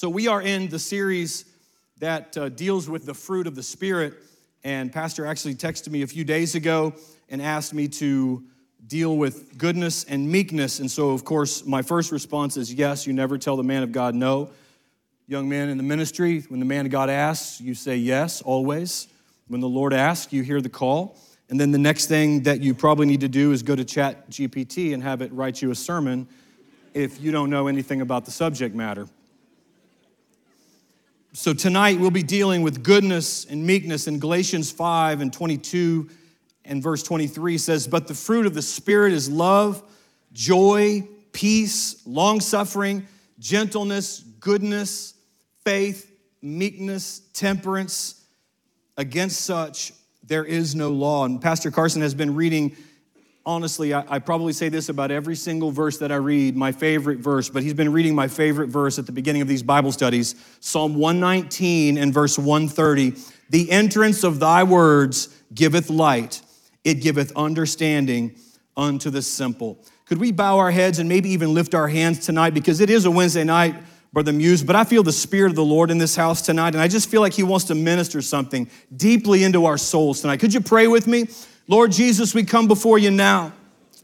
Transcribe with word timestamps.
So, 0.00 0.08
we 0.08 0.28
are 0.28 0.40
in 0.40 0.70
the 0.70 0.78
series 0.78 1.44
that 1.98 2.34
uh, 2.38 2.48
deals 2.48 2.88
with 2.88 3.04
the 3.04 3.12
fruit 3.12 3.46
of 3.46 3.54
the 3.54 3.62
Spirit. 3.62 4.14
And 4.64 4.90
Pastor 4.90 5.26
actually 5.26 5.56
texted 5.56 5.90
me 5.90 6.00
a 6.00 6.06
few 6.06 6.24
days 6.24 6.54
ago 6.54 6.94
and 7.28 7.42
asked 7.42 7.74
me 7.74 7.86
to 7.88 8.42
deal 8.86 9.18
with 9.18 9.58
goodness 9.58 10.04
and 10.04 10.26
meekness. 10.26 10.80
And 10.80 10.90
so, 10.90 11.10
of 11.10 11.26
course, 11.26 11.66
my 11.66 11.82
first 11.82 12.12
response 12.12 12.56
is 12.56 12.72
yes, 12.72 13.06
you 13.06 13.12
never 13.12 13.36
tell 13.36 13.58
the 13.58 13.62
man 13.62 13.82
of 13.82 13.92
God 13.92 14.14
no. 14.14 14.48
Young 15.26 15.50
man 15.50 15.68
in 15.68 15.76
the 15.76 15.82
ministry, 15.82 16.46
when 16.48 16.60
the 16.60 16.64
man 16.64 16.86
of 16.86 16.92
God 16.92 17.10
asks, 17.10 17.60
you 17.60 17.74
say 17.74 17.96
yes, 17.98 18.40
always. 18.40 19.06
When 19.48 19.60
the 19.60 19.68
Lord 19.68 19.92
asks, 19.92 20.32
you 20.32 20.42
hear 20.42 20.62
the 20.62 20.70
call. 20.70 21.18
And 21.50 21.60
then 21.60 21.72
the 21.72 21.78
next 21.78 22.06
thing 22.06 22.44
that 22.44 22.62
you 22.62 22.72
probably 22.72 23.04
need 23.04 23.20
to 23.20 23.28
do 23.28 23.52
is 23.52 23.62
go 23.62 23.76
to 23.76 23.84
Chat 23.84 24.30
GPT 24.30 24.94
and 24.94 25.02
have 25.02 25.20
it 25.20 25.30
write 25.30 25.60
you 25.60 25.70
a 25.70 25.74
sermon 25.74 26.26
if 26.94 27.20
you 27.20 27.32
don't 27.32 27.50
know 27.50 27.66
anything 27.66 28.00
about 28.00 28.24
the 28.24 28.30
subject 28.30 28.74
matter. 28.74 29.06
So 31.32 31.54
tonight 31.54 32.00
we'll 32.00 32.10
be 32.10 32.24
dealing 32.24 32.62
with 32.62 32.82
goodness 32.82 33.44
and 33.44 33.64
meekness 33.64 34.08
in 34.08 34.18
Galatians 34.18 34.72
5 34.72 35.20
and 35.20 35.32
22 35.32 36.10
and 36.64 36.82
verse 36.82 37.04
23 37.04 37.56
says, 37.56 37.86
But 37.86 38.08
the 38.08 38.14
fruit 38.14 38.46
of 38.46 38.54
the 38.54 38.62
Spirit 38.62 39.12
is 39.12 39.30
love, 39.30 39.80
joy, 40.32 41.06
peace, 41.30 42.04
long 42.04 42.40
suffering, 42.40 43.06
gentleness, 43.38 44.24
goodness, 44.40 45.14
faith, 45.64 46.10
meekness, 46.42 47.20
temperance. 47.32 48.24
Against 48.96 49.42
such 49.42 49.92
there 50.24 50.44
is 50.44 50.74
no 50.74 50.90
law. 50.90 51.26
And 51.26 51.40
Pastor 51.40 51.70
Carson 51.70 52.02
has 52.02 52.12
been 52.12 52.34
reading 52.34 52.76
honestly, 53.44 53.94
I, 53.94 54.04
I, 54.08 54.18
probably 54.18 54.52
say 54.52 54.68
this 54.68 54.88
about 54.88 55.10
every 55.10 55.34
single 55.34 55.70
verse 55.70 55.98
that 55.98 56.12
I 56.12 56.16
read, 56.16 56.56
my 56.56 56.72
favorite 56.72 57.18
verse, 57.18 57.48
but 57.48 57.62
he's 57.62 57.74
been 57.74 57.92
reading 57.92 58.14
my 58.14 58.28
favorite 58.28 58.68
verse 58.68 58.98
at 58.98 59.06
the 59.06 59.12
beginning 59.12 59.42
of 59.42 59.48
these 59.48 59.62
Bible 59.62 59.92
studies 59.92 60.34
Psalm 60.60 60.94
119 60.94 61.98
and 61.98 62.12
verse 62.12 62.38
130. 62.38 63.14
The 63.50 63.70
entrance 63.70 64.22
of 64.24 64.38
thy 64.40 64.62
words 64.62 65.34
giveth 65.54 65.90
light, 65.90 66.42
it 66.84 66.96
giveth 66.96 67.32
understanding 67.34 68.36
unto 68.76 69.10
the 69.10 69.22
simple. 69.22 69.84
Could 70.06 70.18
we 70.18 70.32
bow 70.32 70.58
our 70.58 70.70
heads 70.70 70.98
and 70.98 71.08
maybe 71.08 71.30
even 71.30 71.54
lift 71.54 71.74
our 71.74 71.88
hands 71.88 72.24
tonight? 72.24 72.54
Because 72.54 72.80
it 72.80 72.90
is 72.90 73.04
a 73.04 73.10
Wednesday 73.10 73.44
night, 73.44 73.76
Brother 74.12 74.32
Muse, 74.32 74.64
but 74.64 74.74
I 74.74 74.82
feel 74.82 75.04
the 75.04 75.12
Spirit 75.12 75.50
of 75.50 75.56
the 75.56 75.64
Lord 75.64 75.90
in 75.90 75.98
this 75.98 76.16
house 76.16 76.42
tonight, 76.42 76.74
and 76.74 76.80
I 76.82 76.88
just 76.88 77.08
feel 77.08 77.20
like 77.20 77.32
He 77.32 77.44
wants 77.44 77.66
to 77.66 77.76
minister 77.76 78.20
something 78.20 78.68
deeply 78.96 79.44
into 79.44 79.66
our 79.66 79.78
souls 79.78 80.20
tonight. 80.20 80.40
Could 80.40 80.52
you 80.52 80.60
pray 80.60 80.88
with 80.88 81.06
me? 81.06 81.28
Lord 81.70 81.92
Jesus, 81.92 82.34
we 82.34 82.42
come 82.42 82.66
before 82.66 82.98
you 82.98 83.12
now. 83.12 83.52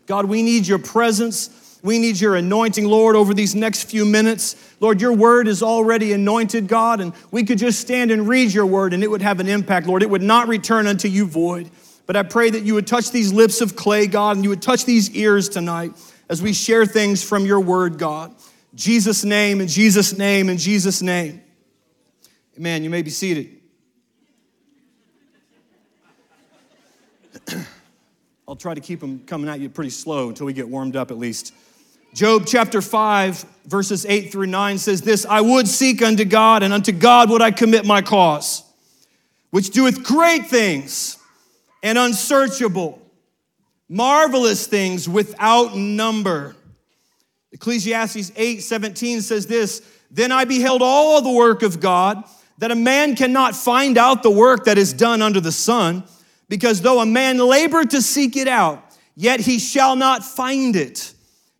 God, 0.06 0.26
we 0.26 0.44
need 0.44 0.68
your 0.68 0.78
presence. 0.78 1.80
We 1.82 1.98
need 1.98 2.20
your 2.20 2.36
anointing, 2.36 2.84
Lord, 2.84 3.16
over 3.16 3.34
these 3.34 3.56
next 3.56 3.90
few 3.90 4.04
minutes. 4.04 4.54
Lord, 4.78 5.00
your 5.00 5.12
word 5.12 5.48
is 5.48 5.64
already 5.64 6.12
anointed, 6.12 6.68
God, 6.68 7.00
and 7.00 7.12
we 7.32 7.42
could 7.42 7.58
just 7.58 7.80
stand 7.80 8.12
and 8.12 8.28
read 8.28 8.52
your 8.52 8.66
word 8.66 8.94
and 8.94 9.02
it 9.02 9.10
would 9.10 9.20
have 9.20 9.40
an 9.40 9.48
impact, 9.48 9.88
Lord. 9.88 10.04
It 10.04 10.10
would 10.10 10.22
not 10.22 10.46
return 10.46 10.86
unto 10.86 11.08
you 11.08 11.26
void. 11.26 11.68
But 12.06 12.14
I 12.14 12.22
pray 12.22 12.50
that 12.50 12.62
you 12.62 12.74
would 12.74 12.86
touch 12.86 13.10
these 13.10 13.32
lips 13.32 13.60
of 13.60 13.74
clay, 13.74 14.06
God, 14.06 14.36
and 14.36 14.44
you 14.44 14.50
would 14.50 14.62
touch 14.62 14.84
these 14.84 15.10
ears 15.10 15.48
tonight 15.48 15.90
as 16.28 16.40
we 16.40 16.52
share 16.52 16.86
things 16.86 17.24
from 17.24 17.46
your 17.46 17.58
word, 17.58 17.98
God. 17.98 18.32
Jesus' 18.76 19.24
name, 19.24 19.60
in 19.60 19.66
Jesus' 19.66 20.16
name, 20.16 20.48
in 20.50 20.56
Jesus' 20.56 21.02
name. 21.02 21.42
Amen. 22.56 22.84
You 22.84 22.90
may 22.90 23.02
be 23.02 23.10
seated. 23.10 23.55
I'll 28.48 28.54
try 28.54 28.74
to 28.74 28.80
keep 28.80 29.00
them 29.00 29.20
coming 29.26 29.50
at 29.50 29.58
you 29.58 29.68
pretty 29.68 29.90
slow 29.90 30.28
until 30.28 30.46
we 30.46 30.52
get 30.52 30.68
warmed 30.68 30.94
up 30.94 31.10
at 31.10 31.18
least. 31.18 31.52
Job 32.14 32.44
chapter 32.46 32.80
5, 32.80 33.44
verses 33.66 34.06
8 34.06 34.30
through 34.30 34.46
9 34.46 34.78
says 34.78 35.02
this 35.02 35.26
I 35.26 35.40
would 35.40 35.66
seek 35.66 36.00
unto 36.00 36.24
God, 36.24 36.62
and 36.62 36.72
unto 36.72 36.92
God 36.92 37.28
would 37.30 37.42
I 37.42 37.50
commit 37.50 37.84
my 37.84 38.02
cause, 38.02 38.62
which 39.50 39.70
doeth 39.70 40.04
great 40.04 40.46
things 40.46 41.18
and 41.82 41.98
unsearchable, 41.98 43.02
marvelous 43.88 44.68
things 44.68 45.08
without 45.08 45.76
number. 45.76 46.54
Ecclesiastes 47.50 48.30
8 48.36 48.62
17 48.62 49.22
says 49.22 49.48
this 49.48 49.82
Then 50.12 50.30
I 50.30 50.44
beheld 50.44 50.82
all 50.82 51.20
the 51.20 51.32
work 51.32 51.64
of 51.64 51.80
God, 51.80 52.22
that 52.58 52.70
a 52.70 52.76
man 52.76 53.16
cannot 53.16 53.56
find 53.56 53.98
out 53.98 54.22
the 54.22 54.30
work 54.30 54.66
that 54.66 54.78
is 54.78 54.92
done 54.92 55.20
under 55.20 55.40
the 55.40 55.52
sun. 55.52 56.04
Because 56.48 56.80
though 56.80 57.00
a 57.00 57.06
man 57.06 57.38
labor 57.38 57.84
to 57.84 58.00
seek 58.00 58.36
it 58.36 58.48
out, 58.48 58.82
yet 59.14 59.40
he 59.40 59.58
shall 59.58 59.96
not 59.96 60.24
find 60.24 60.76
it. 60.76 61.12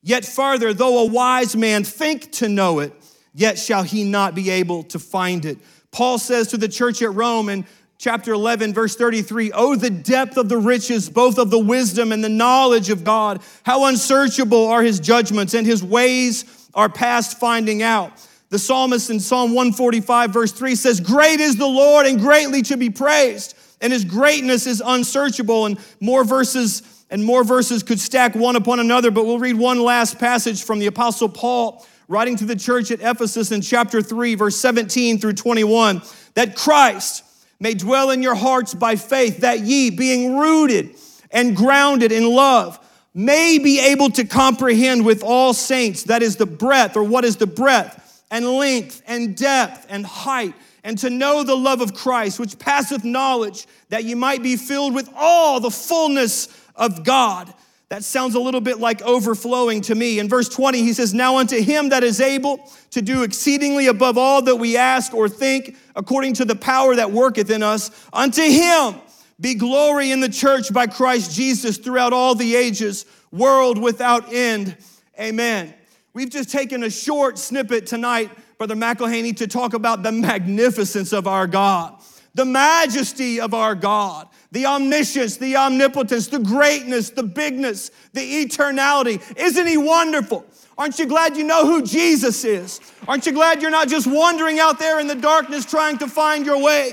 Yet 0.02 0.24
farther, 0.24 0.72
though 0.72 1.00
a 1.00 1.06
wise 1.06 1.56
man 1.56 1.82
think 1.82 2.30
to 2.32 2.48
know 2.48 2.78
it, 2.78 2.92
yet 3.34 3.58
shall 3.58 3.82
he 3.82 4.04
not 4.04 4.34
be 4.34 4.50
able 4.50 4.84
to 4.84 4.98
find 4.98 5.44
it. 5.44 5.58
Paul 5.90 6.18
says 6.18 6.48
to 6.48 6.56
the 6.56 6.68
church 6.68 7.02
at 7.02 7.12
Rome 7.12 7.48
in 7.48 7.66
chapter 7.98 8.32
11, 8.32 8.72
verse 8.72 8.94
33, 8.94 9.50
Oh, 9.52 9.74
the 9.74 9.90
depth 9.90 10.36
of 10.36 10.48
the 10.48 10.58
riches, 10.58 11.10
both 11.10 11.38
of 11.38 11.50
the 11.50 11.58
wisdom 11.58 12.12
and 12.12 12.22
the 12.22 12.28
knowledge 12.28 12.90
of 12.90 13.02
God. 13.02 13.42
How 13.64 13.86
unsearchable 13.86 14.66
are 14.66 14.82
his 14.82 15.00
judgments, 15.00 15.54
and 15.54 15.66
his 15.66 15.82
ways 15.82 16.68
are 16.72 16.88
past 16.88 17.40
finding 17.40 17.82
out. 17.82 18.12
The 18.50 18.60
psalmist 18.60 19.10
in 19.10 19.18
Psalm 19.18 19.54
145, 19.54 20.30
verse 20.30 20.52
3 20.52 20.76
says, 20.76 21.00
Great 21.00 21.40
is 21.40 21.56
the 21.56 21.66
Lord 21.66 22.06
and 22.06 22.20
greatly 22.20 22.62
to 22.62 22.76
be 22.76 22.90
praised 22.90 23.55
and 23.80 23.92
his 23.92 24.04
greatness 24.04 24.66
is 24.66 24.82
unsearchable. 24.84 25.66
And 25.66 25.78
more 26.00 26.24
verses 26.24 26.82
and 27.10 27.24
more 27.24 27.44
verses 27.44 27.82
could 27.82 28.00
stack 28.00 28.34
one 28.34 28.56
upon 28.56 28.80
another, 28.80 29.10
but 29.10 29.26
we'll 29.26 29.38
read 29.38 29.56
one 29.56 29.80
last 29.80 30.18
passage 30.18 30.64
from 30.64 30.78
the 30.78 30.86
Apostle 30.86 31.28
Paul 31.28 31.86
writing 32.08 32.36
to 32.36 32.44
the 32.44 32.56
church 32.56 32.90
at 32.90 33.00
Ephesus 33.00 33.50
in 33.50 33.60
chapter 33.60 34.00
3, 34.00 34.34
verse 34.36 34.56
17 34.56 35.18
through 35.18 35.32
21, 35.32 36.02
that 36.34 36.54
Christ 36.54 37.24
may 37.58 37.74
dwell 37.74 38.10
in 38.10 38.22
your 38.22 38.34
hearts 38.34 38.74
by 38.74 38.96
faith, 38.96 39.38
that 39.38 39.60
ye, 39.60 39.90
being 39.90 40.36
rooted 40.36 40.94
and 41.30 41.56
grounded 41.56 42.12
in 42.12 42.28
love, 42.30 42.78
may 43.14 43.58
be 43.58 43.80
able 43.80 44.10
to 44.10 44.24
comprehend 44.24 45.04
with 45.04 45.22
all 45.22 45.54
saints, 45.54 46.04
that 46.04 46.22
is 46.22 46.36
the 46.36 46.46
breadth, 46.46 46.96
or 46.96 47.02
what 47.02 47.24
is 47.24 47.36
the 47.36 47.46
breadth, 47.46 48.22
and 48.30 48.46
length, 48.46 49.02
and 49.06 49.36
depth, 49.36 49.86
and 49.88 50.04
height 50.04 50.54
and 50.86 50.96
to 50.98 51.10
know 51.10 51.42
the 51.42 51.56
love 51.56 51.80
of 51.80 51.94
Christ, 51.94 52.38
which 52.38 52.60
passeth 52.60 53.02
knowledge, 53.02 53.66
that 53.88 54.04
you 54.04 54.14
might 54.14 54.40
be 54.40 54.54
filled 54.56 54.94
with 54.94 55.10
all 55.16 55.58
the 55.58 55.68
fullness 55.68 56.46
of 56.76 57.02
God. 57.02 57.52
That 57.88 58.04
sounds 58.04 58.36
a 58.36 58.40
little 58.40 58.60
bit 58.60 58.78
like 58.78 59.02
overflowing 59.02 59.80
to 59.82 59.96
me. 59.96 60.20
In 60.20 60.28
verse 60.28 60.48
20, 60.48 60.82
he 60.82 60.92
says, 60.92 61.12
Now 61.12 61.38
unto 61.38 61.60
him 61.60 61.88
that 61.88 62.04
is 62.04 62.20
able 62.20 62.70
to 62.92 63.02
do 63.02 63.24
exceedingly 63.24 63.88
above 63.88 64.16
all 64.16 64.42
that 64.42 64.54
we 64.54 64.76
ask 64.76 65.12
or 65.12 65.28
think, 65.28 65.76
according 65.96 66.34
to 66.34 66.44
the 66.44 66.54
power 66.54 66.94
that 66.94 67.10
worketh 67.10 67.50
in 67.50 67.64
us, 67.64 67.90
unto 68.12 68.42
him 68.42 68.94
be 69.40 69.56
glory 69.56 70.12
in 70.12 70.20
the 70.20 70.28
church 70.28 70.72
by 70.72 70.86
Christ 70.86 71.34
Jesus 71.34 71.78
throughout 71.78 72.12
all 72.12 72.36
the 72.36 72.54
ages, 72.54 73.06
world 73.32 73.76
without 73.76 74.32
end. 74.32 74.76
Amen. 75.18 75.74
We've 76.12 76.30
just 76.30 76.50
taken 76.50 76.84
a 76.84 76.90
short 76.90 77.38
snippet 77.38 77.88
tonight 77.88 78.30
Brother 78.58 78.74
McElhaney 78.74 79.36
to 79.36 79.46
talk 79.46 79.74
about 79.74 80.02
the 80.02 80.12
magnificence 80.12 81.12
of 81.12 81.26
our 81.26 81.46
God, 81.46 82.00
the 82.34 82.44
majesty 82.44 83.40
of 83.40 83.52
our 83.52 83.74
God, 83.74 84.28
the 84.52 84.66
omniscience, 84.66 85.36
the 85.36 85.56
omnipotence, 85.56 86.28
the 86.28 86.38
greatness, 86.38 87.10
the 87.10 87.22
bigness, 87.22 87.90
the 88.12 88.44
eternality. 88.44 89.20
Isn't 89.36 89.66
He 89.66 89.76
wonderful? 89.76 90.46
Aren't 90.78 90.98
you 90.98 91.06
glad 91.06 91.36
you 91.36 91.44
know 91.44 91.66
who 91.66 91.82
Jesus 91.82 92.44
is? 92.44 92.80
Aren't 93.08 93.26
you 93.26 93.32
glad 93.32 93.62
you're 93.62 93.70
not 93.70 93.88
just 93.88 94.06
wandering 94.06 94.58
out 94.58 94.78
there 94.78 95.00
in 95.00 95.06
the 95.06 95.14
darkness 95.14 95.64
trying 95.64 95.98
to 95.98 96.08
find 96.08 96.44
your 96.44 96.62
way? 96.62 96.92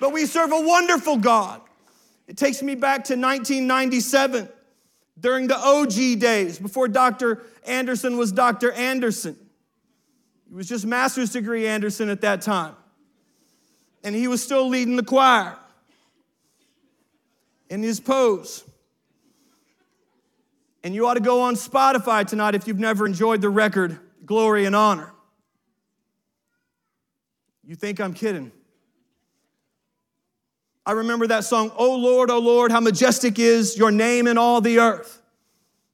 But 0.00 0.12
we 0.12 0.26
serve 0.26 0.52
a 0.52 0.60
wonderful 0.60 1.16
God. 1.16 1.60
It 2.26 2.36
takes 2.36 2.62
me 2.62 2.74
back 2.74 3.04
to 3.04 3.14
1997 3.14 4.48
during 5.18 5.46
the 5.46 5.56
OG 5.56 6.20
days 6.20 6.58
before 6.58 6.88
Dr. 6.88 7.44
Anderson 7.64 8.16
was 8.16 8.32
Dr. 8.32 8.72
Anderson. 8.72 9.36
He 10.56 10.58
was 10.58 10.68
just 10.68 10.86
master's 10.86 11.32
degree 11.32 11.66
Anderson 11.66 12.08
at 12.08 12.22
that 12.22 12.40
time. 12.40 12.74
And 14.02 14.14
he 14.14 14.26
was 14.26 14.42
still 14.42 14.66
leading 14.70 14.96
the 14.96 15.02
choir 15.02 15.54
in 17.68 17.82
his 17.82 18.00
pose. 18.00 18.64
And 20.82 20.94
you 20.94 21.06
ought 21.06 21.12
to 21.12 21.20
go 21.20 21.42
on 21.42 21.56
Spotify 21.56 22.26
tonight 22.26 22.54
if 22.54 22.66
you've 22.66 22.78
never 22.78 23.04
enjoyed 23.04 23.42
the 23.42 23.50
record 23.50 23.98
Glory 24.24 24.64
and 24.64 24.74
Honor. 24.74 25.12
You 27.62 27.74
think 27.74 28.00
I'm 28.00 28.14
kidding? 28.14 28.50
I 30.86 30.92
remember 30.92 31.26
that 31.26 31.44
song, 31.44 31.70
Oh 31.76 31.96
Lord, 31.96 32.30
oh 32.30 32.38
Lord, 32.38 32.72
how 32.72 32.80
majestic 32.80 33.38
is 33.38 33.76
your 33.76 33.90
name 33.90 34.26
in 34.26 34.38
all 34.38 34.62
the 34.62 34.78
earth. 34.78 35.20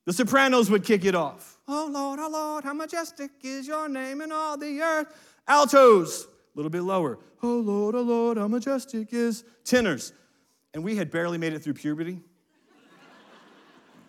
The 0.05 0.13
sopranos 0.13 0.71
would 0.71 0.85
kick 0.85 1.05
it 1.05 1.17
off. 1.17 1.52
Oh 1.75 1.89
Lord, 1.91 2.21
oh 2.21 2.29
Lord, 2.29 2.65
how 2.65 2.75
majestic 2.75 3.31
is 3.43 3.67
your 3.67 3.89
name 3.89 4.21
in 4.21 4.31
all 4.31 4.59
the 4.59 4.83
earth. 4.83 5.07
Altos, 5.49 6.25
a 6.25 6.29
little 6.55 6.69
bit 6.69 6.83
lower. 6.83 7.19
Oh 7.43 7.61
Lord, 7.61 7.95
oh 7.95 8.03
Lord, 8.03 8.37
how 8.37 8.47
majestic 8.47 9.15
is 9.15 9.43
tenors. 9.65 10.13
And 10.75 10.85
we 10.85 10.97
had 10.97 11.11
barely 11.11 11.39
made 11.39 11.55
it 11.55 11.61
through 11.61 11.73
puberty, 11.73 12.21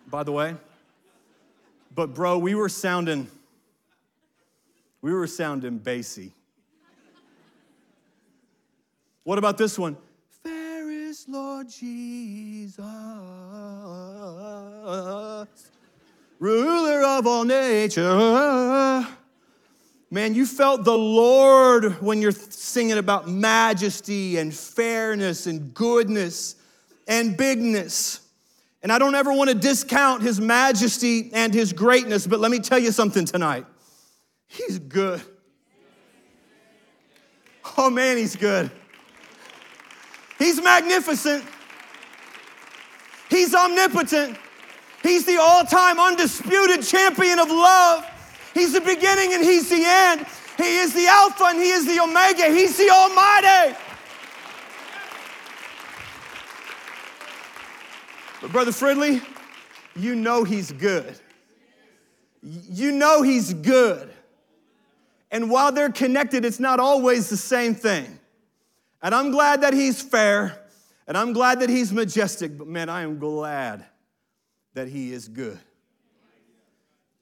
by 0.08 0.24
the 0.24 0.32
way. 0.32 0.56
But 1.94 2.12
bro, 2.12 2.36
we 2.36 2.54
were 2.54 2.68
sounding, 2.68 3.28
we 5.00 5.14
were 5.14 5.26
sounding 5.26 5.78
bassy. 5.78 6.32
What 9.22 9.38
about 9.38 9.56
this 9.56 9.78
one? 9.78 9.96
Fairest 10.42 11.30
Lord 11.30 11.70
Jesus, 11.70 12.84
ruler 16.44 17.02
of 17.02 17.26
all 17.26 17.44
nature. 17.44 19.06
Man, 20.10 20.34
you 20.34 20.44
felt 20.44 20.84
the 20.84 20.96
Lord 20.96 22.02
when 22.02 22.20
you're 22.20 22.32
singing 22.32 22.98
about 22.98 23.26
majesty 23.26 24.36
and 24.36 24.54
fairness 24.54 25.46
and 25.46 25.72
goodness 25.72 26.56
and 27.08 27.36
bigness. 27.36 28.20
And 28.82 28.92
I 28.92 28.98
don't 28.98 29.14
ever 29.14 29.32
want 29.32 29.48
to 29.48 29.56
discount 29.56 30.22
his 30.22 30.38
majesty 30.38 31.30
and 31.32 31.54
his 31.54 31.72
greatness, 31.72 32.26
but 32.26 32.38
let 32.38 32.50
me 32.50 32.58
tell 32.58 32.78
you 32.78 32.92
something 32.92 33.24
tonight. 33.24 33.64
He's 34.46 34.78
good. 34.78 35.22
Oh 37.78 37.88
man, 37.88 38.18
he's 38.18 38.36
good. 38.36 38.70
He's 40.38 40.62
magnificent. 40.62 41.42
He's 43.30 43.54
omnipotent. 43.54 44.36
He's 45.04 45.26
the 45.26 45.36
all 45.36 45.64
time 45.64 46.00
undisputed 46.00 46.82
champion 46.82 47.38
of 47.38 47.50
love. 47.50 48.06
He's 48.54 48.72
the 48.72 48.80
beginning 48.80 49.34
and 49.34 49.44
He's 49.44 49.68
the 49.68 49.84
end. 49.84 50.26
He 50.56 50.78
is 50.78 50.94
the 50.94 51.06
Alpha 51.06 51.44
and 51.44 51.58
He 51.58 51.68
is 51.68 51.86
the 51.86 52.00
Omega. 52.00 52.46
He's 52.46 52.78
the 52.78 52.88
Almighty. 52.88 53.76
But, 58.40 58.50
Brother 58.50 58.70
Fridley, 58.70 59.22
you 59.94 60.14
know 60.14 60.42
He's 60.42 60.72
good. 60.72 61.18
You 62.42 62.90
know 62.90 63.20
He's 63.20 63.52
good. 63.52 64.10
And 65.30 65.50
while 65.50 65.70
they're 65.70 65.92
connected, 65.92 66.46
it's 66.46 66.60
not 66.60 66.80
always 66.80 67.28
the 67.28 67.36
same 67.36 67.74
thing. 67.74 68.18
And 69.02 69.14
I'm 69.14 69.30
glad 69.30 69.60
that 69.60 69.74
He's 69.74 70.00
fair, 70.00 70.62
and 71.06 71.18
I'm 71.18 71.34
glad 71.34 71.60
that 71.60 71.68
He's 71.68 71.92
majestic, 71.92 72.56
but 72.56 72.68
man, 72.68 72.88
I 72.88 73.02
am 73.02 73.18
glad 73.18 73.84
that 74.74 74.88
He 74.88 75.12
is 75.12 75.28
good. 75.28 75.58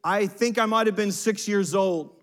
I 0.05 0.27
think 0.27 0.59
I 0.59 0.67
might 0.67 0.87
have 0.87 0.97
been 0.97 1.13
six 1.13 1.47
years 1.47 1.75
old 1.75 2.17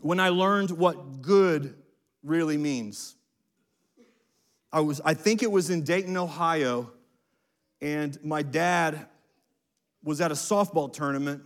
when 0.00 0.18
I 0.18 0.30
learned 0.30 0.70
what 0.72 1.22
good 1.22 1.74
really 2.22 2.56
means. 2.56 3.14
I, 4.72 4.80
was, 4.80 5.00
I 5.04 5.14
think 5.14 5.42
it 5.42 5.50
was 5.50 5.70
in 5.70 5.82
Dayton, 5.82 6.16
Ohio, 6.16 6.90
and 7.80 8.22
my 8.24 8.42
dad 8.42 9.06
was 10.02 10.20
at 10.20 10.30
a 10.30 10.34
softball 10.34 10.92
tournament. 10.92 11.42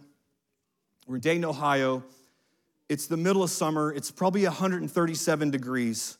We're 1.06 1.16
in 1.16 1.20
Dayton, 1.20 1.44
Ohio. 1.44 2.02
It's 2.88 3.06
the 3.06 3.16
middle 3.16 3.42
of 3.42 3.50
summer. 3.50 3.92
It's 3.92 4.10
probably 4.10 4.44
137 4.44 5.50
degrees 5.50 6.16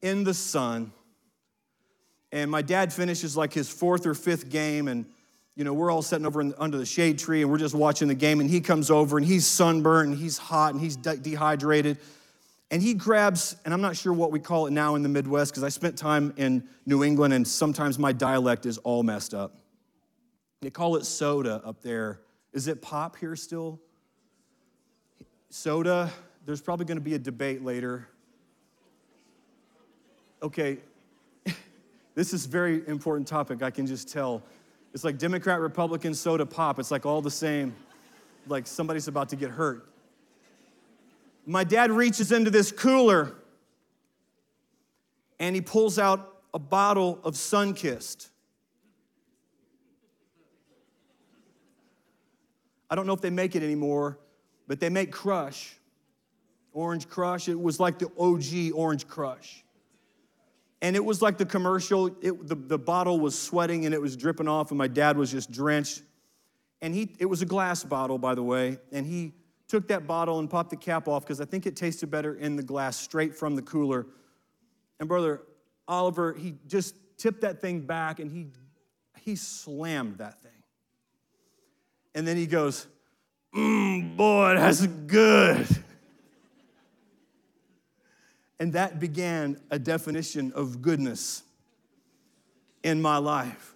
in 0.00 0.24
the 0.24 0.34
sun. 0.34 0.92
And 2.32 2.50
my 2.50 2.62
dad 2.62 2.92
finishes 2.92 3.36
like 3.36 3.52
his 3.52 3.68
fourth 3.68 4.06
or 4.06 4.14
fifth 4.14 4.48
game, 4.48 4.88
and 4.88 5.06
you 5.54 5.64
know, 5.64 5.74
we're 5.74 5.90
all 5.90 6.02
sitting 6.02 6.24
over 6.24 6.40
in, 6.40 6.54
under 6.58 6.78
the 6.78 6.86
shade 6.86 7.18
tree 7.18 7.42
and 7.42 7.50
we're 7.50 7.58
just 7.58 7.74
watching 7.74 8.08
the 8.08 8.14
game. 8.14 8.40
And 8.40 8.48
he 8.48 8.60
comes 8.60 8.90
over 8.90 9.18
and 9.18 9.26
he's 9.26 9.46
sunburned 9.46 10.12
and 10.12 10.18
he's 10.18 10.38
hot 10.38 10.72
and 10.72 10.80
he's 10.80 10.96
de- 10.96 11.16
dehydrated. 11.16 11.98
And 12.70 12.82
he 12.82 12.94
grabs, 12.94 13.56
and 13.66 13.74
I'm 13.74 13.82
not 13.82 13.96
sure 13.96 14.14
what 14.14 14.32
we 14.32 14.40
call 14.40 14.66
it 14.66 14.70
now 14.70 14.94
in 14.94 15.02
the 15.02 15.08
Midwest 15.10 15.52
because 15.52 15.62
I 15.62 15.68
spent 15.68 15.98
time 15.98 16.32
in 16.38 16.66
New 16.86 17.04
England 17.04 17.34
and 17.34 17.46
sometimes 17.46 17.98
my 17.98 18.12
dialect 18.12 18.64
is 18.64 18.78
all 18.78 19.02
messed 19.02 19.34
up. 19.34 19.58
They 20.62 20.70
call 20.70 20.96
it 20.96 21.04
soda 21.04 21.60
up 21.66 21.82
there. 21.82 22.20
Is 22.54 22.68
it 22.68 22.80
pop 22.80 23.16
here 23.16 23.36
still? 23.36 23.78
Soda, 25.50 26.10
there's 26.46 26.62
probably 26.62 26.86
going 26.86 26.96
to 26.96 27.04
be 27.04 27.12
a 27.12 27.18
debate 27.18 27.62
later. 27.62 28.08
Okay, 30.42 30.78
this 32.14 32.32
is 32.32 32.46
very 32.46 32.86
important 32.88 33.28
topic, 33.28 33.62
I 33.62 33.70
can 33.70 33.86
just 33.86 34.10
tell. 34.10 34.42
It's 34.94 35.04
like 35.04 35.18
Democrat, 35.18 35.60
Republican, 35.60 36.14
soda, 36.14 36.44
pop. 36.44 36.78
It's 36.78 36.90
like 36.90 37.06
all 37.06 37.22
the 37.22 37.30
same. 37.30 37.74
Like 38.46 38.66
somebody's 38.66 39.08
about 39.08 39.30
to 39.30 39.36
get 39.36 39.50
hurt. 39.50 39.88
My 41.46 41.64
dad 41.64 41.90
reaches 41.90 42.30
into 42.30 42.50
this 42.50 42.70
cooler 42.70 43.34
and 45.40 45.56
he 45.56 45.60
pulls 45.62 45.98
out 45.98 46.42
a 46.54 46.58
bottle 46.58 47.20
of 47.24 47.34
Sunkist. 47.34 48.28
I 52.90 52.94
don't 52.94 53.06
know 53.06 53.14
if 53.14 53.22
they 53.22 53.30
make 53.30 53.56
it 53.56 53.62
anymore, 53.62 54.18
but 54.68 54.78
they 54.78 54.90
make 54.90 55.10
Crush, 55.10 55.74
Orange 56.72 57.08
Crush. 57.08 57.48
It 57.48 57.58
was 57.58 57.80
like 57.80 57.98
the 57.98 58.10
OG 58.18 58.78
Orange 58.78 59.08
Crush. 59.08 59.61
And 60.82 60.96
it 60.96 61.04
was 61.04 61.22
like 61.22 61.38
the 61.38 61.46
commercial, 61.46 62.08
it, 62.20 62.48
the, 62.48 62.56
the 62.56 62.78
bottle 62.78 63.20
was 63.20 63.38
sweating 63.38 63.86
and 63.86 63.94
it 63.94 64.02
was 64.02 64.16
dripping 64.16 64.48
off, 64.48 64.72
and 64.72 64.78
my 64.78 64.88
dad 64.88 65.16
was 65.16 65.30
just 65.30 65.52
drenched. 65.52 66.02
And 66.82 66.92
he, 66.92 67.14
it 67.20 67.26
was 67.26 67.40
a 67.40 67.46
glass 67.46 67.84
bottle, 67.84 68.18
by 68.18 68.34
the 68.34 68.42
way, 68.42 68.78
and 68.90 69.06
he 69.06 69.32
took 69.68 69.86
that 69.88 70.08
bottle 70.08 70.40
and 70.40 70.50
popped 70.50 70.70
the 70.70 70.76
cap 70.76 71.06
off 71.06 71.22
because 71.24 71.40
I 71.40 71.44
think 71.44 71.66
it 71.66 71.76
tasted 71.76 72.10
better 72.10 72.34
in 72.34 72.56
the 72.56 72.62
glass 72.64 72.96
straight 72.96 73.34
from 73.34 73.54
the 73.54 73.62
cooler. 73.62 74.06
And 74.98 75.08
brother 75.08 75.42
Oliver, 75.86 76.34
he 76.34 76.56
just 76.66 76.96
tipped 77.16 77.42
that 77.42 77.60
thing 77.60 77.80
back 77.80 78.18
and 78.18 78.30
he, 78.30 78.48
he 79.20 79.36
slammed 79.36 80.18
that 80.18 80.42
thing. 80.42 80.50
And 82.14 82.26
then 82.26 82.36
he 82.36 82.46
goes, 82.46 82.86
Mmm, 83.54 84.16
boy, 84.16 84.56
that's 84.56 84.86
good. 84.86 85.66
And 88.62 88.74
that 88.74 89.00
began 89.00 89.56
a 89.72 89.78
definition 89.80 90.52
of 90.52 90.82
goodness 90.82 91.42
in 92.84 93.02
my 93.02 93.16
life. 93.16 93.74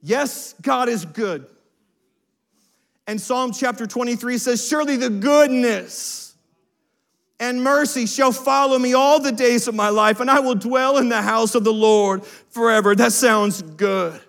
Yes, 0.00 0.54
God 0.62 0.88
is 0.88 1.04
good. 1.04 1.44
And 3.08 3.20
Psalm 3.20 3.50
chapter 3.50 3.88
23 3.88 4.38
says, 4.38 4.64
Surely 4.64 4.96
the 4.96 5.10
goodness 5.10 6.36
and 7.40 7.60
mercy 7.60 8.06
shall 8.06 8.30
follow 8.30 8.78
me 8.78 8.94
all 8.94 9.18
the 9.18 9.32
days 9.32 9.66
of 9.66 9.74
my 9.74 9.88
life, 9.88 10.20
and 10.20 10.30
I 10.30 10.38
will 10.38 10.54
dwell 10.54 10.98
in 10.98 11.08
the 11.08 11.20
house 11.20 11.56
of 11.56 11.64
the 11.64 11.72
Lord 11.72 12.24
forever. 12.24 12.94
That 12.94 13.12
sounds 13.12 13.62
good. 13.62 14.20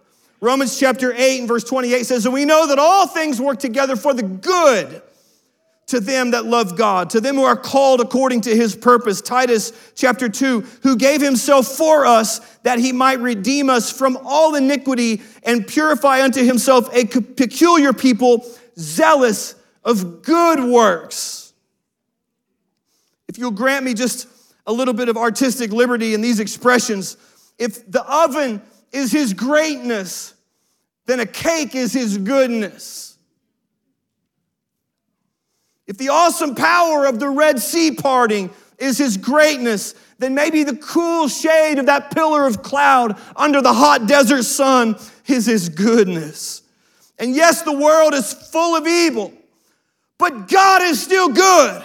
Romans 0.41 0.79
chapter 0.79 1.13
8 1.13 1.41
and 1.41 1.47
verse 1.47 1.63
28 1.63 2.07
says, 2.07 2.25
And 2.25 2.33
we 2.33 2.43
know 2.43 2.65
that 2.65 2.79
all 2.79 3.05
things 3.05 3.39
work 3.39 3.59
together 3.59 3.97
for 3.97 4.15
the 4.15 4.23
good 4.23 5.03
to 5.87 5.99
them 5.99 6.31
that 6.31 6.45
love 6.45 6.77
God, 6.77 7.11
to 7.11 7.21
them 7.21 7.35
who 7.35 7.43
are 7.43 7.55
called 7.55 8.01
according 8.01 8.41
to 8.41 8.55
his 8.55 8.75
purpose. 8.75 9.21
Titus 9.21 9.71
chapter 9.95 10.27
2, 10.27 10.61
who 10.81 10.95
gave 10.95 11.21
himself 11.21 11.67
for 11.67 12.05
us 12.05 12.39
that 12.63 12.79
he 12.79 12.91
might 12.91 13.19
redeem 13.19 13.69
us 13.69 13.91
from 13.91 14.17
all 14.23 14.55
iniquity 14.55 15.21
and 15.43 15.67
purify 15.67 16.23
unto 16.23 16.43
himself 16.43 16.89
a 16.93 17.05
peculiar 17.05 17.93
people, 17.93 18.45
zealous 18.79 19.55
of 19.83 20.23
good 20.23 20.63
works. 20.63 21.53
If 23.27 23.37
you'll 23.37 23.51
grant 23.51 23.85
me 23.85 23.93
just 23.93 24.27
a 24.65 24.73
little 24.73 24.93
bit 24.93 25.09
of 25.09 25.17
artistic 25.17 25.71
liberty 25.71 26.15
in 26.15 26.21
these 26.21 26.39
expressions, 26.39 27.17
if 27.59 27.89
the 27.89 28.03
oven 28.03 28.61
is 28.91 29.11
his 29.11 29.33
greatness, 29.33 30.33
then 31.05 31.19
a 31.19 31.25
cake 31.25 31.75
is 31.75 31.93
his 31.93 32.17
goodness. 32.17 33.14
If 35.87 35.97
the 35.97 36.09
awesome 36.09 36.55
power 36.55 37.05
of 37.05 37.19
the 37.19 37.29
Red 37.29 37.59
Sea 37.59 37.91
parting 37.91 38.49
is 38.77 38.97
his 38.97 39.17
greatness, 39.17 39.95
then 40.17 40.33
maybe 40.33 40.63
the 40.63 40.75
cool 40.75 41.27
shade 41.27 41.77
of 41.77 41.85
that 41.87 42.11
pillar 42.11 42.45
of 42.45 42.63
cloud 42.63 43.19
under 43.35 43.61
the 43.61 43.73
hot 43.73 44.07
desert 44.07 44.43
sun 44.43 44.97
is 45.27 45.45
his 45.45 45.69
goodness. 45.69 46.61
And 47.19 47.35
yes, 47.35 47.61
the 47.61 47.77
world 47.77 48.13
is 48.13 48.33
full 48.33 48.75
of 48.75 48.87
evil, 48.87 49.33
but 50.17 50.47
God 50.47 50.81
is 50.81 51.01
still 51.01 51.29
good. 51.29 51.83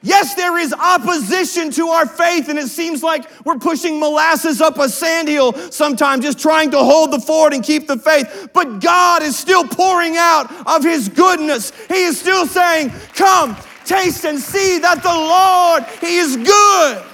Yes, 0.00 0.34
there 0.34 0.56
is 0.58 0.72
opposition 0.72 1.72
to 1.72 1.88
our 1.88 2.06
faith, 2.06 2.48
and 2.48 2.58
it 2.58 2.68
seems 2.68 3.02
like 3.02 3.28
we're 3.44 3.58
pushing 3.58 3.98
molasses 3.98 4.60
up 4.60 4.78
a 4.78 4.88
sandhill 4.88 5.52
sometimes, 5.72 6.24
just 6.24 6.38
trying 6.38 6.70
to 6.70 6.78
hold 6.78 7.12
the 7.12 7.18
fort 7.18 7.52
and 7.52 7.64
keep 7.64 7.88
the 7.88 7.98
faith. 7.98 8.50
But 8.52 8.80
God 8.80 9.22
is 9.22 9.36
still 9.36 9.66
pouring 9.66 10.16
out 10.16 10.52
of 10.66 10.84
His 10.84 11.08
goodness. 11.08 11.72
He 11.88 12.04
is 12.04 12.18
still 12.18 12.46
saying, 12.46 12.92
Come, 13.14 13.56
Taste 13.88 14.26
and 14.26 14.38
see 14.38 14.78
that 14.80 15.02
the 15.02 15.08
Lord, 15.08 15.82
He 16.02 16.18
is 16.18 16.36
good. 16.36 17.07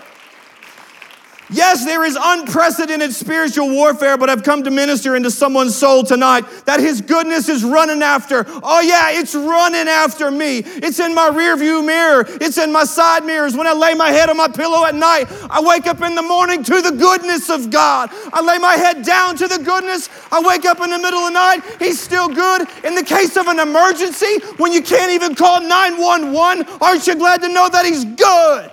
Yes, 1.55 1.85
there 1.85 2.05
is 2.05 2.19
unprecedented 2.21 3.15
spiritual 3.15 3.71
warfare, 3.71 4.19
but 4.19 4.29
I've 4.29 4.43
come 4.43 4.65
to 4.65 4.73
minister 4.73 5.15
into 5.15 5.31
someone's 5.31 5.77
soul 5.77 6.03
tonight 6.03 6.45
that 6.65 6.81
His 6.81 7.01
goodness 7.01 7.49
is 7.49 7.63
running 7.63 8.03
after. 8.03 8.45
Oh, 8.49 8.81
yeah, 8.81 9.13
it's 9.13 9.37
running 9.37 9.87
after 9.87 10.33
me. 10.33 10.65
It's 10.65 10.99
in 10.99 11.15
my 11.15 11.31
rearview 11.31 11.87
mirror, 11.87 12.25
it's 12.41 12.59
in 12.59 12.73
my 12.73 12.83
side 12.83 13.25
mirrors. 13.25 13.57
When 13.57 13.69
I 13.69 13.73
lay 13.73 13.95
my 13.95 14.11
head 14.11 14.31
on 14.31 14.37
my 14.37 14.49
pillow 14.49 14.85
at 14.85 14.97
night, 14.97 15.29
I 15.49 15.63
wake 15.63 15.87
up 15.87 16.03
in 16.03 16.17
the 16.17 16.23
morning 16.23 16.65
to 16.65 16.83
the 16.83 16.91
goodness 16.91 17.49
of 17.49 17.71
God. 17.71 18.11
I 18.33 18.43
lay 18.43 18.59
my 18.59 18.75
head 18.75 19.05
down 19.05 19.37
to 19.37 19.47
the 19.47 19.59
goodness. 19.59 20.09
I 20.33 20.43
wake 20.43 20.65
up 20.65 20.81
in 20.81 20.91
the 20.91 20.99
middle 20.99 21.21
of 21.21 21.33
the 21.33 21.39
night, 21.39 21.61
He's 21.79 22.01
still 22.01 22.29
good. 22.29 22.67
In 22.83 22.97
the 22.97 23.05
case 23.05 23.37
of 23.37 23.47
an 23.47 23.61
emergency, 23.61 24.41
when 24.57 24.73
you 24.73 24.83
can't 24.83 25.13
even 25.13 25.37
call 25.37 25.61
911, 25.61 26.67
aren't 26.81 27.07
you 27.07 27.15
glad 27.15 27.43
to 27.43 27.49
know 27.49 27.69
that 27.69 27.85
He's 27.87 28.05
good? 28.05 28.73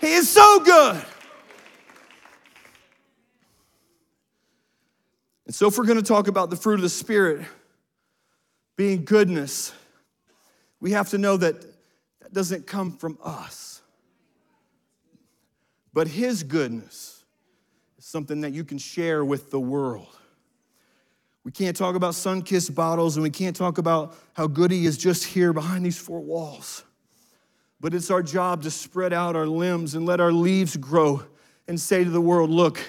He 0.00 0.14
is 0.14 0.28
so 0.28 0.58
good. 0.64 1.04
And 5.50 5.54
so, 5.56 5.66
if 5.66 5.76
we're 5.76 5.84
going 5.84 5.98
to 5.98 6.04
talk 6.04 6.28
about 6.28 6.48
the 6.48 6.54
fruit 6.54 6.74
of 6.74 6.82
the 6.82 6.88
Spirit 6.88 7.44
being 8.76 9.04
goodness, 9.04 9.72
we 10.78 10.92
have 10.92 11.08
to 11.08 11.18
know 11.18 11.36
that 11.38 11.60
that 12.20 12.32
doesn't 12.32 12.68
come 12.68 12.96
from 12.96 13.18
us. 13.20 13.82
But 15.92 16.06
His 16.06 16.44
goodness 16.44 17.24
is 17.98 18.04
something 18.04 18.42
that 18.42 18.52
you 18.52 18.62
can 18.62 18.78
share 18.78 19.24
with 19.24 19.50
the 19.50 19.58
world. 19.58 20.06
We 21.42 21.50
can't 21.50 21.76
talk 21.76 21.96
about 21.96 22.14
Sunkist 22.14 22.72
bottles 22.72 23.16
and 23.16 23.24
we 23.24 23.30
can't 23.30 23.56
talk 23.56 23.78
about 23.78 24.14
how 24.34 24.46
good 24.46 24.70
He 24.70 24.86
is 24.86 24.96
just 24.96 25.24
here 25.24 25.52
behind 25.52 25.84
these 25.84 25.98
four 25.98 26.20
walls. 26.20 26.84
But 27.80 27.92
it's 27.92 28.12
our 28.12 28.22
job 28.22 28.62
to 28.62 28.70
spread 28.70 29.12
out 29.12 29.34
our 29.34 29.48
limbs 29.48 29.96
and 29.96 30.06
let 30.06 30.20
our 30.20 30.30
leaves 30.30 30.76
grow 30.76 31.24
and 31.66 31.80
say 31.80 32.04
to 32.04 32.10
the 32.10 32.20
world, 32.20 32.50
look, 32.50 32.80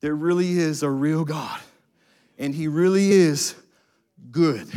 there 0.00 0.14
really 0.14 0.58
is 0.58 0.82
a 0.82 0.90
real 0.90 1.24
God, 1.24 1.60
and 2.38 2.54
He 2.54 2.68
really 2.68 3.10
is 3.10 3.54
good. 4.30 4.68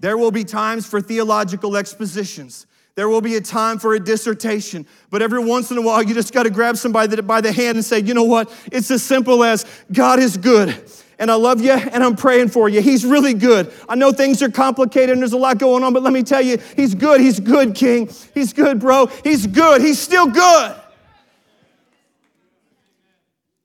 There 0.00 0.16
will 0.16 0.30
be 0.30 0.44
times 0.44 0.86
for 0.86 1.00
theological 1.00 1.76
expositions. 1.76 2.66
There 2.94 3.08
will 3.08 3.20
be 3.20 3.36
a 3.36 3.40
time 3.40 3.78
for 3.78 3.94
a 3.94 4.00
dissertation, 4.00 4.86
but 5.10 5.22
every 5.22 5.42
once 5.42 5.70
in 5.70 5.78
a 5.78 5.82
while, 5.82 6.02
you 6.02 6.12
just 6.12 6.32
got 6.32 6.42
to 6.42 6.50
grab 6.50 6.76
somebody 6.76 7.20
by 7.22 7.40
the 7.40 7.52
hand 7.52 7.76
and 7.76 7.84
say, 7.84 8.00
you 8.00 8.14
know 8.14 8.24
what? 8.24 8.52
It's 8.72 8.90
as 8.90 9.02
simple 9.02 9.44
as 9.44 9.64
God 9.92 10.18
is 10.18 10.36
good, 10.36 10.74
and 11.18 11.30
I 11.30 11.34
love 11.34 11.60
you, 11.60 11.72
and 11.72 12.02
I'm 12.02 12.16
praying 12.16 12.48
for 12.48 12.68
you. 12.68 12.82
He's 12.82 13.04
really 13.06 13.34
good. 13.34 13.72
I 13.88 13.94
know 13.94 14.12
things 14.12 14.42
are 14.42 14.50
complicated 14.50 15.10
and 15.10 15.22
there's 15.22 15.32
a 15.32 15.38
lot 15.38 15.58
going 15.58 15.84
on, 15.84 15.92
but 15.92 16.02
let 16.02 16.12
me 16.12 16.22
tell 16.22 16.42
you, 16.42 16.58
He's 16.76 16.94
good. 16.94 17.20
He's 17.20 17.40
good, 17.40 17.74
King. 17.74 18.10
He's 18.34 18.52
good, 18.52 18.80
bro. 18.80 19.06
He's 19.22 19.46
good. 19.46 19.80
He's 19.80 19.98
still 19.98 20.26
good 20.26 20.76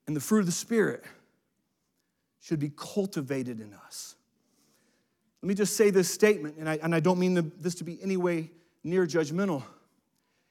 and 0.07 0.15
the 0.15 0.21
fruit 0.21 0.39
of 0.39 0.45
the 0.45 0.51
Spirit 0.51 1.03
should 2.45 2.59
be 2.59 2.69
cultivated 2.69 3.59
in 3.59 3.73
us. 3.73 4.13
Let 5.41 5.47
me 5.47 5.55
just 5.55 5.75
say 5.75 5.89
this 5.89 6.13
statement, 6.13 6.57
and 6.59 6.69
I, 6.69 6.77
and 6.83 6.93
I 6.93 6.99
don't 6.99 7.17
mean 7.17 7.33
the, 7.33 7.41
this 7.59 7.73
to 7.75 7.83
be 7.83 7.97
any 8.03 8.17
way 8.17 8.51
near 8.83 9.07
judgmental. 9.07 9.63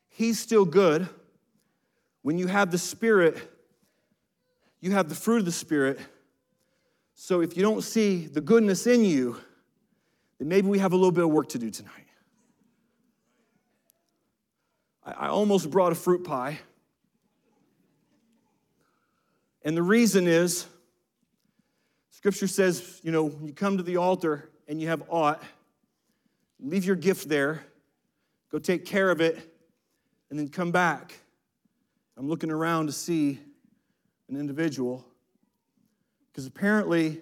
He's 0.08 0.40
still 0.40 0.64
good. 0.64 1.08
When 2.22 2.36
you 2.36 2.48
have 2.48 2.72
the 2.72 2.78
Spirit, 2.78 3.38
you 4.80 4.90
have 4.90 5.08
the 5.08 5.14
fruit 5.14 5.38
of 5.38 5.44
the 5.44 5.52
Spirit. 5.52 6.00
So 7.14 7.42
if 7.42 7.56
you 7.56 7.62
don't 7.62 7.82
see 7.82 8.26
the 8.26 8.40
goodness 8.40 8.88
in 8.88 9.04
you, 9.04 9.38
then 10.40 10.48
maybe 10.48 10.66
we 10.66 10.80
have 10.80 10.94
a 10.94 10.96
little 10.96 11.12
bit 11.12 11.22
of 11.22 11.30
work 11.30 11.50
to 11.50 11.58
do 11.58 11.70
tonight. 11.70 12.08
I, 15.04 15.12
I 15.12 15.28
almost 15.28 15.70
brought 15.70 15.92
a 15.92 15.94
fruit 15.94 16.24
pie. 16.24 16.58
And 19.62 19.76
the 19.76 19.82
reason 19.82 20.26
is, 20.26 20.66
Scripture 22.24 22.46
says, 22.46 23.00
you 23.02 23.12
know, 23.12 23.24
when 23.24 23.46
you 23.46 23.52
come 23.52 23.76
to 23.76 23.82
the 23.82 23.98
altar 23.98 24.48
and 24.66 24.80
you 24.80 24.88
have 24.88 25.02
aught, 25.10 25.42
leave 26.58 26.86
your 26.86 26.96
gift 26.96 27.28
there, 27.28 27.62
go 28.50 28.58
take 28.58 28.86
care 28.86 29.10
of 29.10 29.20
it, 29.20 29.54
and 30.30 30.38
then 30.38 30.48
come 30.48 30.70
back. 30.70 31.12
I'm 32.16 32.26
looking 32.26 32.50
around 32.50 32.86
to 32.86 32.92
see 32.92 33.38
an 34.30 34.40
individual 34.40 35.04
because 36.32 36.46
apparently 36.46 37.20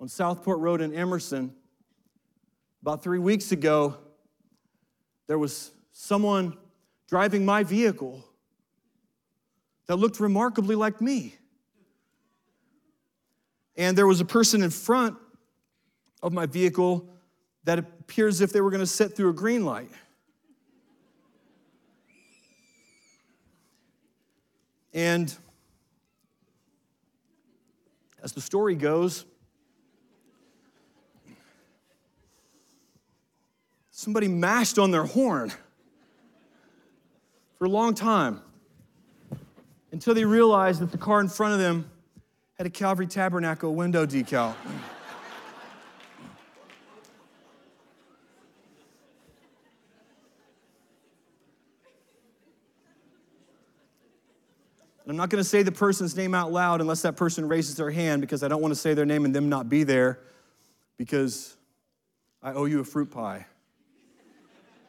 on 0.00 0.08
Southport 0.08 0.58
Road 0.58 0.80
in 0.80 0.92
Emerson, 0.92 1.54
about 2.82 3.04
three 3.04 3.20
weeks 3.20 3.52
ago, 3.52 3.98
there 5.28 5.38
was 5.38 5.70
someone 5.92 6.58
driving 7.06 7.44
my 7.44 7.62
vehicle 7.62 8.24
that 9.86 9.94
looked 9.94 10.18
remarkably 10.18 10.74
like 10.74 11.00
me 11.00 11.36
and 13.80 13.96
there 13.96 14.06
was 14.06 14.20
a 14.20 14.26
person 14.26 14.62
in 14.62 14.68
front 14.68 15.16
of 16.22 16.34
my 16.34 16.44
vehicle 16.44 17.08
that 17.64 17.78
appeared 17.78 18.28
as 18.28 18.42
if 18.42 18.52
they 18.52 18.60
were 18.60 18.68
going 18.68 18.82
to 18.82 18.86
sit 18.86 19.16
through 19.16 19.30
a 19.30 19.32
green 19.32 19.64
light. 19.64 19.90
And 24.92 25.34
as 28.22 28.32
the 28.34 28.42
story 28.42 28.74
goes, 28.74 29.24
somebody 33.90 34.28
mashed 34.28 34.78
on 34.78 34.90
their 34.90 35.04
horn 35.04 35.50
for 37.58 37.64
a 37.64 37.70
long 37.70 37.94
time 37.94 38.42
until 39.90 40.12
they 40.12 40.26
realized 40.26 40.82
that 40.82 40.92
the 40.92 40.98
car 40.98 41.22
in 41.22 41.30
front 41.30 41.54
of 41.54 41.60
them 41.60 41.90
had 42.60 42.66
a 42.66 42.68
Calvary 42.68 43.06
Tabernacle 43.06 43.74
window 43.74 44.04
decal. 44.04 44.54
I'm 55.08 55.16
not 55.16 55.30
going 55.30 55.42
to 55.42 55.48
say 55.48 55.62
the 55.62 55.72
person's 55.72 56.14
name 56.14 56.34
out 56.34 56.52
loud 56.52 56.82
unless 56.82 57.00
that 57.00 57.16
person 57.16 57.48
raises 57.48 57.76
their 57.76 57.90
hand 57.90 58.20
because 58.20 58.42
I 58.42 58.48
don't 58.48 58.60
want 58.60 58.72
to 58.72 58.78
say 58.78 58.92
their 58.92 59.06
name 59.06 59.24
and 59.24 59.34
them 59.34 59.48
not 59.48 59.70
be 59.70 59.82
there 59.82 60.18
because 60.98 61.56
I 62.42 62.52
owe 62.52 62.66
you 62.66 62.80
a 62.80 62.84
fruit 62.84 63.10
pie. 63.10 63.46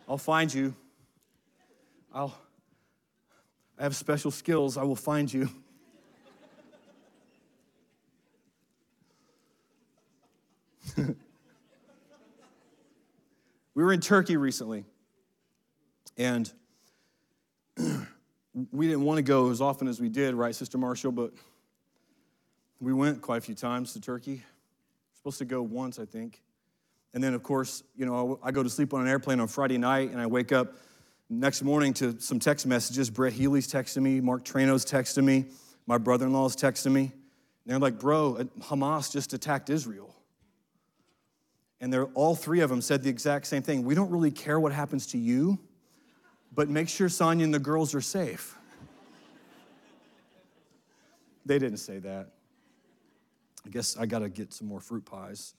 I'll 0.09 0.17
find 0.17 0.53
you. 0.53 0.75
I'll 2.13 2.37
I 3.79 3.83
have 3.83 3.95
special 3.95 4.29
skills. 4.29 4.75
I 4.75 4.83
will 4.83 4.97
find 4.97 5.31
you. 5.31 5.47
we 10.97 11.15
were 13.83 13.93
in 13.93 13.99
Turkey 13.99 14.37
recently, 14.37 14.85
and 16.17 16.51
we 18.71 18.87
didn't 18.87 19.03
want 19.03 19.17
to 19.17 19.23
go 19.23 19.49
as 19.49 19.61
often 19.61 19.87
as 19.87 19.99
we 19.99 20.09
did, 20.09 20.35
right, 20.35 20.55
Sister 20.55 20.77
Marshall? 20.77 21.11
But 21.11 21.31
we 22.79 22.93
went 22.93 23.21
quite 23.21 23.37
a 23.37 23.41
few 23.41 23.55
times 23.55 23.93
to 23.93 24.01
Turkey. 24.01 24.35
We're 24.35 25.17
supposed 25.17 25.37
to 25.39 25.45
go 25.45 25.61
once, 25.61 25.99
I 25.99 26.05
think. 26.05 26.41
And 27.13 27.23
then, 27.23 27.33
of 27.33 27.43
course, 27.43 27.83
you 27.95 28.05
know, 28.05 28.39
I 28.41 28.51
go 28.51 28.63
to 28.63 28.69
sleep 28.69 28.93
on 28.93 29.01
an 29.01 29.07
airplane 29.07 29.39
on 29.39 29.47
Friday 29.47 29.77
night, 29.77 30.11
and 30.11 30.19
I 30.19 30.27
wake 30.27 30.51
up 30.51 30.73
next 31.29 31.63
morning 31.63 31.93
to 31.95 32.19
some 32.19 32.39
text 32.39 32.65
messages. 32.65 33.09
Brett 33.09 33.33
Healy's 33.33 33.71
texting 33.71 34.01
me, 34.01 34.21
Mark 34.21 34.43
Trano's 34.43 34.85
texting 34.85 35.23
me, 35.23 35.45
my 35.87 35.97
brother 35.97 36.25
in 36.25 36.33
law's 36.33 36.55
texting 36.55 36.91
me. 36.91 37.03
And 37.03 37.11
they're 37.65 37.79
like, 37.79 37.99
bro, 37.99 38.35
uh, 38.35 38.43
Hamas 38.61 39.11
just 39.11 39.33
attacked 39.33 39.69
Israel. 39.69 40.15
And 41.81 41.91
they're, 41.91 42.05
all 42.13 42.35
three 42.35 42.61
of 42.61 42.69
them 42.69 42.79
said 42.79 43.01
the 43.01 43.09
exact 43.09 43.47
same 43.47 43.63
thing. 43.63 43.83
We 43.83 43.95
don't 43.95 44.11
really 44.11 44.31
care 44.31 44.59
what 44.59 44.71
happens 44.71 45.07
to 45.07 45.17
you, 45.17 45.59
but 46.53 46.69
make 46.69 46.87
sure 46.87 47.09
Sonia 47.09 47.43
and 47.43 47.53
the 47.53 47.59
girls 47.59 47.95
are 47.95 48.01
safe. 48.01 48.55
they 51.45 51.57
didn't 51.57 51.79
say 51.79 51.97
that. 51.97 52.29
I 53.65 53.69
guess 53.69 53.97
I 53.97 54.05
got 54.05 54.19
to 54.19 54.29
get 54.29 54.53
some 54.53 54.67
more 54.67 54.79
fruit 54.79 55.05
pies. 55.05 55.55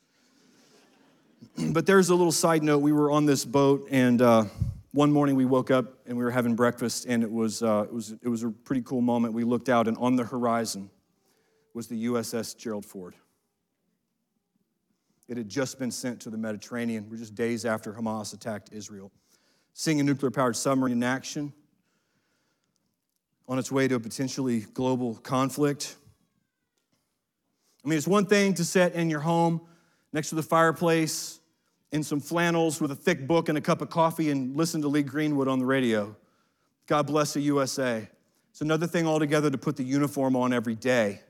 but 1.71 1.87
there's 1.87 2.09
a 2.09 2.15
little 2.15 2.33
side 2.33 2.63
note. 2.63 2.79
We 2.79 2.93
were 2.93 3.11
on 3.11 3.27
this 3.27 3.45
boat, 3.45 3.89
and 3.91 4.23
uh, 4.23 4.45
one 4.93 5.11
morning 5.11 5.35
we 5.35 5.45
woke 5.45 5.73
up 5.73 5.87
and 6.07 6.17
we 6.17 6.23
were 6.23 6.31
having 6.31 6.55
breakfast, 6.55 7.07
and 7.07 7.25
it 7.25 7.31
was, 7.31 7.65
uh, 7.65 7.85
it, 7.87 7.93
was, 7.93 8.13
it 8.23 8.29
was 8.29 8.45
a 8.45 8.51
pretty 8.51 8.83
cool 8.83 9.01
moment. 9.01 9.35
We 9.35 9.43
looked 9.43 9.69
out, 9.69 9.89
and 9.89 9.97
on 9.99 10.15
the 10.15 10.25
horizon 10.25 10.89
was 11.75 11.89
the 11.89 12.07
USS 12.07 12.57
Gerald 12.57 12.85
Ford. 12.87 13.15
It 15.33 15.39
had 15.39 15.49
just 15.49 15.79
been 15.79 15.91
sent 15.91 16.21
to 16.21 16.31
the 16.31 16.37
Mediterranean. 16.37 17.09
We're 17.09 17.17
just 17.17 17.35
days 17.35 17.65
after 17.65 17.95
Hamas 17.95 18.35
attacked 18.35 18.69
Israel. 18.71 19.11
Seeing 19.73 19.99
a 19.99 20.03
nuclear 20.03 20.31
powered 20.31 20.57
submarine 20.57 20.99
in 20.99 21.03
action 21.03 21.55
on 23.49 23.59
its 23.59 23.73
way 23.73 23.89
to 23.89 23.95
a 23.95 23.99
potentially 23.99 24.61
global 24.61 25.15
conflict. 25.15 25.97
I 27.83 27.89
mean, 27.89 27.97
it's 27.97 28.07
one 28.07 28.27
thing 28.27 28.53
to 28.53 28.63
sit 28.63 28.93
in 28.93 29.09
your 29.09 29.21
home 29.21 29.63
next 30.13 30.29
to 30.29 30.35
the 30.35 30.43
fireplace, 30.43 31.41
in 31.93 32.03
some 32.03 32.21
flannels 32.21 32.79
with 32.79 32.91
a 32.91 32.95
thick 32.95 33.27
book 33.27 33.49
and 33.49 33.57
a 33.57 33.63
cup 33.63 33.81
of 33.81 33.89
coffee 33.89 34.29
and 34.29 34.55
listen 34.55 34.83
to 34.83 34.89
Lee 34.89 35.03
Greenwood 35.03 35.49
on 35.49 35.59
the 35.59 35.65
radio. 35.65 36.15
God 36.87 37.07
bless 37.07 37.33
the 37.33 37.41
USA. 37.41 38.07
It's 38.51 38.61
another 38.61 38.87
thing 38.87 39.07
altogether 39.07 39.51
to 39.51 39.57
put 39.57 39.79
the 39.79 39.85
uniform 39.85 40.37
on 40.37 40.53
every 40.53 40.75
day 40.75 41.23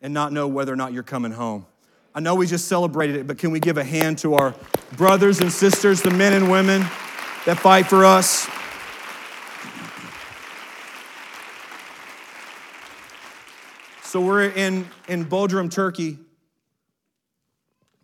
and 0.00 0.14
not 0.14 0.32
know 0.32 0.46
whether 0.46 0.72
or 0.72 0.76
not 0.76 0.92
you're 0.92 1.02
coming 1.02 1.32
home. 1.32 1.66
I 2.14 2.20
know 2.20 2.34
we 2.34 2.46
just 2.46 2.66
celebrated 2.66 3.16
it, 3.16 3.26
but 3.26 3.38
can 3.38 3.52
we 3.52 3.60
give 3.60 3.78
a 3.78 3.84
hand 3.84 4.18
to 4.18 4.34
our 4.34 4.54
brothers 4.96 5.40
and 5.40 5.52
sisters, 5.52 6.02
the 6.02 6.10
men 6.10 6.32
and 6.32 6.50
women 6.50 6.80
that 7.46 7.58
fight 7.60 7.86
for 7.86 8.04
us? 8.04 8.48
So 14.02 14.20
we're 14.20 14.48
in, 14.48 14.88
in 15.06 15.24
Bodrum, 15.24 15.70
Turkey, 15.70 16.18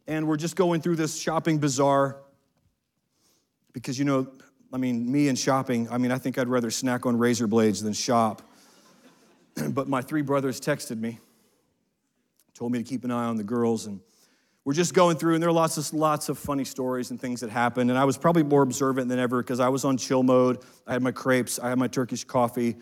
and 0.06 0.28
we're 0.28 0.36
just 0.36 0.54
going 0.54 0.80
through 0.80 0.94
this 0.94 1.18
shopping 1.18 1.58
bazaar 1.58 2.18
because, 3.72 3.98
you 3.98 4.04
know, 4.04 4.28
I 4.72 4.76
mean, 4.76 5.10
me 5.10 5.26
and 5.26 5.36
shopping, 5.36 5.88
I 5.90 5.98
mean, 5.98 6.12
I 6.12 6.18
think 6.18 6.38
I'd 6.38 6.46
rather 6.46 6.70
snack 6.70 7.06
on 7.06 7.18
razor 7.18 7.48
blades 7.48 7.82
than 7.82 7.92
shop. 7.92 8.42
but 9.70 9.88
my 9.88 10.00
three 10.00 10.22
brothers 10.22 10.60
texted 10.60 11.00
me, 11.00 11.18
told 12.56 12.72
me 12.72 12.78
to 12.78 12.84
keep 12.84 13.04
an 13.04 13.10
eye 13.10 13.26
on 13.26 13.36
the 13.36 13.44
girls, 13.44 13.84
and 13.84 14.00
we're 14.64 14.72
just 14.72 14.94
going 14.94 15.18
through, 15.18 15.34
and 15.34 15.42
there 15.42 15.50
are 15.50 15.52
lots 15.52 15.76
of 15.76 15.92
lots 15.92 16.30
of 16.30 16.38
funny 16.38 16.64
stories 16.64 17.10
and 17.10 17.20
things 17.20 17.40
that 17.40 17.50
happened. 17.50 17.90
And 17.90 17.98
I 17.98 18.04
was 18.04 18.16
probably 18.16 18.42
more 18.42 18.62
observant 18.62 19.08
than 19.08 19.18
ever 19.18 19.42
because 19.42 19.60
I 19.60 19.68
was 19.68 19.84
on 19.84 19.98
chill 19.98 20.22
mode. 20.22 20.64
I 20.86 20.94
had 20.94 21.02
my 21.02 21.12
crepes, 21.12 21.58
I 21.58 21.68
had 21.68 21.78
my 21.78 21.86
Turkish 21.86 22.24
coffee. 22.24 22.76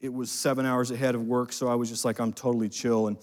It 0.00 0.12
was 0.12 0.32
seven 0.32 0.66
hours 0.66 0.90
ahead 0.90 1.14
of 1.14 1.22
work, 1.22 1.52
so 1.52 1.68
I 1.68 1.76
was 1.76 1.88
just 1.88 2.04
like, 2.04 2.18
I'm 2.18 2.32
totally 2.32 2.68
chill. 2.68 3.06
And 3.06 3.18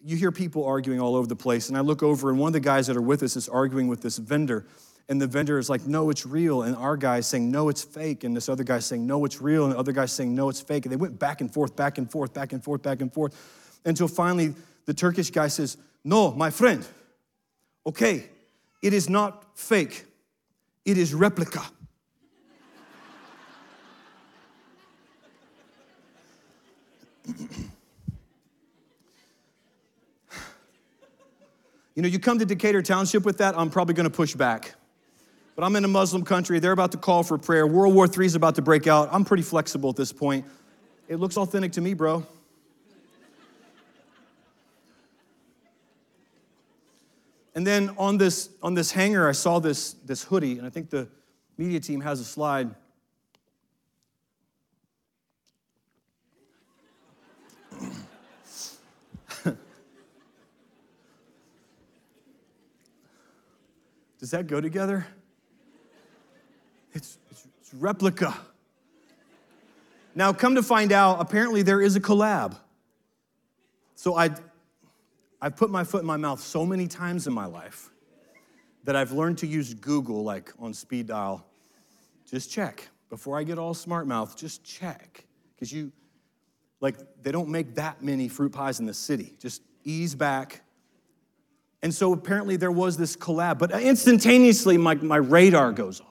you 0.00 0.16
hear 0.16 0.30
people 0.30 0.64
arguing 0.64 1.00
all 1.00 1.16
over 1.16 1.26
the 1.26 1.34
place, 1.34 1.68
and 1.68 1.76
I 1.76 1.80
look 1.80 2.04
over, 2.04 2.30
and 2.30 2.38
one 2.38 2.50
of 2.50 2.52
the 2.52 2.60
guys 2.60 2.86
that 2.86 2.96
are 2.96 3.02
with 3.02 3.24
us 3.24 3.34
is 3.34 3.48
arguing 3.48 3.88
with 3.88 4.02
this 4.02 4.16
vendor. 4.16 4.64
And 5.08 5.20
the 5.20 5.26
vendor 5.26 5.58
is 5.58 5.68
like, 5.68 5.88
no, 5.88 6.08
it's 6.10 6.24
real. 6.24 6.62
And 6.62 6.76
our 6.76 6.96
guy 6.96 7.18
is 7.18 7.26
saying, 7.26 7.50
no, 7.50 7.68
it's 7.68 7.82
fake. 7.82 8.22
And 8.22 8.36
this 8.36 8.48
other 8.48 8.62
guy 8.62 8.76
is 8.76 8.86
saying, 8.86 9.04
no, 9.04 9.24
it's 9.24 9.42
real. 9.42 9.64
And 9.64 9.72
the 9.74 9.78
other 9.78 9.90
guy 9.90 10.04
is 10.04 10.12
saying, 10.12 10.32
no, 10.36 10.48
it's 10.48 10.60
fake. 10.60 10.84
And 10.86 10.92
they 10.92 10.96
went 10.96 11.18
back 11.18 11.40
and 11.40 11.52
forth, 11.52 11.74
back 11.74 11.98
and 11.98 12.08
forth, 12.08 12.32
back 12.32 12.52
and 12.52 12.62
forth, 12.62 12.82
back 12.82 13.00
and 13.00 13.12
forth. 13.12 13.34
Until 13.84 14.06
finally 14.06 14.54
the 14.90 14.94
Turkish 14.94 15.30
guy 15.30 15.46
says, 15.46 15.76
no, 16.02 16.32
my 16.32 16.50
friend, 16.50 16.84
okay, 17.86 18.24
it 18.82 18.92
is 18.92 19.08
not 19.08 19.56
fake, 19.56 20.04
it 20.84 20.98
is 20.98 21.14
replica. 21.14 21.62
you 31.94 32.02
know, 32.02 32.08
you 32.08 32.18
come 32.18 32.40
to 32.40 32.44
Decatur 32.44 32.82
Township 32.82 33.24
with 33.24 33.38
that, 33.38 33.56
I'm 33.56 33.70
probably 33.70 33.94
gonna 33.94 34.10
push 34.10 34.34
back. 34.34 34.74
But 35.54 35.62
I'm 35.62 35.76
in 35.76 35.84
a 35.84 35.88
Muslim 35.88 36.24
country, 36.24 36.58
they're 36.58 36.72
about 36.72 36.90
to 36.90 36.98
call 36.98 37.22
for 37.22 37.38
prayer. 37.38 37.64
World 37.64 37.94
War 37.94 38.08
III 38.08 38.26
is 38.26 38.34
about 38.34 38.56
to 38.56 38.62
break 38.62 38.88
out. 38.88 39.08
I'm 39.12 39.24
pretty 39.24 39.44
flexible 39.44 39.90
at 39.90 39.96
this 39.96 40.12
point. 40.12 40.46
It 41.06 41.20
looks 41.20 41.36
authentic 41.36 41.70
to 41.74 41.80
me, 41.80 41.94
bro. 41.94 42.26
And 47.60 47.66
then 47.66 47.94
on 47.98 48.16
this, 48.16 48.48
on 48.62 48.72
this 48.72 48.90
hanger, 48.90 49.28
I 49.28 49.32
saw 49.32 49.58
this, 49.58 49.92
this 50.06 50.22
hoodie, 50.22 50.56
and 50.56 50.66
I 50.66 50.70
think 50.70 50.88
the 50.88 51.06
media 51.58 51.78
team 51.78 52.00
has 52.00 52.18
a 52.18 52.24
slide. 52.24 52.74
Does 64.18 64.30
that 64.30 64.46
go 64.46 64.62
together? 64.62 65.06
It's, 66.94 67.18
it's, 67.30 67.46
it's, 67.60 67.74
replica. 67.74 68.34
Now, 70.14 70.32
come 70.32 70.54
to 70.54 70.62
find 70.62 70.92
out, 70.92 71.20
apparently 71.20 71.60
there 71.60 71.82
is 71.82 71.94
a 71.94 72.00
collab. 72.00 72.56
So 73.96 74.16
I, 74.16 74.30
I've 75.42 75.56
put 75.56 75.70
my 75.70 75.84
foot 75.84 76.02
in 76.02 76.06
my 76.06 76.16
mouth 76.16 76.40
so 76.40 76.66
many 76.66 76.86
times 76.86 77.26
in 77.26 77.32
my 77.32 77.46
life 77.46 77.90
that 78.84 78.96
I've 78.96 79.12
learned 79.12 79.38
to 79.38 79.46
use 79.46 79.74
Google 79.74 80.22
like 80.22 80.52
on 80.58 80.74
speed 80.74 81.06
dial. 81.06 81.46
Just 82.30 82.50
check. 82.50 82.88
Before 83.08 83.38
I 83.38 83.42
get 83.42 83.58
all 83.58 83.74
smart 83.74 84.06
mouth, 84.06 84.36
just 84.36 84.62
check. 84.64 85.24
Because 85.54 85.72
you, 85.72 85.92
like, 86.80 86.96
they 87.22 87.32
don't 87.32 87.48
make 87.48 87.74
that 87.74 88.02
many 88.02 88.28
fruit 88.28 88.52
pies 88.52 88.80
in 88.80 88.86
the 88.86 88.94
city. 88.94 89.36
Just 89.38 89.62
ease 89.84 90.14
back. 90.14 90.62
And 91.82 91.92
so 91.92 92.12
apparently 92.12 92.56
there 92.56 92.70
was 92.70 92.96
this 92.96 93.16
collab, 93.16 93.58
but 93.58 93.72
instantaneously 93.72 94.76
my, 94.76 94.94
my 94.94 95.16
radar 95.16 95.72
goes 95.72 96.00
off. 96.00 96.06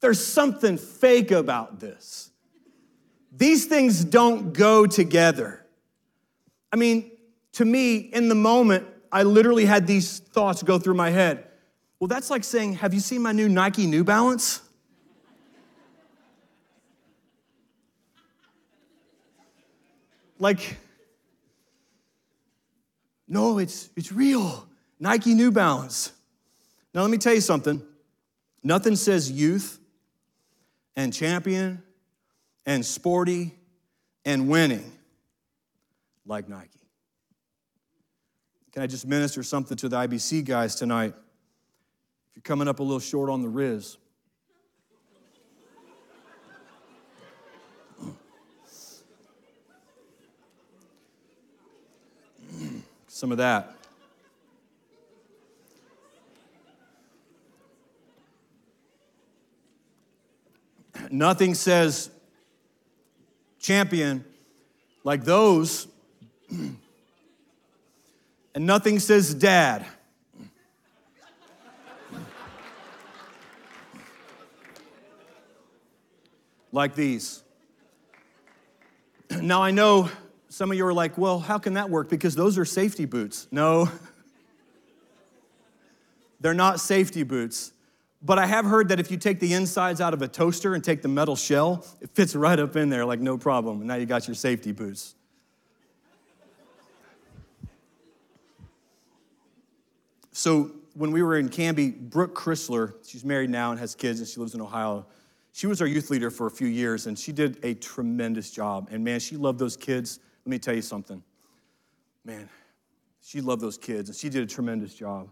There's 0.00 0.24
something 0.24 0.76
fake 0.76 1.30
about 1.30 1.80
this. 1.80 2.30
These 3.32 3.66
things 3.66 4.04
don't 4.04 4.52
go 4.52 4.86
together. 4.86 5.64
I 6.72 6.76
mean, 6.76 7.10
to 7.54 7.64
me, 7.64 7.96
in 7.96 8.28
the 8.28 8.34
moment, 8.34 8.86
I 9.10 9.22
literally 9.22 9.64
had 9.64 9.86
these 9.86 10.18
thoughts 10.18 10.62
go 10.62 10.78
through 10.78 10.94
my 10.94 11.10
head. 11.10 11.46
Well, 12.00 12.08
that's 12.08 12.28
like 12.30 12.44
saying, 12.44 12.74
Have 12.74 12.92
you 12.92 13.00
seen 13.00 13.22
my 13.22 13.32
new 13.32 13.48
Nike 13.48 13.86
New 13.86 14.04
Balance? 14.04 14.60
like, 20.38 20.76
no, 23.26 23.58
it's, 23.58 23.88
it's 23.96 24.12
real. 24.12 24.66
Nike 24.98 25.32
New 25.32 25.50
Balance. 25.50 26.12
Now, 26.92 27.02
let 27.02 27.10
me 27.10 27.18
tell 27.18 27.34
you 27.34 27.40
something. 27.40 27.82
Nothing 28.62 28.96
says 28.96 29.30
youth 29.30 29.78
and 30.96 31.12
champion 31.12 31.82
and 32.66 32.84
sporty 32.84 33.54
and 34.24 34.48
winning 34.48 34.92
like 36.26 36.48
Nike. 36.48 36.83
Can 38.74 38.82
I 38.82 38.86
just 38.88 39.06
minister 39.06 39.42
something 39.44 39.76
to 39.76 39.88
the 39.88 39.96
IBC 39.98 40.44
guys 40.44 40.74
tonight? 40.74 41.14
If 42.30 42.34
you're 42.34 42.42
coming 42.42 42.66
up 42.66 42.80
a 42.80 42.82
little 42.82 42.98
short 42.98 43.30
on 43.30 43.40
the 43.40 43.48
Riz, 43.48 43.98
some 53.06 53.30
of 53.30 53.38
that. 53.38 53.76
Nothing 61.12 61.54
says 61.54 62.10
champion 63.60 64.24
like 65.04 65.22
those, 65.22 65.86
and 68.54 68.66
nothing 68.66 68.98
says 68.98 69.34
dad. 69.34 69.86
like 76.74 76.94
these. 76.94 77.42
Now 79.40 79.62
I 79.62 79.70
know 79.70 80.10
some 80.48 80.70
of 80.70 80.76
you 80.76 80.84
are 80.86 80.92
like, 80.92 81.16
well, 81.16 81.38
how 81.38 81.58
can 81.58 81.74
that 81.74 81.88
work? 81.88 82.08
Because 82.10 82.34
those 82.34 82.58
are 82.58 82.64
safety 82.64 83.04
boots. 83.04 83.48
No, 83.50 83.88
they're 86.40 86.52
not 86.52 86.78
safety 86.78 87.22
boots. 87.22 87.72
But 88.22 88.38
I 88.38 88.46
have 88.46 88.64
heard 88.64 88.88
that 88.88 89.00
if 89.00 89.10
you 89.10 89.16
take 89.16 89.40
the 89.40 89.52
insides 89.52 90.00
out 90.00 90.14
of 90.14 90.22
a 90.22 90.28
toaster 90.28 90.74
and 90.74 90.82
take 90.82 91.02
the 91.02 91.08
metal 91.08 91.36
shell, 91.36 91.84
it 92.00 92.10
fits 92.10 92.34
right 92.34 92.58
up 92.58 92.76
in 92.76 92.88
there 92.88 93.04
like 93.04 93.20
no 93.20 93.36
problem. 93.36 93.78
And 93.78 93.88
now 93.88 93.96
you 93.96 94.06
got 94.06 94.26
your 94.28 94.34
safety 94.34 94.72
boots. 94.72 95.14
So 100.34 100.72
when 100.94 101.12
we 101.12 101.22
were 101.22 101.38
in 101.38 101.48
Canby, 101.48 101.90
Brooke 101.90 102.34
Chrysler, 102.34 102.94
she's 103.06 103.24
married 103.24 103.50
now 103.50 103.70
and 103.70 103.78
has 103.78 103.94
kids 103.94 104.18
and 104.18 104.28
she 104.28 104.40
lives 104.40 104.52
in 104.54 104.60
Ohio. 104.60 105.06
She 105.52 105.68
was 105.68 105.80
our 105.80 105.86
youth 105.86 106.10
leader 106.10 106.28
for 106.28 106.48
a 106.48 106.50
few 106.50 106.66
years 106.66 107.06
and 107.06 107.16
she 107.16 107.30
did 107.30 107.64
a 107.64 107.74
tremendous 107.74 108.50
job. 108.50 108.88
And 108.90 109.04
man, 109.04 109.20
she 109.20 109.36
loved 109.36 109.60
those 109.60 109.76
kids. 109.76 110.18
Let 110.44 110.50
me 110.50 110.58
tell 110.58 110.74
you 110.74 110.82
something. 110.82 111.22
Man, 112.24 112.48
she 113.22 113.40
loved 113.40 113.62
those 113.62 113.78
kids 113.78 114.08
and 114.08 114.18
she 114.18 114.28
did 114.28 114.42
a 114.42 114.46
tremendous 114.46 114.92
job. 114.92 115.28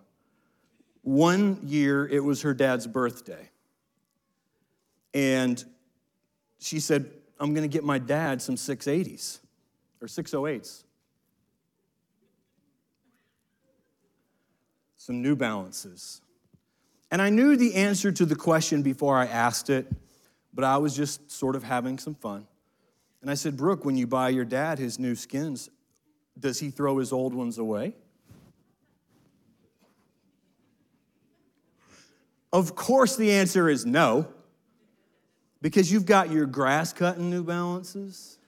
One 1.03 1.59
year, 1.65 2.07
it 2.07 2.21
was 2.21 2.43
her 2.43 2.55
dad's 2.55 2.87
birthday. 2.87 3.51
And 5.15 5.63
she 6.61 6.79
said, 6.79 7.11
I'm 7.41 7.55
going 7.55 7.69
to 7.69 7.73
get 7.73 7.83
my 7.83 7.99
dad 7.99 8.41
some 8.41 8.55
680s 8.55 9.41
or 10.01 10.07
608s. 10.07 10.85
Some 15.05 15.21
New 15.21 15.35
Balances. 15.35 16.21
And 17.11 17.21
I 17.21 17.29
knew 17.29 17.57
the 17.57 17.75
answer 17.75 18.13
to 18.13 18.25
the 18.25 18.37
question 18.37 18.83
before 18.83 19.17
I 19.17 19.27
asked 19.27 19.69
it, 19.69 19.93
but 20.55 20.65
I 20.65 20.77
was 20.77 20.95
just 20.95 21.29
sort 21.29 21.57
of 21.57 21.65
having 21.65 21.99
some 21.99 22.15
fun. 22.15 22.47
And 23.21 23.29
I 23.29 23.35
said, 23.35 23.57
Brooke, 23.57 23.85
when 23.85 23.97
you 23.97 24.07
buy 24.07 24.29
your 24.29 24.45
dad 24.45 24.79
his 24.79 25.01
new 25.01 25.17
skins, 25.17 25.69
does 26.39 26.61
he 26.61 26.71
throw 26.71 26.99
his 26.99 27.13
old 27.13 27.35
ones 27.35 27.59
away? 27.59 27.97
Of 32.53 32.77
course, 32.77 33.17
the 33.17 33.33
answer 33.33 33.69
is 33.69 33.85
no, 33.85 34.29
because 35.61 35.91
you've 35.91 36.07
got 36.07 36.31
your 36.31 36.47
grass 36.47 36.93
cutting 36.93 37.29
New 37.29 37.43
Balances, 37.43 38.39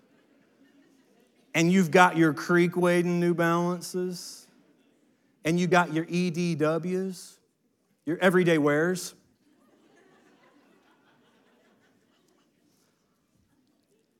and 1.52 1.72
you've 1.72 1.90
got 1.90 2.16
your 2.16 2.32
creek 2.32 2.76
wading 2.76 3.18
New 3.18 3.34
Balances, 3.34 4.43
and 5.44 5.60
you 5.60 5.66
got 5.66 5.92
your 5.92 6.06
EDWs, 6.06 7.36
your 8.06 8.18
everyday 8.18 8.58
wears. 8.58 9.14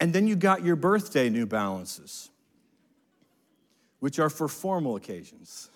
And 0.01 0.13
then 0.13 0.27
you 0.27 0.37
got 0.37 0.63
your 0.63 0.77
birthday 0.77 1.31
New 1.31 1.47
Balances, 1.47 2.31
which 4.01 4.19
are 4.19 4.29
for 4.29 4.49
formal 4.49 4.97
occasions. 4.97 5.71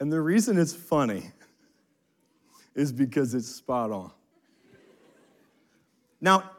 And 0.00 0.12
the 0.12 0.20
reason 0.20 0.58
it's 0.58 0.74
funny 0.74 1.30
is 2.74 2.92
because 2.92 3.34
it's 3.34 3.48
spot 3.48 3.90
on. 3.90 4.10
Now, 6.20 6.50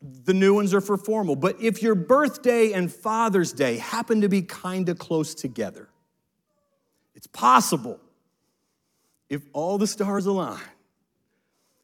the 0.00 0.34
new 0.34 0.54
ones 0.54 0.72
are 0.74 0.80
for 0.80 0.96
formal, 0.96 1.36
but 1.36 1.60
if 1.60 1.82
your 1.82 1.94
birthday 1.94 2.72
and 2.72 2.92
Father's 2.92 3.52
Day 3.52 3.78
happen 3.78 4.20
to 4.20 4.28
be 4.28 4.42
kind 4.42 4.88
of 4.88 4.98
close 4.98 5.34
together, 5.34 5.88
it's 7.14 7.26
possible, 7.26 7.98
if 9.28 9.42
all 9.52 9.78
the 9.78 9.86
stars 9.86 10.26
align, 10.26 10.60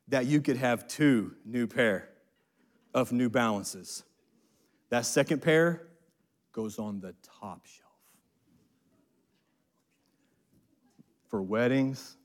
that 0.08 0.26
you 0.26 0.40
could 0.40 0.56
have 0.56 0.86
two 0.86 1.34
new 1.44 1.66
pair 1.66 2.08
of 2.92 3.10
New 3.10 3.28
Balances. 3.28 4.04
That 4.90 5.06
second 5.06 5.42
pair 5.42 5.88
goes 6.52 6.78
on 6.78 7.00
the 7.00 7.14
top 7.40 7.66
shelf. 7.66 7.84
for 11.34 11.42
weddings. 11.42 12.16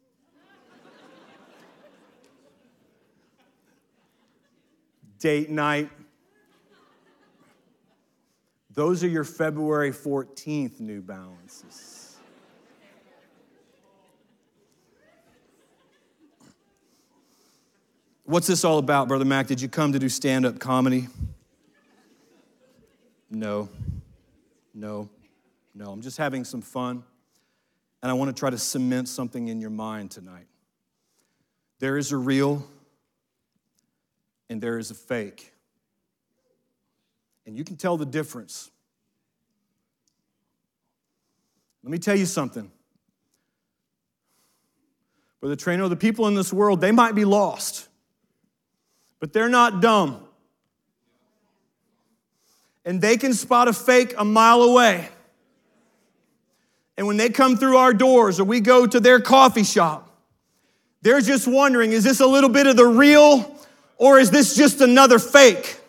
Date 5.19 5.49
night. 5.49 5.89
Those 8.73 9.03
are 9.03 9.07
your 9.07 9.25
February 9.25 9.91
14th 9.91 10.79
New 10.79 11.01
Balances. 11.01 12.17
What's 18.23 18.47
this 18.47 18.63
all 18.63 18.77
about, 18.77 19.07
Brother 19.07 19.25
Mack? 19.25 19.47
Did 19.47 19.59
you 19.59 19.67
come 19.67 19.91
to 19.91 19.99
do 19.99 20.07
stand 20.07 20.45
up 20.45 20.59
comedy? 20.59 21.07
No, 23.31 23.67
no, 24.73 25.09
no. 25.73 25.91
I'm 25.91 26.01
just 26.01 26.17
having 26.17 26.43
some 26.43 26.61
fun. 26.61 27.03
And 28.01 28.09
I 28.09 28.13
want 28.13 28.33
to 28.33 28.39
try 28.39 28.49
to 28.49 28.57
cement 28.57 29.09
something 29.09 29.47
in 29.47 29.59
your 29.59 29.71
mind 29.71 30.11
tonight. 30.11 30.45
There 31.79 31.97
is 31.97 32.11
a 32.11 32.17
real 32.17 32.65
and 34.49 34.61
there 34.61 34.77
is 34.77 34.91
a 34.91 34.95
fake. 34.95 35.53
And 37.45 37.57
you 37.57 37.63
can 37.63 37.77
tell 37.77 37.97
the 37.97 38.05
difference. 38.05 38.69
Let 41.83 41.91
me 41.91 41.97
tell 41.97 42.15
you 42.15 42.25
something. 42.25 42.71
Brother 45.39 45.55
Trainer, 45.55 45.87
the 45.87 45.95
people 45.95 46.27
in 46.27 46.35
this 46.35 46.51
world, 46.51 46.81
they 46.81 46.91
might 46.91 47.15
be 47.15 47.23
lost, 47.23 47.87
but 49.19 49.31
they're 49.31 49.49
not 49.49 49.81
dumb. 49.81 50.23
And 52.83 53.01
they 53.01 53.17
can 53.17 53.33
spot 53.33 53.67
a 53.67 53.73
fake 53.73 54.13
a 54.17 54.25
mile 54.25 54.61
away. 54.63 55.07
And 56.97 57.07
when 57.07 57.15
they 57.15 57.29
come 57.29 57.55
through 57.55 57.77
our 57.77 57.93
doors 57.93 58.39
or 58.39 58.43
we 58.43 58.59
go 58.59 58.85
to 58.85 58.99
their 58.99 59.21
coffee 59.21 59.63
shop, 59.63 60.09
they're 61.01 61.21
just 61.21 61.47
wondering 61.47 61.93
is 61.93 62.03
this 62.03 62.19
a 62.19 62.27
little 62.27 62.49
bit 62.49 62.67
of 62.67 62.75
the 62.75 62.85
real 62.85 63.58
or 63.99 64.17
is 64.17 64.31
this 64.31 64.55
just 64.55 64.81
another 64.81 65.19
fake? 65.19 65.79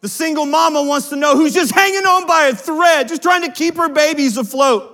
The 0.00 0.08
single 0.08 0.46
mama 0.46 0.82
wants 0.84 1.08
to 1.08 1.16
know 1.16 1.36
who's 1.36 1.52
just 1.52 1.74
hanging 1.74 2.06
on 2.06 2.26
by 2.26 2.46
a 2.46 2.54
thread, 2.54 3.08
just 3.08 3.22
trying 3.22 3.42
to 3.42 3.50
keep 3.50 3.76
her 3.76 3.88
babies 3.88 4.36
afloat. 4.36 4.92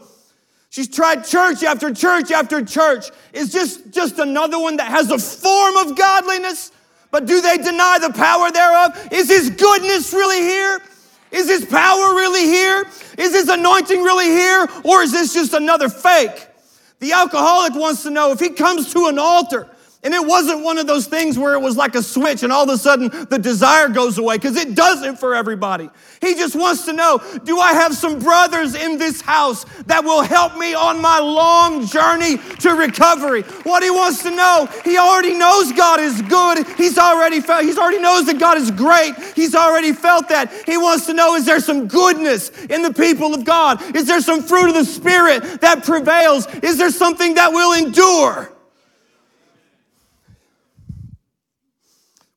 She's 0.71 0.89
tried 0.89 1.27
church 1.27 1.63
after 1.63 1.93
church 1.93 2.31
after 2.31 2.65
church. 2.65 3.11
Is 3.35 3.53
just 3.53 3.93
just 3.93 4.19
another 4.19 4.59
one 4.59 4.79
that 4.79 4.91
has 4.91 5.11
a 5.11 5.19
form 5.19 5.77
of 5.77 5.99
godliness, 5.99 6.73
but 7.11 7.27
do 7.27 7.43
they 7.43 7.59
deny 7.59 7.99
the 8.01 8.11
power 8.15 8.51
thereof? 8.51 9.09
Is 9.13 9.29
his 9.29 9.51
goodness 9.51 10.15
really 10.15 10.41
here? 10.41 10.81
Is 11.31 11.49
his 11.49 11.67
power 11.67 12.15
really 12.15 12.47
here? 12.47 12.87
Is 13.19 13.35
his 13.35 13.51
anointing 13.51 14.03
really 14.03 14.31
here? 14.31 14.67
Or 14.85 15.03
is 15.03 15.13
this 15.13 15.35
just 15.35 15.53
another 15.53 15.91
fake? 15.91 16.49
The 17.01 17.13
alcoholic 17.13 17.75
wants 17.75 18.03
to 18.05 18.11
know 18.11 18.33
if 18.33 18.41
he 18.41 18.49
comes 18.51 18.95
to 18.95 19.09
an 19.09 19.19
altar 19.19 19.69
and 20.05 20.15
it 20.15 20.27
wasn't 20.27 20.65
one 20.65 20.79
of 20.79 20.89
those 20.89 21.07
things 21.07 21.39
where 21.39 21.55
it 21.55 21.61
was 21.61 21.77
like 21.77 21.95
a 21.95 22.03
switch 22.03 22.43
and 22.43 22.53
all 22.53 22.65
of 22.65 22.69
a 22.69 22.77
sudden 22.77 23.09
the 23.29 23.39
desire 23.39 23.89
goes 23.89 24.19
away 24.19 24.37
because 24.37 24.57
it 24.57 24.75
doesn't 24.75 25.17
for 25.17 25.35
everybody. 25.35 25.89
He 26.21 26.35
just 26.35 26.57
wants 26.57 26.85
to 26.87 26.93
know 26.93 27.21
do 27.45 27.61
I 27.61 27.73
have 27.73 27.95
some 27.95 28.19
brothers 28.19 28.75
in 28.75 28.99
this 28.99 29.21
house 29.21 29.65
that 29.87 30.03
will 30.03 30.23
help 30.23 30.59
me 30.59 30.75
on 30.75 31.01
my 31.01 31.21
long 31.21 31.87
journey 31.87 32.39
to 32.59 32.71
recovery? 32.71 33.43
What 33.63 33.85
he 33.85 33.91
wants 33.91 34.23
to 34.25 34.31
know, 34.31 34.69
he 34.85 34.99
already 34.99 35.35
knows 35.35 35.73
God 35.73 36.01
is 36.01 36.21
good. 36.23 36.67
He's 36.77 36.99
already 36.99 37.41
felt, 37.41 37.65
he's 37.65 37.79
already 37.79 38.01
knows 38.01 38.27
that 38.27 38.41
God 38.41 38.59
is 38.59 38.71
great. 38.73 39.15
He's 39.37 39.55
already 39.55 39.93
felt 39.93 40.29
that. 40.31 40.53
He 40.67 40.77
wants 40.79 41.07
to 41.07 41.15
know 41.15 41.37
is 41.37 41.47
there 41.47 41.61
some 41.61 41.87
goodness 41.87 42.51
in 42.65 42.83
the 42.83 42.93
people 42.93 43.35
of 43.35 43.45
God? 43.45 43.81
Is 43.95 44.07
there 44.07 44.21
some 44.21 44.43
fruit 44.43 44.69
of 44.69 44.75
the 44.75 44.85
Spirit 44.85 45.61
that 45.61 45.85
prevails? 45.85 46.47
Is 46.57 46.77
there 46.77 46.91
something 46.91 47.35
that 47.35 47.53
will 47.53 47.73
endure? 47.73 48.52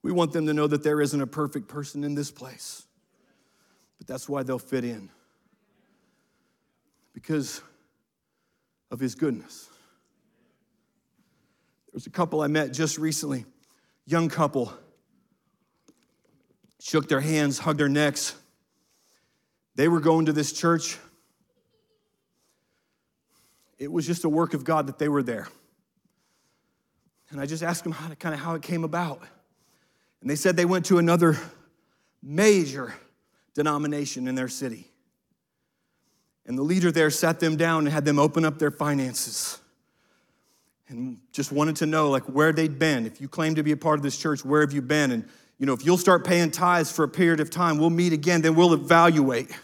We 0.06 0.12
want 0.12 0.34
them 0.34 0.46
to 0.46 0.54
know 0.54 0.68
that 0.68 0.84
there 0.84 1.02
isn't 1.02 1.20
a 1.20 1.26
perfect 1.26 1.68
person 1.68 2.04
in 2.04 2.13
this 2.13 2.30
place, 2.30 2.86
but 3.98 4.06
that's 4.06 4.30
why 4.30 4.44
they'll 4.44 4.60
fit 4.60 4.84
in 4.84 5.10
because 7.12 7.63
of 8.91 9.00
his 9.00 9.15
goodness. 9.15 9.68
There 11.88 11.94
was 11.96 12.06
a 12.06 12.12
couple 12.12 12.41
I 12.41 12.46
met 12.46 12.72
just 12.72 13.00
recently, 13.00 13.46
young 14.06 14.30
couple, 14.30 14.72
shook 16.80 17.10
their 17.10 17.22
hands, 17.22 17.58
hugged 17.58 17.80
their 17.80 17.89
necks. 17.89 18.36
They 19.74 19.88
were 19.88 20.02
going 20.02 20.28
to 20.28 20.34
this 20.34 20.54
church. 20.54 21.00
It 23.80 23.91
was 23.91 24.06
just 24.06 24.24
a 24.24 24.30
work 24.30 24.54
of 24.54 24.63
God 24.63 24.86
that 24.86 25.00
they 25.00 25.10
were 25.10 25.24
there. 25.24 25.48
And 27.32 27.41
I 27.41 27.48
just 27.48 27.63
asked 27.63 27.82
them 27.82 27.91
how 27.91 28.10
to, 28.10 28.15
kind 28.15 28.36
of 28.36 28.41
how 28.41 28.54
it 28.54 28.62
came 28.62 28.84
about. 28.84 29.24
And 30.25 30.31
they 30.31 30.35
said 30.35 30.57
they 30.57 30.65
went 30.65 30.88
to 30.88 30.97
another 30.97 31.38
major 32.23 32.95
denomination 33.53 34.27
in 34.27 34.33
their 34.33 34.47
city. 34.47 34.88
And 36.47 36.57
the 36.57 36.63
leader 36.63 36.91
there 36.91 37.11
sat 37.11 37.39
them 37.39 37.57
down 37.57 37.85
and 37.85 37.89
had 37.89 38.05
them 38.05 38.17
open 38.17 38.43
up 38.43 38.57
their 38.57 38.71
finances 38.71 39.59
and 40.88 41.19
just 41.31 41.51
wanted 41.51 41.75
to 41.75 41.85
know 41.85 42.09
like 42.09 42.23
where 42.23 42.51
they'd 42.51 42.79
been. 42.79 43.05
If 43.05 43.21
you 43.21 43.27
claim 43.27 43.53
to 43.53 43.61
be 43.61 43.71
a 43.71 43.77
part 43.77 43.99
of 43.99 44.03
this 44.03 44.17
church, 44.17 44.43
where 44.43 44.61
have 44.61 44.73
you 44.73 44.81
been? 44.81 45.11
And 45.11 45.29
you 45.59 45.67
know, 45.67 45.73
if 45.73 45.85
you'll 45.85 45.95
start 45.95 46.25
paying 46.25 46.49
tithes 46.49 46.91
for 46.91 47.03
a 47.03 47.07
period 47.07 47.39
of 47.39 47.51
time, 47.51 47.77
we'll 47.77 47.91
meet 47.91 48.11
again, 48.11 48.41
then 48.41 48.55
we'll 48.55 48.73
evaluate. 48.73 49.51
Let 49.51 49.57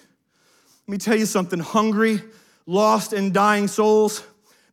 me 0.85 0.99
tell 0.99 1.17
you 1.17 1.25
something 1.25 1.59
hungry, 1.59 2.21
lost, 2.67 3.13
and 3.13 3.33
dying 3.33 3.67
souls, 3.67 4.23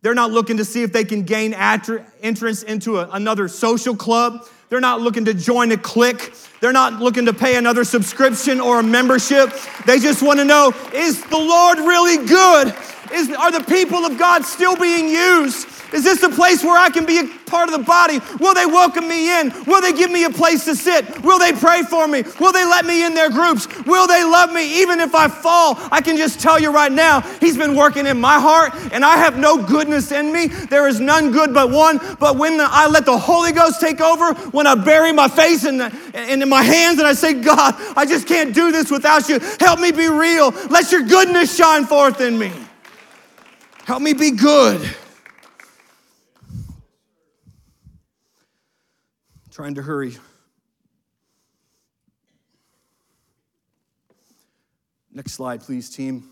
they're 0.03 0.13
not 0.13 0.33
looking 0.33 0.59
to 0.59 0.67
see 0.67 0.83
if 0.83 0.93
they 0.93 1.05
can 1.05 1.23
gain 1.23 1.55
entrance 1.55 2.63
into 2.63 2.99
a, 2.99 3.09
another 3.09 3.49
social 3.49 3.97
club. 3.97 4.47
They're 4.69 4.81
not 4.81 5.01
looking 5.01 5.25
to 5.25 5.35
join 5.35 5.73
a 5.73 5.79
clique. 5.79 6.33
They're 6.61 6.73
not 6.73 6.95
looking 6.95 7.27
to 7.27 7.33
pay 7.33 7.57
another 7.57 7.85
subscription 7.85 8.61
or 8.61 8.81
a 8.81 8.83
membership. 8.83 9.53
They 9.87 9.99
just 9.99 10.23
want 10.23 10.39
to 10.41 10.45
know 10.45 10.75
is 10.93 11.23
the 11.25 11.39
Lord 11.39 11.79
really 11.79 12.27
good? 12.27 12.75
Is, 13.13 13.31
are 13.31 13.51
the 13.51 13.65
people 13.65 14.05
of 14.05 14.19
God 14.19 14.45
still 14.45 14.77
being 14.77 15.09
used? 15.09 15.67
Is 15.93 16.05
this 16.05 16.23
a 16.23 16.29
place 16.29 16.63
where 16.63 16.79
I 16.79 16.91
can 16.91 17.07
be 17.07 17.19
a 17.19 17.27
part 17.47 17.69
of 17.69 17.79
the 17.79 17.85
body? 17.85 18.21
Will 18.41 18.55
they 18.55 18.67
welcome 18.67 19.09
me 19.09 19.41
in? 19.41 19.53
Will 19.65 19.81
they 19.81 19.93
give 19.93 20.11
me 20.11 20.25
a 20.25 20.31
place 20.31 20.65
to 20.67 20.77
sit? 20.77 21.23
Will 21.23 21.39
they 21.39 21.53
pray 21.53 21.83
for 21.83 22.07
me? 22.07 22.25
Will 22.39 22.53
they 22.53 22.65
let 22.65 22.85
me 22.85 23.05
in 23.05 23.15
their 23.15 23.31
groups? 23.31 23.67
Will 23.87 24.07
they 24.07 24.23
love 24.23 24.53
me 24.53 24.83
even 24.83 25.01
if 25.01 25.15
I 25.15 25.29
fall? 25.29 25.79
I 25.91 26.01
can 26.01 26.17
just 26.17 26.41
tell 26.41 26.61
you 26.61 26.71
right 26.71 26.93
now, 26.93 27.21
He's 27.41 27.57
been 27.57 27.75
working 27.75 28.07
in 28.07 28.21
my 28.21 28.39
heart, 28.39 28.73
and 28.93 29.05
I 29.05 29.17
have 29.17 29.39
no 29.39 29.63
goodness 29.63 30.13
in 30.13 30.33
me. 30.33 30.49
There 30.49 30.89
is 30.89 31.01
none 31.01 31.33
good 31.33 31.55
but 31.55 31.71
one. 31.71 32.01
But 32.21 32.37
when 32.37 32.61
I 32.61 32.87
let 32.87 33.07
the 33.07 33.17
Holy 33.17 33.53
Ghost 33.53 33.81
take 33.81 34.01
over, 34.01 34.35
when 34.51 34.67
I 34.67 34.75
bury 34.75 35.13
my 35.13 35.29
face 35.29 35.65
in, 35.65 35.79
the, 35.79 35.93
in 36.15 36.47
my 36.49 36.63
hands 36.63 36.99
and 36.99 37.09
I 37.09 37.15
say, 37.15 37.33
God, 37.35 37.75
I 37.97 38.05
just 38.05 38.27
can't 38.27 38.55
do 38.55 38.71
this 38.73 38.91
without 38.91 39.29
you. 39.29 39.41
Help 39.59 39.81
me 39.81 39.91
be 39.91 40.09
real. 40.09 40.51
Let 40.69 40.93
your 40.93 41.03
goodness 41.03 41.57
shine 41.57 41.87
forth 41.87 42.21
in 42.21 42.39
me. 42.39 42.53
Help 43.85 44.03
me 44.03 44.13
be 44.13 44.33
good. 44.33 44.87
trying 49.59 49.75
to 49.75 49.83
hurry. 49.83 50.17
Next 55.13 55.33
slide, 55.33 55.63
please, 55.63 55.91
team. 55.91 56.29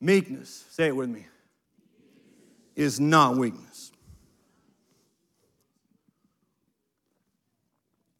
Meekness, 0.00 0.66
say 0.70 0.86
it 0.86 0.94
with 0.94 1.08
me, 1.08 1.26
is 2.76 3.00
not 3.00 3.36
weakness. 3.36 3.90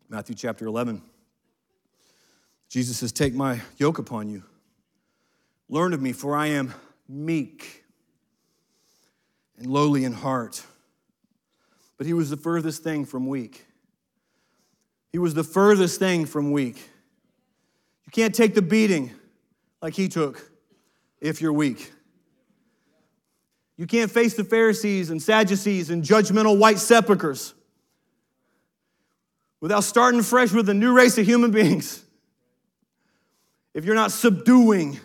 Matthew 0.08 0.34
chapter 0.34 0.66
11. 0.66 1.00
Jesus 2.68 2.96
says, 2.96 3.12
Take 3.12 3.34
my 3.34 3.60
yoke 3.76 4.00
upon 4.00 4.28
you. 4.28 4.42
Learn 5.68 5.92
of 5.92 6.02
me, 6.02 6.12
for 6.12 6.34
I 6.34 6.48
am 6.48 6.74
meek 7.08 7.84
and 9.58 9.66
lowly 9.66 10.04
in 10.04 10.12
heart. 10.12 10.62
But 11.96 12.06
he 12.06 12.12
was 12.12 12.30
the 12.30 12.36
furthest 12.36 12.82
thing 12.82 13.04
from 13.04 13.26
weak. 13.26 13.64
He 15.12 15.18
was 15.18 15.34
the 15.34 15.44
furthest 15.44 15.98
thing 15.98 16.26
from 16.26 16.52
weak. 16.52 16.76
You 18.04 18.12
can't 18.12 18.34
take 18.34 18.54
the 18.54 18.62
beating 18.62 19.12
like 19.80 19.94
he 19.94 20.08
took 20.08 20.50
if 21.20 21.40
you're 21.40 21.52
weak. 21.52 21.92
You 23.76 23.86
can't 23.86 24.10
face 24.10 24.34
the 24.34 24.44
Pharisees 24.44 25.10
and 25.10 25.22
Sadducees 25.22 25.90
and 25.90 26.02
judgmental 26.02 26.58
white 26.58 26.78
sepulchres 26.78 27.54
without 29.60 29.84
starting 29.84 30.22
fresh 30.22 30.52
with 30.52 30.68
a 30.68 30.74
new 30.74 30.94
race 30.94 31.18
of 31.18 31.26
human 31.26 31.50
beings. 31.50 32.02
If 33.74 33.84
you're 33.84 33.94
not 33.94 34.12
subduing 34.12 34.98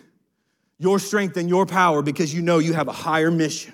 your 0.82 0.98
strength 0.98 1.36
and 1.36 1.48
your 1.48 1.64
power 1.64 2.02
because 2.02 2.34
you 2.34 2.42
know 2.42 2.58
you 2.58 2.72
have 2.72 2.88
a 2.88 2.92
higher 2.92 3.30
mission. 3.30 3.72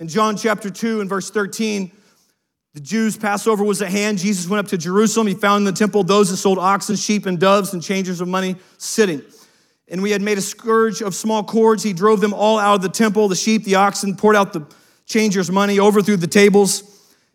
In 0.00 0.08
John 0.08 0.36
chapter 0.36 0.70
2 0.70 1.02
and 1.02 1.08
verse 1.08 1.30
13, 1.30 1.92
the 2.72 2.80
Jews' 2.80 3.16
Passover 3.16 3.62
was 3.62 3.82
at 3.82 3.90
hand. 3.90 4.18
Jesus 4.18 4.48
went 4.48 4.64
up 4.64 4.70
to 4.70 4.78
Jerusalem. 4.78 5.26
He 5.26 5.34
found 5.34 5.62
in 5.62 5.64
the 5.72 5.78
temple 5.78 6.02
those 6.02 6.30
that 6.30 6.38
sold 6.38 6.58
oxen, 6.58 6.96
sheep, 6.96 7.26
and 7.26 7.38
doves 7.38 7.74
and 7.74 7.82
changers 7.82 8.20
of 8.20 8.28
money 8.28 8.56
sitting. 8.78 9.22
And 9.88 10.02
we 10.02 10.10
had 10.10 10.20
made 10.22 10.38
a 10.38 10.42
scourge 10.42 11.00
of 11.02 11.14
small 11.14 11.44
cords. 11.44 11.82
He 11.82 11.92
drove 11.92 12.20
them 12.20 12.34
all 12.34 12.58
out 12.58 12.76
of 12.76 12.82
the 12.82 12.88
temple, 12.88 13.28
the 13.28 13.36
sheep, 13.36 13.64
the 13.64 13.76
oxen, 13.76 14.16
poured 14.16 14.36
out 14.36 14.52
the 14.52 14.66
changers' 15.06 15.50
money, 15.50 15.78
overthrew 15.78 16.16
the 16.16 16.26
tables. 16.26 16.82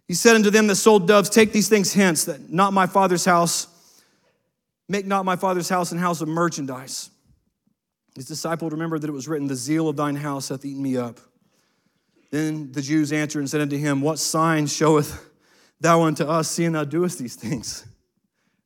He 0.08 0.14
said 0.14 0.36
unto 0.36 0.50
them 0.50 0.68
that 0.68 0.76
sold 0.76 1.08
doves, 1.08 1.30
Take 1.30 1.54
these 1.54 1.70
things 1.70 1.94
hence, 1.94 2.26
that 2.26 2.52
not 2.52 2.74
my 2.74 2.86
father's 2.86 3.24
house, 3.24 3.68
make 4.90 5.06
not 5.06 5.26
my 5.26 5.36
father's 5.36 5.70
house 5.70 5.92
an 5.92 5.98
house 5.98 6.22
of 6.22 6.28
merchandise. 6.28 7.10
His 8.16 8.26
disciple 8.26 8.70
remembered 8.70 9.02
that 9.02 9.10
it 9.10 9.14
was 9.14 9.28
written, 9.28 9.48
The 9.48 9.56
zeal 9.56 9.88
of 9.88 9.96
thine 9.96 10.16
house 10.16 10.50
hath 10.50 10.66
eaten 10.66 10.82
me 10.82 10.98
up. 10.98 11.20
Then 12.30 12.72
the 12.72 12.82
Jews 12.82 13.12
answered 13.12 13.40
and 13.40 13.50
said 13.50 13.62
unto 13.62 13.78
him, 13.78 14.02
What 14.02 14.20
sign 14.20 14.68
showeth 14.68 15.30
thou 15.80 16.04
unto 16.04 16.26
us, 16.26 16.50
seeing 16.50 16.74
thou 16.74 16.84
doest 16.84 17.20
these 17.20 17.36
things? 17.36 17.86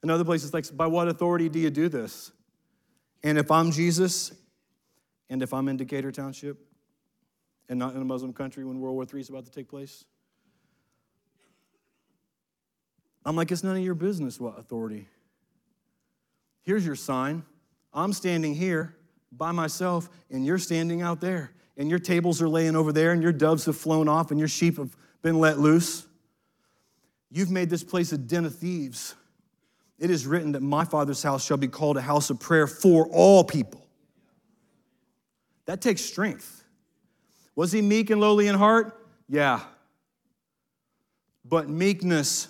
In 0.03 0.09
other 0.09 0.23
places, 0.23 0.53
like, 0.53 0.65
By 0.75 0.87
what 0.87 1.07
authority 1.07 1.49
do 1.49 1.59
you 1.59 1.69
do 1.69 1.89
this? 1.89 2.31
And 3.23 3.37
if 3.37 3.49
I'm 3.49 3.71
Jesus, 3.71 4.31
and 5.29 5.41
if 5.41 5.53
I'm 5.53 5.67
in 5.67 5.77
Decatur 5.77 6.11
Township, 6.11 6.57
and 7.67 7.79
not 7.79 7.95
in 7.95 8.01
a 8.01 8.05
Muslim 8.05 8.31
country 8.33 8.63
when 8.63 8.79
World 8.79 8.95
War 8.95 9.07
III 9.11 9.21
is 9.21 9.29
about 9.29 9.45
to 9.45 9.51
take 9.51 9.67
place, 9.67 10.05
I'm 13.25 13.35
like, 13.35 13.51
it's 13.51 13.63
none 13.63 13.75
of 13.75 13.83
your 13.83 13.95
business 13.95 14.39
what 14.39 14.59
authority. 14.59 15.07
Here's 16.61 16.85
your 16.85 16.95
sign. 16.95 17.43
I'm 17.91 18.13
standing 18.13 18.53
here 18.53 18.95
by 19.37 19.51
myself, 19.51 20.09
and 20.29 20.45
you're 20.45 20.57
standing 20.57 21.01
out 21.01 21.21
there, 21.21 21.51
and 21.77 21.89
your 21.89 21.99
tables 21.99 22.41
are 22.41 22.49
laying 22.49 22.75
over 22.75 22.91
there, 22.91 23.11
and 23.11 23.21
your 23.21 23.31
doves 23.31 23.65
have 23.65 23.77
flown 23.77 24.07
off, 24.07 24.31
and 24.31 24.39
your 24.39 24.47
sheep 24.47 24.77
have 24.77 24.95
been 25.21 25.39
let 25.39 25.59
loose. 25.59 26.05
You've 27.31 27.51
made 27.51 27.69
this 27.69 27.83
place 27.83 28.11
a 28.11 28.17
den 28.17 28.45
of 28.45 28.55
thieves. 28.55 29.15
It 29.97 30.09
is 30.09 30.25
written 30.25 30.53
that 30.53 30.61
my 30.61 30.85
Father's 30.85 31.23
house 31.23 31.45
shall 31.45 31.57
be 31.57 31.67
called 31.67 31.97
a 31.97 32.01
house 32.01 32.29
of 32.29 32.39
prayer 32.39 32.67
for 32.67 33.07
all 33.07 33.43
people. 33.43 33.85
That 35.65 35.81
takes 35.81 36.01
strength. 36.01 36.63
Was 37.55 37.71
he 37.71 37.81
meek 37.81 38.09
and 38.09 38.21
lowly 38.21 38.47
in 38.47 38.55
heart? 38.55 39.07
Yeah. 39.27 39.61
But 41.43 41.69
meekness 41.69 42.49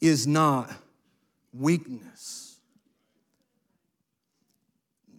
is 0.00 0.26
not 0.26 0.70
weakness. 1.52 2.49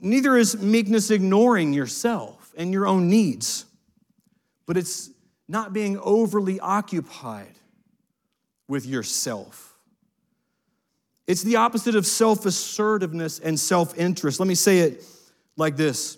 Neither 0.01 0.35
is 0.35 0.59
meekness 0.59 1.11
ignoring 1.11 1.73
yourself 1.73 2.51
and 2.57 2.73
your 2.73 2.87
own 2.87 3.07
needs, 3.07 3.65
but 4.65 4.75
it's 4.75 5.11
not 5.47 5.73
being 5.73 5.99
overly 5.99 6.59
occupied 6.59 7.53
with 8.67 8.85
yourself. 8.85 9.75
It's 11.27 11.43
the 11.43 11.57
opposite 11.57 11.95
of 11.95 12.07
self 12.07 12.47
assertiveness 12.47 13.37
and 13.39 13.59
self 13.59 13.97
interest. 13.97 14.39
Let 14.39 14.47
me 14.47 14.55
say 14.55 14.79
it 14.79 15.05
like 15.55 15.77
this 15.77 16.17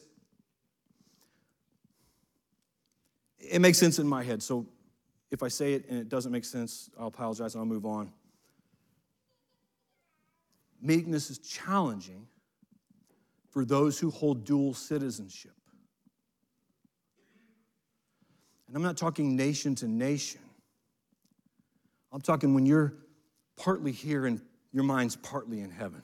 it 3.37 3.59
makes 3.59 3.77
sense 3.77 3.99
in 3.99 4.07
my 4.07 4.23
head. 4.23 4.41
So 4.41 4.65
if 5.29 5.43
I 5.43 5.47
say 5.49 5.73
it 5.73 5.89
and 5.89 5.99
it 5.99 6.09
doesn't 6.09 6.31
make 6.31 6.45
sense, 6.45 6.89
I'll 6.97 7.07
apologize 7.07 7.53
and 7.53 7.61
I'll 7.61 7.67
move 7.67 7.85
on. 7.85 8.11
Meekness 10.81 11.29
is 11.29 11.37
challenging 11.39 12.27
for 13.53 13.63
those 13.63 13.99
who 13.99 14.09
hold 14.09 14.43
dual 14.45 14.73
citizenship. 14.73 15.53
And 18.67 18.75
I'm 18.75 18.81
not 18.81 18.97
talking 18.97 19.35
nation 19.35 19.75
to 19.75 19.87
nation. 19.87 20.41
I'm 22.11 22.21
talking 22.21 22.55
when 22.55 22.65
you're 22.65 22.95
partly 23.55 23.91
here 23.91 24.25
and 24.25 24.41
your 24.71 24.83
mind's 24.83 25.15
partly 25.15 25.61
in 25.61 25.69
heaven. 25.69 26.01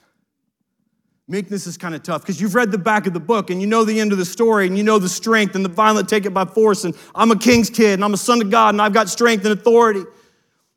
Meekness 1.26 1.66
is 1.66 1.76
kind 1.76 1.94
of 1.94 2.04
tough 2.04 2.22
because 2.22 2.40
you've 2.40 2.54
read 2.54 2.70
the 2.70 2.78
back 2.78 3.06
of 3.08 3.14
the 3.14 3.20
book 3.20 3.50
and 3.50 3.60
you 3.60 3.66
know 3.66 3.84
the 3.84 3.98
end 3.98 4.12
of 4.12 4.18
the 4.18 4.24
story 4.24 4.68
and 4.68 4.78
you 4.78 4.84
know 4.84 5.00
the 5.00 5.08
strength 5.08 5.56
and 5.56 5.64
the 5.64 5.68
violent 5.68 6.08
take 6.08 6.26
it 6.26 6.30
by 6.30 6.44
force. 6.44 6.84
And 6.84 6.96
I'm 7.16 7.32
a 7.32 7.38
king's 7.38 7.68
kid 7.68 7.94
and 7.94 8.04
I'm 8.04 8.14
a 8.14 8.16
son 8.16 8.40
of 8.40 8.50
God 8.50 8.74
and 8.74 8.82
I've 8.82 8.92
got 8.92 9.08
strength 9.08 9.44
and 9.44 9.58
authority. 9.58 10.04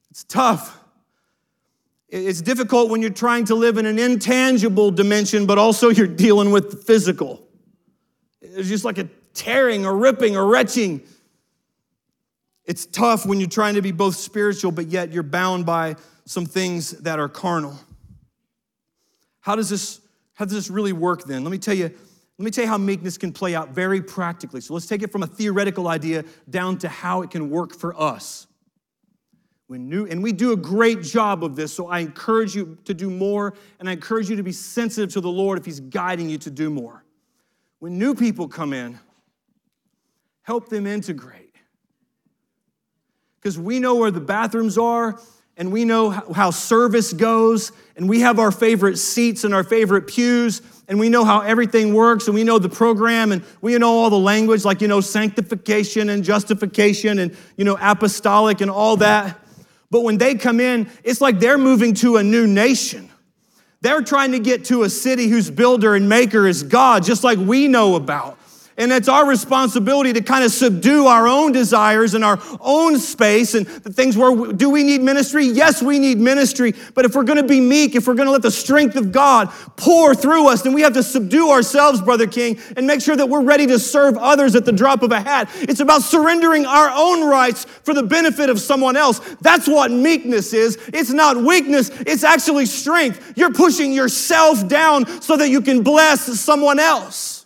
It's 0.09 0.23
tough. 0.23 0.82
It's 2.15 2.41
difficult 2.43 2.91
when 2.91 3.01
you're 3.01 3.09
trying 3.09 3.45
to 3.45 3.55
live 3.55 3.79
in 3.79 3.87
an 3.87 3.97
intangible 3.97 4.91
dimension, 4.91 5.47
but 5.47 5.57
also 5.57 5.89
you're 5.89 6.05
dealing 6.05 6.51
with 6.51 6.69
the 6.69 6.77
physical. 6.77 7.41
It's 8.39 8.69
just 8.69 8.85
like 8.85 8.99
a 8.99 9.09
tearing 9.33 9.83
or 9.83 9.97
ripping 9.97 10.37
or 10.37 10.45
retching. 10.45 11.01
It's 12.65 12.85
tough 12.85 13.25
when 13.25 13.39
you're 13.39 13.49
trying 13.49 13.73
to 13.73 13.81
be 13.81 13.91
both 13.91 14.15
spiritual, 14.15 14.71
but 14.71 14.89
yet 14.89 15.11
you're 15.11 15.23
bound 15.23 15.65
by 15.65 15.95
some 16.25 16.45
things 16.45 16.91
that 17.01 17.19
are 17.19 17.27
carnal. 17.27 17.79
How 19.39 19.55
does 19.55 19.71
this, 19.71 19.99
how 20.35 20.45
does 20.45 20.53
this 20.53 20.69
really 20.69 20.93
work 20.93 21.23
then? 21.23 21.43
Let 21.43 21.49
me 21.49 21.57
tell 21.57 21.73
you, 21.73 21.85
let 21.85 22.45
me 22.45 22.51
tell 22.51 22.63
you 22.63 22.69
how 22.69 22.77
meekness 22.77 23.17
can 23.17 23.33
play 23.33 23.55
out 23.55 23.69
very 23.69 24.03
practically. 24.03 24.61
So 24.61 24.75
let's 24.75 24.85
take 24.85 25.01
it 25.01 25.11
from 25.11 25.23
a 25.23 25.27
theoretical 25.27 25.87
idea 25.87 26.25
down 26.47 26.77
to 26.77 26.89
how 26.89 27.23
it 27.23 27.31
can 27.31 27.49
work 27.49 27.73
for 27.73 27.99
us. 27.99 28.45
When 29.67 29.89
new, 29.89 30.05
and 30.05 30.21
we 30.21 30.33
do 30.33 30.51
a 30.51 30.57
great 30.57 31.01
job 31.01 31.43
of 31.43 31.55
this, 31.55 31.73
so 31.73 31.87
I 31.87 31.99
encourage 31.99 32.53
you 32.53 32.77
to 32.85 32.93
do 32.93 33.09
more, 33.09 33.53
and 33.79 33.89
I 33.89 33.93
encourage 33.93 34.29
you 34.29 34.35
to 34.35 34.43
be 34.43 34.51
sensitive 34.51 35.13
to 35.13 35.21
the 35.21 35.29
Lord 35.29 35.57
if 35.57 35.65
He's 35.65 35.79
guiding 35.79 36.29
you 36.29 36.37
to 36.39 36.51
do 36.51 36.69
more. 36.69 37.03
When 37.79 37.97
new 37.97 38.13
people 38.13 38.47
come 38.47 38.73
in, 38.73 38.99
help 40.41 40.69
them 40.69 40.85
integrate. 40.85 41.55
Because 43.39 43.57
we 43.57 43.79
know 43.79 43.95
where 43.95 44.11
the 44.11 44.21
bathrooms 44.21 44.77
are, 44.77 45.19
and 45.55 45.71
we 45.71 45.85
know 45.85 46.09
how 46.09 46.49
service 46.49 47.13
goes, 47.13 47.71
and 47.95 48.09
we 48.09 48.21
have 48.21 48.39
our 48.39 48.51
favorite 48.51 48.97
seats 48.97 49.43
and 49.43 49.53
our 49.53 49.63
favorite 49.63 50.07
pews, 50.07 50.61
and 50.87 50.99
we 50.99 51.09
know 51.09 51.23
how 51.23 51.41
everything 51.41 51.93
works, 51.93 52.27
and 52.27 52.35
we 52.35 52.43
know 52.43 52.59
the 52.59 52.69
program, 52.69 53.31
and 53.31 53.43
we 53.61 53.77
know 53.77 53.91
all 53.91 54.09
the 54.09 54.17
language, 54.17 54.65
like, 54.65 54.81
you 54.81 54.87
know, 54.87 54.99
sanctification 54.99 56.09
and 56.09 56.23
justification 56.23 57.19
and, 57.19 57.35
you 57.55 57.63
know, 57.63 57.77
apostolic 57.79 58.61
and 58.61 58.71
all 58.71 58.97
that. 58.97 59.39
But 59.93 60.01
when 60.01 60.17
they 60.17 60.33
come 60.33 60.59
in, 60.59 60.89
it's 61.03 61.21
like 61.21 61.39
they're 61.39 61.59
moving 61.59 61.93
to 61.97 62.17
a 62.17 62.23
new 62.23 62.47
nation. 62.47 63.11
They're 63.81 64.01
trying 64.01 64.31
to 64.31 64.39
get 64.39 64.65
to 64.65 64.81
a 64.81 64.89
city 64.89 65.27
whose 65.27 65.51
builder 65.51 65.93
and 65.93 66.09
maker 66.09 66.47
is 66.47 66.63
God, 66.63 67.03
just 67.03 67.23
like 67.23 67.37
we 67.37 67.67
know 67.67 67.93
about. 67.93 68.39
And 68.77 68.91
it's 68.91 69.07
our 69.07 69.27
responsibility 69.27 70.13
to 70.13 70.21
kind 70.21 70.43
of 70.43 70.51
subdue 70.51 71.05
our 71.05 71.27
own 71.27 71.51
desires 71.51 72.15
and 72.15 72.23
our 72.23 72.39
own 72.59 72.97
space 72.97 73.53
and 73.53 73.67
the 73.67 73.93
things 73.93 74.17
where 74.17 74.51
do 74.51 74.69
we 74.69 74.83
need 74.83 75.01
ministry? 75.01 75.45
Yes, 75.45 75.81
we 75.81 75.99
need 75.99 76.17
ministry. 76.17 76.73
But 76.95 77.05
if 77.05 77.15
we're 77.15 77.23
going 77.23 77.41
to 77.41 77.47
be 77.47 77.61
meek, 77.61 77.95
if 77.95 78.07
we're 78.07 78.15
going 78.15 78.25
to 78.25 78.31
let 78.31 78.41
the 78.41 78.51
strength 78.51 78.95
of 78.95 79.11
God 79.11 79.49
pour 79.77 80.15
through 80.15 80.47
us, 80.47 80.63
then 80.63 80.73
we 80.73 80.81
have 80.81 80.93
to 80.93 81.03
subdue 81.03 81.51
ourselves, 81.51 82.01
Brother 82.01 82.25
King, 82.25 82.59
and 82.75 82.87
make 82.87 83.01
sure 83.01 83.15
that 83.15 83.29
we're 83.29 83.43
ready 83.43 83.67
to 83.67 83.77
serve 83.77 84.17
others 84.17 84.55
at 84.55 84.65
the 84.65 84.71
drop 84.71 85.03
of 85.03 85.11
a 85.11 85.21
hat. 85.21 85.49
It's 85.61 85.79
about 85.79 86.01
surrendering 86.01 86.65
our 86.65 86.89
own 86.89 87.27
rights 87.27 87.65
for 87.83 87.93
the 87.93 88.03
benefit 88.03 88.49
of 88.49 88.59
someone 88.59 88.97
else. 88.97 89.19
That's 89.41 89.67
what 89.67 89.91
meekness 89.91 90.53
is. 90.53 90.77
It's 90.93 91.11
not 91.11 91.37
weakness, 91.37 91.89
it's 92.07 92.23
actually 92.23 92.65
strength. 92.65 93.33
You're 93.35 93.53
pushing 93.53 93.93
yourself 93.93 94.67
down 94.67 95.21
so 95.21 95.37
that 95.37 95.49
you 95.49 95.61
can 95.61 95.83
bless 95.83 96.39
someone 96.39 96.79
else. 96.79 97.42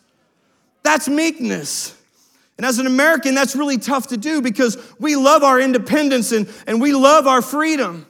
That's 0.88 1.10
meekness. 1.10 1.94
And 2.56 2.66
as 2.66 2.80
an 2.80 2.88
American, 2.88 3.36
that's 3.36 3.58
really 3.58 3.78
tough 3.78 4.08
to 4.08 4.16
do 4.16 4.42
because 4.42 4.78
we 5.02 5.18
love 5.18 5.44
our 5.44 5.60
independence 5.60 6.32
and, 6.32 6.50
and 6.66 6.80
we 6.80 6.94
love 6.94 7.28
our 7.28 7.42
freedom. 7.42 8.08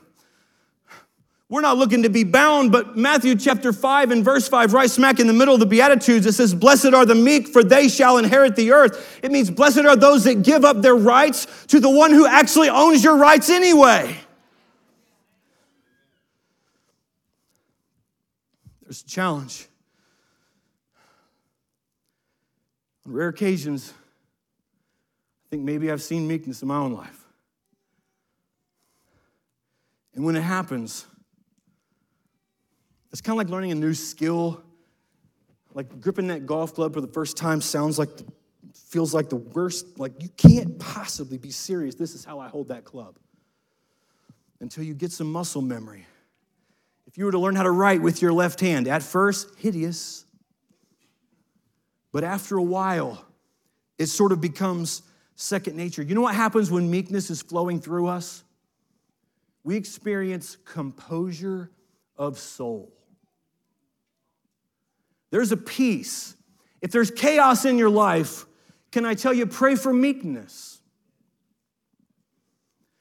We're 1.49 1.61
not 1.61 1.79
looking 1.79 2.03
to 2.03 2.09
be 2.09 2.23
bound, 2.23 2.71
but 2.71 2.95
Matthew 2.95 3.33
chapter 3.33 3.73
5 3.73 4.11
and 4.11 4.23
verse 4.23 4.47
5, 4.47 4.73
right 4.73 4.91
smack 4.91 5.19
in 5.19 5.25
the 5.25 5.33
middle 5.33 5.55
of 5.55 5.59
the 5.59 5.65
Beatitudes, 5.65 6.27
it 6.27 6.33
says, 6.33 6.53
Blessed 6.53 6.93
are 6.93 7.03
the 7.03 7.15
meek, 7.15 7.47
for 7.47 7.63
they 7.63 7.87
shall 7.87 8.19
inherit 8.19 8.55
the 8.55 8.71
earth. 8.71 9.19
It 9.23 9.31
means, 9.31 9.49
Blessed 9.49 9.79
are 9.79 9.95
those 9.95 10.25
that 10.25 10.43
give 10.43 10.63
up 10.63 10.83
their 10.83 10.95
rights 10.95 11.47
to 11.69 11.79
the 11.79 11.89
one 11.89 12.11
who 12.11 12.27
actually 12.27 12.69
owns 12.69 13.03
your 13.03 13.17
rights 13.17 13.49
anyway. 13.49 14.15
There's 18.83 19.01
a 19.01 19.07
challenge. 19.07 19.67
On 23.07 23.13
rare 23.13 23.29
occasions, 23.29 23.93
I 23.95 25.49
think 25.49 25.63
maybe 25.63 25.89
I've 25.89 26.01
seen 26.01 26.27
meekness 26.27 26.61
in 26.61 26.67
my 26.67 26.75
own 26.75 26.91
life. 26.91 27.25
And 30.13 30.25
when 30.25 30.35
it 30.35 30.41
happens, 30.41 31.05
it's 33.11 33.21
kind 33.21 33.35
of 33.35 33.37
like 33.37 33.49
learning 33.49 33.71
a 33.71 33.75
new 33.75 33.93
skill. 33.93 34.61
Like 35.73 36.01
gripping 36.01 36.27
that 36.27 36.45
golf 36.45 36.73
club 36.73 36.93
for 36.93 37.01
the 37.01 37.07
first 37.07 37.37
time 37.37 37.61
sounds 37.61 37.97
like, 37.97 38.09
feels 38.73 39.13
like 39.13 39.29
the 39.29 39.37
worst. 39.37 39.97
Like 39.97 40.21
you 40.21 40.29
can't 40.29 40.77
possibly 40.77 41.37
be 41.37 41.51
serious. 41.51 41.95
This 41.95 42.13
is 42.13 42.25
how 42.25 42.39
I 42.39 42.49
hold 42.49 42.67
that 42.69 42.83
club. 42.83 43.15
Until 44.59 44.83
you 44.83 44.93
get 44.93 45.11
some 45.11 45.31
muscle 45.31 45.61
memory. 45.61 46.05
If 47.05 47.17
you 47.17 47.25
were 47.25 47.31
to 47.31 47.39
learn 47.39 47.55
how 47.55 47.63
to 47.63 47.71
write 47.71 48.01
with 48.01 48.21
your 48.21 48.33
left 48.33 48.59
hand, 48.59 48.87
at 48.87 49.01
first, 49.01 49.57
hideous. 49.57 50.25
But 52.11 52.23
after 52.23 52.57
a 52.57 52.63
while, 52.63 53.23
it 53.97 54.07
sort 54.07 54.31
of 54.31 54.41
becomes 54.41 55.01
second 55.35 55.75
nature. 55.75 56.01
You 56.01 56.15
know 56.15 56.21
what 56.21 56.35
happens 56.35 56.71
when 56.71 56.89
meekness 56.89 57.29
is 57.29 57.41
flowing 57.41 57.79
through 57.79 58.07
us? 58.07 58.43
We 59.63 59.75
experience 59.75 60.57
composure 60.65 61.69
of 62.15 62.39
soul. 62.39 62.93
There's 65.29 65.51
a 65.51 65.57
peace. 65.57 66.35
If 66.81 66.91
there's 66.91 67.11
chaos 67.11 67.65
in 67.65 67.77
your 67.77 67.89
life, 67.89 68.45
can 68.91 69.05
I 69.05 69.13
tell 69.13 69.33
you, 69.33 69.45
pray 69.45 69.75
for 69.75 69.91
meekness? 69.91 70.79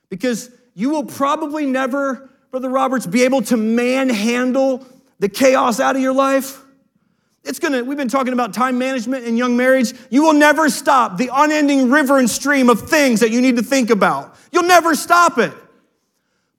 Because 0.09 0.51
you 0.75 0.90
will 0.90 1.05
probably 1.05 1.66
never, 1.66 2.29
Brother 2.51 2.69
Roberts, 2.69 3.07
be 3.07 3.23
able 3.23 3.42
to 3.42 3.57
manhandle 3.57 4.87
the 5.19 5.29
chaos 5.29 5.81
out 5.81 5.97
of 5.97 6.03
your 6.03 6.12
life. 6.12 6.62
It's 7.47 7.59
gonna, 7.59 7.85
we've 7.85 7.97
been 7.97 8.09
talking 8.09 8.33
about 8.33 8.53
time 8.53 8.79
management 8.79 9.25
and 9.25 9.39
young 9.39 9.57
marriage. 9.57 9.93
You 10.11 10.23
will 10.23 10.35
never 10.35 10.69
stop 10.69 11.17
the 11.17 11.31
unending 11.33 11.91
river 11.91 12.19
and 12.19 12.29
stream 12.29 12.69
of 12.69 12.89
things 12.89 13.21
that 13.21 13.31
you 13.31 13.41
need 13.41 13.57
to 13.57 13.63
think 13.63 13.91
about. 13.91 14.37
You'll 14.53 14.65
never 14.65 14.95
stop 14.95 15.39
it. 15.39 15.53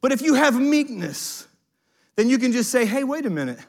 But 0.01 0.11
if 0.11 0.21
you 0.21 0.35
have 0.35 0.59
meekness, 0.59 1.47
then 2.15 2.29
you 2.29 2.37
can 2.37 2.51
just 2.51 2.71
say, 2.71 2.85
hey, 2.85 3.03
wait 3.03 3.25
a 3.25 3.29
minute 3.29 3.59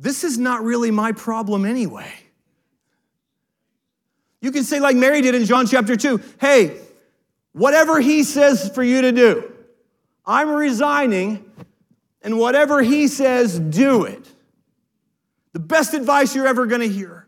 this 0.00 0.24
is 0.24 0.38
not 0.38 0.64
really 0.64 0.90
my 0.90 1.12
problem 1.12 1.66
anyway. 1.66 2.10
You 4.40 4.50
can 4.50 4.64
say, 4.64 4.80
like 4.80 4.96
Mary 4.96 5.20
did 5.20 5.34
in 5.34 5.44
John 5.44 5.66
chapter 5.66 5.94
2, 5.94 6.20
hey, 6.40 6.80
whatever 7.52 8.00
he 8.00 8.24
says 8.24 8.70
for 8.74 8.82
you 8.82 9.02
to 9.02 9.12
do, 9.12 9.52
I'm 10.24 10.48
resigning, 10.48 11.44
and 12.22 12.38
whatever 12.38 12.82
he 12.82 13.08
says, 13.08 13.58
do 13.58 14.04
it. 14.04 14.26
The 15.52 15.60
best 15.60 15.94
advice 15.94 16.34
you're 16.34 16.46
ever 16.46 16.66
gonna 16.66 16.86
hear, 16.86 17.26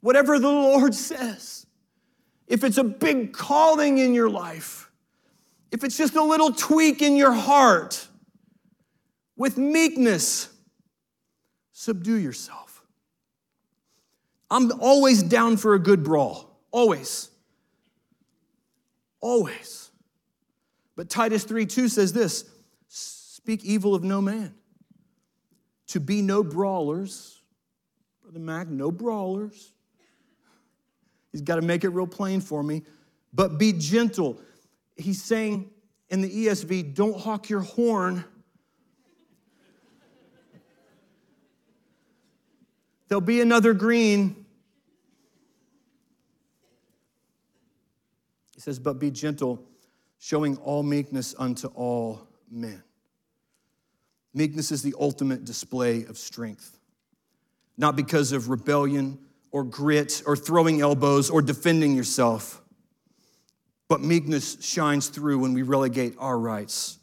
whatever 0.00 0.38
the 0.38 0.48
Lord 0.48 0.94
says. 0.94 1.66
If 2.46 2.64
it's 2.64 2.78
a 2.78 2.84
big 2.84 3.32
calling 3.32 3.98
in 3.98 4.14
your 4.14 4.30
life, 4.30 4.90
if 5.70 5.84
it's 5.84 5.96
just 5.96 6.14
a 6.14 6.22
little 6.22 6.52
tweak 6.52 7.02
in 7.02 7.16
your 7.16 7.32
heart, 7.32 8.08
with 9.36 9.56
meekness, 9.56 10.48
subdue 11.72 12.16
yourself. 12.16 12.82
I'm 14.50 14.72
always 14.80 15.22
down 15.22 15.56
for 15.56 15.74
a 15.74 15.78
good 15.78 16.02
brawl, 16.02 16.58
always. 16.70 17.30
Always. 19.20 19.90
But 20.96 21.08
Titus 21.08 21.44
3 21.44 21.66
2 21.66 21.88
says 21.88 22.12
this 22.12 22.44
speak 22.88 23.64
evil 23.64 23.94
of 23.94 24.02
no 24.02 24.20
man, 24.20 24.54
to 25.88 26.00
be 26.00 26.20
no 26.20 26.42
brawlers. 26.42 27.37
Brother 28.28 28.40
Mack, 28.40 28.68
no 28.68 28.92
brawlers. 28.92 29.72
He's 31.32 31.40
got 31.40 31.56
to 31.56 31.62
make 31.62 31.82
it 31.82 31.88
real 31.88 32.06
plain 32.06 32.42
for 32.42 32.62
me, 32.62 32.82
but 33.32 33.56
be 33.56 33.72
gentle. 33.72 34.38
He's 34.96 35.22
saying 35.22 35.70
in 36.10 36.20
the 36.20 36.46
ESV, 36.46 36.94
don't 36.94 37.18
hawk 37.18 37.48
your 37.48 37.60
horn 37.60 38.24
There'll 43.08 43.22
be 43.22 43.40
another 43.40 43.72
green. 43.72 44.44
He 48.54 48.60
says, 48.60 48.78
But 48.78 48.98
be 48.98 49.10
gentle, 49.10 49.64
showing 50.18 50.58
all 50.58 50.82
meekness 50.82 51.34
unto 51.38 51.68
all 51.68 52.28
men. 52.50 52.82
Meekness 54.34 54.70
is 54.70 54.82
the 54.82 54.94
ultimate 55.00 55.46
display 55.46 56.04
of 56.04 56.18
strength, 56.18 56.77
not 57.78 57.96
because 57.96 58.32
of 58.32 58.50
rebellion 58.50 59.18
or 59.50 59.64
grit 59.64 60.22
or 60.26 60.36
throwing 60.36 60.82
elbows 60.82 61.30
or 61.30 61.40
defending 61.40 61.94
yourself, 61.94 62.60
but 63.88 64.02
meekness 64.02 64.58
shines 64.60 65.08
through 65.08 65.38
when 65.38 65.54
we 65.54 65.62
relegate 65.62 66.14
our 66.18 66.38
rights 66.38 66.98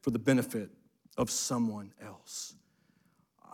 for 0.00 0.10
the 0.10 0.18
benefit 0.18 0.70
of 1.16 1.30
someone 1.30 1.92
else. 2.04 2.54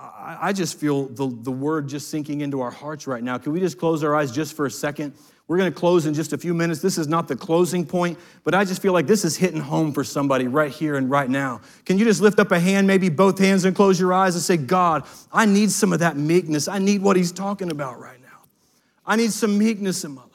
I 0.02 0.54
just 0.54 0.80
feel 0.80 1.08
the, 1.08 1.28
the 1.42 1.50
word 1.52 1.86
just 1.86 2.08
sinking 2.08 2.40
into 2.40 2.62
our 2.62 2.70
hearts 2.70 3.06
right 3.06 3.22
now. 3.22 3.36
Can 3.36 3.52
we 3.52 3.60
just 3.60 3.78
close 3.78 4.02
our 4.02 4.16
eyes 4.16 4.32
just 4.32 4.56
for 4.56 4.64
a 4.64 4.70
second? 4.70 5.12
We're 5.50 5.56
going 5.56 5.72
to 5.72 5.76
close 5.76 6.06
in 6.06 6.14
just 6.14 6.32
a 6.32 6.38
few 6.38 6.54
minutes. 6.54 6.80
This 6.80 6.96
is 6.96 7.08
not 7.08 7.26
the 7.26 7.34
closing 7.34 7.84
point, 7.84 8.20
but 8.44 8.54
I 8.54 8.64
just 8.64 8.80
feel 8.80 8.92
like 8.92 9.08
this 9.08 9.24
is 9.24 9.36
hitting 9.36 9.58
home 9.58 9.92
for 9.92 10.04
somebody 10.04 10.46
right 10.46 10.70
here 10.70 10.94
and 10.94 11.10
right 11.10 11.28
now. 11.28 11.60
Can 11.84 11.98
you 11.98 12.04
just 12.04 12.20
lift 12.20 12.38
up 12.38 12.52
a 12.52 12.60
hand, 12.60 12.86
maybe 12.86 13.08
both 13.08 13.36
hands, 13.40 13.64
and 13.64 13.74
close 13.74 13.98
your 13.98 14.12
eyes 14.12 14.36
and 14.36 14.44
say, 14.44 14.56
God, 14.56 15.02
I 15.32 15.46
need 15.46 15.72
some 15.72 15.92
of 15.92 15.98
that 15.98 16.16
meekness. 16.16 16.68
I 16.68 16.78
need 16.78 17.02
what 17.02 17.16
he's 17.16 17.32
talking 17.32 17.72
about 17.72 17.98
right 17.98 18.22
now. 18.22 18.28
I 19.04 19.16
need 19.16 19.32
some 19.32 19.58
meekness 19.58 20.04
in 20.04 20.12
my 20.12 20.22
life. 20.22 20.30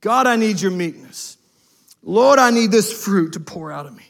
God, 0.00 0.28
I 0.28 0.36
need 0.36 0.60
your 0.60 0.70
meekness. 0.70 1.36
Lord, 2.04 2.38
I 2.38 2.52
need 2.52 2.70
this 2.70 2.92
fruit 2.92 3.32
to 3.32 3.40
pour 3.40 3.72
out 3.72 3.86
of 3.86 3.96
me. 3.96 4.04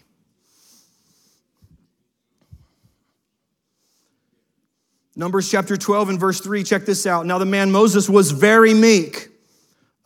Numbers 5.16 5.50
chapter 5.50 5.76
12 5.76 6.10
and 6.10 6.20
verse 6.20 6.40
3, 6.40 6.62
check 6.62 6.84
this 6.84 7.06
out. 7.06 7.26
Now 7.26 7.38
the 7.38 7.44
man 7.44 7.70
Moses 7.70 8.08
was 8.08 8.30
very 8.30 8.74
meek 8.74 9.28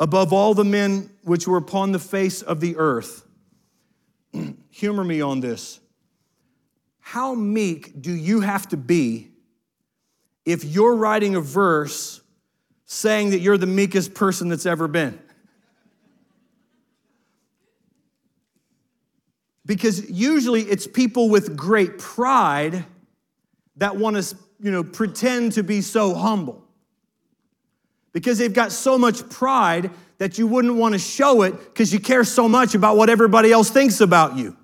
above 0.01 0.33
all 0.33 0.55
the 0.55 0.65
men 0.65 1.11
which 1.23 1.47
were 1.47 1.59
upon 1.59 1.93
the 1.93 1.99
face 1.99 2.43
of 2.43 2.61
the 2.61 2.77
earth. 2.77 3.27
Humor 4.71 5.05
me 5.05 5.21
on 5.21 5.41
this. 5.41 5.81
How 7.01 7.35
meek 7.35 8.01
do 8.01 8.13
you 8.13 8.41
have 8.41 8.69
to 8.71 8.77
be 8.77 9.29
if 10.47 10.65
you're 10.65 10.97
writing 10.97 11.37
a 11.37 11.41
verse 11.41 12.23
saying 12.87 13.31
that 13.31 13.41
you're 13.41 13.59
the 13.59 13.67
meekest 13.67 14.15
person 14.15 14.49
that's 14.49 14.67
ever 14.67 14.89
been? 14.89 15.19
Because 19.67 20.11
usually 20.11 20.63
it's 20.63 20.87
people 20.87 21.29
with 21.29 21.57
great 21.57 21.99
pride 21.99 22.85
that 23.77 23.97
want 23.97 24.17
to 24.17 24.37
you 24.65 24.71
know, 24.71 24.83
pretend 24.83 25.53
to 25.53 25.63
be 25.63 25.83
so 25.83 26.15
humble. 26.15 26.65
Because 28.15 28.39
they've 28.39 28.53
got 28.53 28.73
so 28.73 28.97
much 28.97 29.29
pride 29.29 29.91
that 30.17 30.39
you 30.39 30.47
wouldn't 30.47 30.77
want 30.77 30.95
to 30.95 30.99
show 30.99 31.43
it 31.43 31.53
because 31.53 31.93
you 31.93 32.01
care 32.01 32.25
so 32.25 32.49
much 32.49 32.75
about 32.75 32.97
what 32.97 33.11
everybody 33.11 33.53
else 33.53 33.69
thinks 33.69 34.01
about 34.01 34.39
you. 34.39 34.57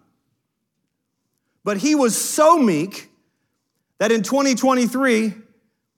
But 1.64 1.76
he 1.76 1.94
was 1.94 2.18
so 2.18 2.56
meek 2.56 3.10
that 3.98 4.10
in 4.10 4.22
2023, 4.22 5.34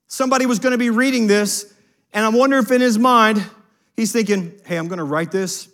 somebody 0.08 0.46
was 0.46 0.58
going 0.58 0.72
to 0.72 0.78
be 0.78 0.90
reading 0.90 1.28
this, 1.28 1.72
and 2.12 2.26
I 2.26 2.30
wonder 2.30 2.58
if 2.58 2.72
in 2.72 2.80
his 2.80 2.98
mind, 2.98 3.46
he's 3.94 4.10
thinking, 4.10 4.58
hey, 4.66 4.78
I'm 4.78 4.88
going 4.88 4.98
to 4.98 5.04
write 5.04 5.30
this. 5.30 5.68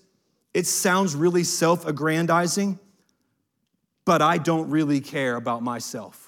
It 0.53 0.66
sounds 0.66 1.16
really 1.16 1.45
self 1.45 1.87
aggrandizing, 1.87 2.79
but 4.05 4.20
I 4.20 4.37
don't 4.37 4.68
really 4.68 5.01
care 5.01 5.37
about 5.37 5.62
myself. 5.62 6.28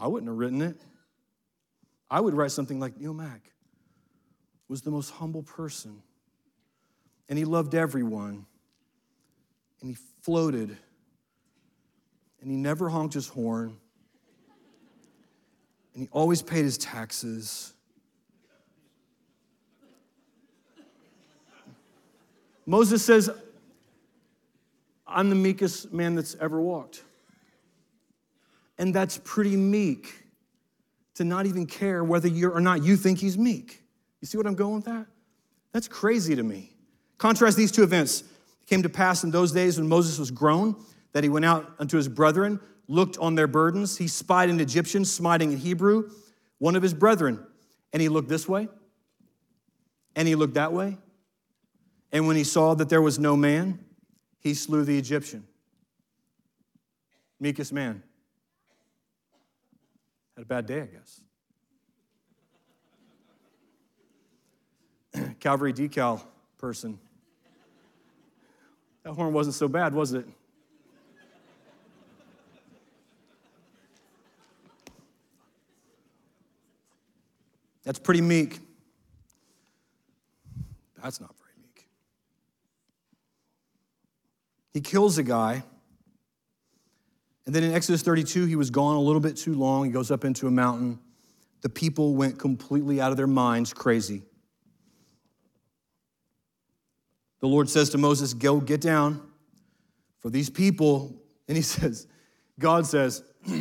I 0.00 0.08
wouldn't 0.08 0.28
have 0.28 0.38
written 0.38 0.62
it. 0.62 0.80
I 2.10 2.20
would 2.20 2.32
write 2.34 2.50
something 2.50 2.80
like 2.80 2.98
Neil 2.98 3.12
Mack 3.12 3.52
was 4.66 4.80
the 4.80 4.90
most 4.90 5.10
humble 5.10 5.42
person, 5.42 6.02
and 7.28 7.38
he 7.38 7.44
loved 7.44 7.74
everyone, 7.74 8.46
and 9.80 9.90
he 9.90 9.96
floated, 10.22 10.76
and 12.40 12.50
he 12.50 12.56
never 12.56 12.88
honked 12.88 13.14
his 13.14 13.28
horn, 13.28 13.76
and 15.94 16.02
he 16.04 16.08
always 16.12 16.40
paid 16.40 16.64
his 16.64 16.78
taxes. 16.78 17.74
Moses 22.64 23.04
says, 23.04 23.28
I'm 25.06 25.28
the 25.28 25.36
meekest 25.36 25.92
man 25.92 26.14
that's 26.14 26.36
ever 26.40 26.60
walked. 26.60 27.02
And 28.80 28.94
that's 28.94 29.20
pretty 29.22 29.56
meek 29.56 30.10
to 31.16 31.22
not 31.22 31.44
even 31.44 31.66
care 31.66 32.02
whether 32.02 32.26
you're 32.26 32.50
or 32.50 32.62
not 32.62 32.82
you 32.82 32.96
think 32.96 33.18
he's 33.18 33.36
meek. 33.36 33.82
You 34.22 34.26
see 34.26 34.38
what 34.38 34.46
I'm 34.46 34.54
going 34.54 34.76
with 34.76 34.86
that? 34.86 35.06
That's 35.72 35.86
crazy 35.86 36.34
to 36.34 36.42
me. 36.42 36.72
Contrast 37.18 37.58
these 37.58 37.70
two 37.70 37.82
events. 37.82 38.22
It 38.22 38.66
came 38.66 38.82
to 38.82 38.88
pass 38.88 39.22
in 39.22 39.30
those 39.30 39.52
days 39.52 39.78
when 39.78 39.86
Moses 39.86 40.18
was 40.18 40.30
grown 40.30 40.82
that 41.12 41.22
he 41.22 41.28
went 41.28 41.44
out 41.44 41.74
unto 41.78 41.98
his 41.98 42.08
brethren, 42.08 42.58
looked 42.88 43.18
on 43.18 43.34
their 43.34 43.46
burdens. 43.46 43.98
He 43.98 44.08
spied 44.08 44.48
an 44.48 44.60
Egyptian, 44.60 45.04
smiting 45.04 45.52
a 45.52 45.56
Hebrew, 45.56 46.08
one 46.56 46.74
of 46.74 46.82
his 46.82 46.94
brethren. 46.94 47.44
And 47.92 48.00
he 48.00 48.08
looked 48.08 48.30
this 48.30 48.48
way, 48.48 48.68
and 50.16 50.26
he 50.26 50.36
looked 50.36 50.54
that 50.54 50.72
way. 50.72 50.96
And 52.12 52.26
when 52.26 52.36
he 52.36 52.44
saw 52.44 52.72
that 52.74 52.88
there 52.88 53.02
was 53.02 53.18
no 53.18 53.36
man, 53.36 53.84
he 54.38 54.54
slew 54.54 54.84
the 54.84 54.96
Egyptian. 54.96 55.46
Meekest 57.40 57.74
man. 57.74 58.04
Had 60.40 60.46
a 60.46 60.48
bad 60.48 60.64
day, 60.64 60.80
I 60.80 60.86
guess. 60.86 61.20
Calvary 65.38 65.74
decal 65.74 66.22
person. 66.56 66.98
That 69.02 69.12
horn 69.12 69.34
wasn't 69.34 69.54
so 69.54 69.68
bad, 69.68 69.92
was 69.92 70.14
it? 70.14 70.26
That's 77.84 77.98
pretty 77.98 78.22
meek. 78.22 78.60
That's 81.02 81.20
not 81.20 81.34
very 81.36 81.52
meek. 81.60 81.86
He 84.72 84.80
kills 84.80 85.18
a 85.18 85.22
guy. 85.22 85.64
And 87.46 87.54
then 87.54 87.64
in 87.64 87.72
Exodus 87.72 88.02
32, 88.02 88.46
he 88.46 88.56
was 88.56 88.70
gone 88.70 88.96
a 88.96 89.00
little 89.00 89.20
bit 89.20 89.36
too 89.36 89.54
long. 89.54 89.84
He 89.84 89.90
goes 89.90 90.10
up 90.10 90.24
into 90.24 90.46
a 90.46 90.50
mountain. 90.50 90.98
The 91.62 91.68
people 91.68 92.14
went 92.14 92.38
completely 92.38 93.00
out 93.00 93.10
of 93.10 93.16
their 93.16 93.26
minds, 93.26 93.72
crazy. 93.72 94.22
The 97.40 97.46
Lord 97.48 97.68
says 97.68 97.90
to 97.90 97.98
Moses, 97.98 98.34
Go 98.34 98.60
get 98.60 98.80
down 98.80 99.22
for 100.20 100.30
these 100.30 100.50
people. 100.50 101.20
And 101.48 101.56
he 101.56 101.62
says, 101.64 102.06
God 102.58 102.86
says, 102.86 103.22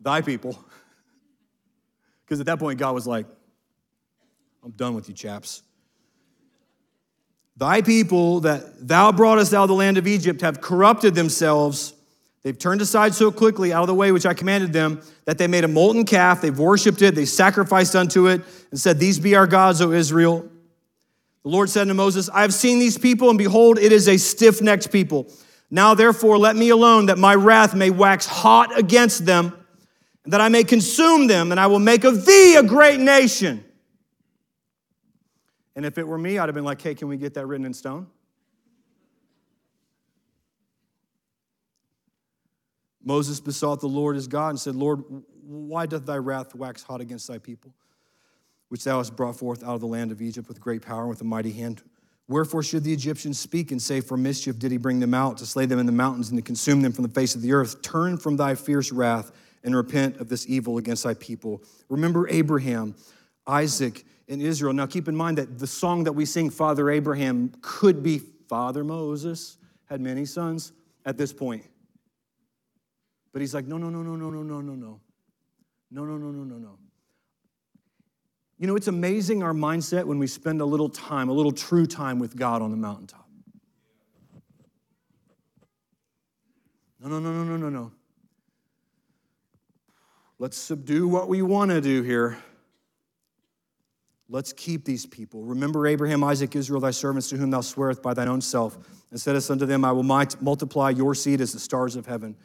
Thy 0.00 0.20
people. 0.20 0.58
Because 2.24 2.40
at 2.40 2.46
that 2.46 2.58
point, 2.58 2.78
God 2.78 2.92
was 2.94 3.06
like, 3.06 3.24
I'm 4.62 4.72
done 4.72 4.94
with 4.94 5.08
you, 5.08 5.14
chaps. 5.14 5.62
Thy 7.56 7.80
people 7.80 8.40
that 8.40 8.86
thou 8.86 9.12
broughtest 9.12 9.54
out 9.54 9.62
of 9.62 9.68
the 9.68 9.74
land 9.74 9.96
of 9.96 10.06
Egypt 10.06 10.42
have 10.42 10.60
corrupted 10.60 11.14
themselves. 11.14 11.94
They've 12.42 12.58
turned 12.58 12.80
aside 12.80 13.14
so 13.14 13.32
quickly 13.32 13.72
out 13.72 13.82
of 13.82 13.88
the 13.88 13.94
way 13.94 14.12
which 14.12 14.26
I 14.26 14.32
commanded 14.32 14.72
them 14.72 15.02
that 15.24 15.38
they 15.38 15.46
made 15.46 15.64
a 15.64 15.68
molten 15.68 16.04
calf. 16.04 16.40
They've 16.40 16.58
worshiped 16.58 17.02
it. 17.02 17.14
They 17.14 17.24
sacrificed 17.24 17.96
unto 17.96 18.28
it 18.28 18.42
and 18.70 18.78
said, 18.78 18.98
These 18.98 19.18
be 19.18 19.34
our 19.34 19.46
gods, 19.46 19.80
O 19.80 19.90
Israel. 19.90 20.48
The 21.42 21.48
Lord 21.48 21.70
said 21.70 21.88
to 21.88 21.94
Moses, 21.94 22.28
I 22.30 22.42
have 22.42 22.54
seen 22.54 22.78
these 22.78 22.98
people, 22.98 23.28
and 23.28 23.38
behold, 23.38 23.78
it 23.78 23.92
is 23.92 24.08
a 24.08 24.16
stiff 24.16 24.60
necked 24.60 24.92
people. 24.92 25.30
Now, 25.70 25.94
therefore, 25.94 26.38
let 26.38 26.56
me 26.56 26.70
alone, 26.70 27.06
that 27.06 27.18
my 27.18 27.34
wrath 27.34 27.74
may 27.74 27.90
wax 27.90 28.26
hot 28.26 28.76
against 28.78 29.26
them, 29.26 29.52
and 30.24 30.32
that 30.32 30.40
I 30.40 30.48
may 30.48 30.64
consume 30.64 31.26
them, 31.26 31.50
and 31.50 31.60
I 31.60 31.66
will 31.66 31.78
make 31.78 32.04
of 32.04 32.24
thee 32.24 32.56
a 32.56 32.62
great 32.62 33.00
nation. 33.00 33.64
And 35.76 35.86
if 35.86 35.96
it 35.96 36.06
were 36.06 36.18
me, 36.18 36.38
I'd 36.38 36.48
have 36.48 36.54
been 36.54 36.64
like, 36.64 36.82
hey, 36.82 36.94
can 36.94 37.08
we 37.08 37.16
get 37.16 37.34
that 37.34 37.46
written 37.46 37.64
in 37.64 37.72
stone? 37.72 38.08
Moses 43.04 43.40
besought 43.40 43.80
the 43.80 43.86
Lord 43.86 44.16
his 44.16 44.26
God 44.26 44.50
and 44.50 44.60
said, 44.60 44.74
Lord, 44.74 45.02
why 45.44 45.86
doth 45.86 46.04
thy 46.04 46.16
wrath 46.16 46.54
wax 46.54 46.82
hot 46.82 47.00
against 47.00 47.28
thy 47.28 47.38
people, 47.38 47.72
which 48.68 48.84
thou 48.84 48.98
hast 48.98 49.16
brought 49.16 49.36
forth 49.36 49.62
out 49.62 49.74
of 49.74 49.80
the 49.80 49.86
land 49.86 50.12
of 50.12 50.20
Egypt 50.20 50.48
with 50.48 50.60
great 50.60 50.82
power 50.82 51.00
and 51.00 51.08
with 51.08 51.20
a 51.20 51.24
mighty 51.24 51.52
hand? 51.52 51.82
Wherefore 52.28 52.62
should 52.62 52.84
the 52.84 52.92
Egyptians 52.92 53.38
speak 53.38 53.70
and 53.70 53.80
say, 53.80 54.02
For 54.02 54.18
mischief 54.18 54.58
did 54.58 54.70
he 54.70 54.76
bring 54.76 55.00
them 55.00 55.14
out, 55.14 55.38
to 55.38 55.46
slay 55.46 55.64
them 55.64 55.78
in 55.78 55.86
the 55.86 55.92
mountains 55.92 56.28
and 56.28 56.38
to 56.38 56.42
consume 56.42 56.82
them 56.82 56.92
from 56.92 57.04
the 57.04 57.08
face 57.08 57.34
of 57.34 57.40
the 57.40 57.52
earth? 57.52 57.80
Turn 57.80 58.18
from 58.18 58.36
thy 58.36 58.54
fierce 58.54 58.92
wrath 58.92 59.32
and 59.64 59.74
repent 59.74 60.18
of 60.18 60.28
this 60.28 60.46
evil 60.46 60.76
against 60.76 61.04
thy 61.04 61.14
people. 61.14 61.62
Remember 61.88 62.28
Abraham, 62.28 62.94
Isaac, 63.46 64.04
and 64.28 64.42
Israel. 64.42 64.74
Now, 64.74 64.86
keep 64.86 65.08
in 65.08 65.16
mind 65.16 65.38
that 65.38 65.58
the 65.58 65.66
song 65.66 66.04
that 66.04 66.12
we 66.12 66.26
sing, 66.26 66.50
Father 66.50 66.90
Abraham, 66.90 67.52
could 67.62 68.02
be 68.02 68.18
Father 68.18 68.84
Moses, 68.84 69.56
had 69.86 70.02
many 70.02 70.26
sons 70.26 70.72
at 71.06 71.16
this 71.16 71.32
point. 71.32 71.64
But 73.32 73.40
he's 73.40 73.54
like, 73.54 73.66
no, 73.66 73.78
no, 73.78 73.90
no, 73.90 74.02
no, 74.02 74.16
no, 74.16 74.30
no, 74.30 74.42
no, 74.42 74.60
no, 74.60 74.74
no. 74.74 75.00
No, 75.90 76.04
no, 76.04 76.16
no, 76.16 76.30
no, 76.30 76.44
no, 76.44 76.56
no. 76.56 76.78
You 78.58 78.66
know, 78.66 78.76
it's 78.76 78.88
amazing 78.88 79.42
our 79.42 79.52
mindset 79.52 80.04
when 80.04 80.18
we 80.18 80.26
spend 80.26 80.60
a 80.60 80.64
little 80.64 80.88
time, 80.88 81.28
a 81.28 81.32
little 81.32 81.52
true 81.52 81.86
time 81.86 82.18
with 82.18 82.36
God 82.36 82.60
on 82.60 82.70
the 82.70 82.76
mountaintop. 82.76 83.28
No, 87.00 87.08
no, 87.08 87.20
no, 87.20 87.32
no, 87.32 87.44
no, 87.44 87.56
no, 87.56 87.68
no. 87.68 87.92
Let's 90.40 90.56
subdue 90.56 91.06
what 91.06 91.28
we 91.28 91.42
want 91.42 91.70
to 91.70 91.80
do 91.80 92.02
here. 92.02 92.38
Let's 94.28 94.52
keep 94.52 94.84
these 94.84 95.06
people. 95.06 95.44
Remember 95.44 95.86
Abraham, 95.86 96.22
Isaac, 96.22 96.54
Israel, 96.54 96.80
thy 96.80 96.90
servants, 96.90 97.28
to 97.30 97.36
whom 97.36 97.50
thou 97.50 97.60
swearest 97.60 98.02
by 98.02 98.12
thine 98.12 98.28
own 98.28 98.40
self, 98.40 98.76
and 99.10 99.18
saidst 99.20 99.50
unto 99.50 99.64
them, 99.64 99.84
I 99.84 99.92
will 99.92 100.02
multiply 100.02 100.90
your 100.90 101.14
seed 101.14 101.40
as 101.40 101.52
the 101.52 101.60
stars 101.60 101.96
of 101.96 102.06
heaven. 102.06 102.36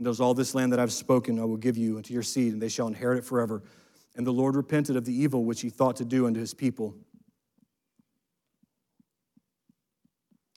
And 0.00 0.06
those 0.06 0.18
all 0.18 0.32
this 0.32 0.54
land 0.54 0.72
that 0.72 0.80
I've 0.80 0.94
spoken, 0.94 1.38
I 1.38 1.44
will 1.44 1.58
give 1.58 1.76
you 1.76 1.98
unto 1.98 2.14
your 2.14 2.22
seed, 2.22 2.54
and 2.54 2.62
they 2.62 2.70
shall 2.70 2.86
inherit 2.86 3.18
it 3.18 3.24
forever. 3.26 3.62
And 4.16 4.26
the 4.26 4.32
Lord 4.32 4.56
repented 4.56 4.96
of 4.96 5.04
the 5.04 5.12
evil 5.12 5.44
which 5.44 5.60
he 5.60 5.68
thought 5.68 5.96
to 5.96 6.06
do 6.06 6.26
unto 6.26 6.40
his 6.40 6.54
people. 6.54 6.96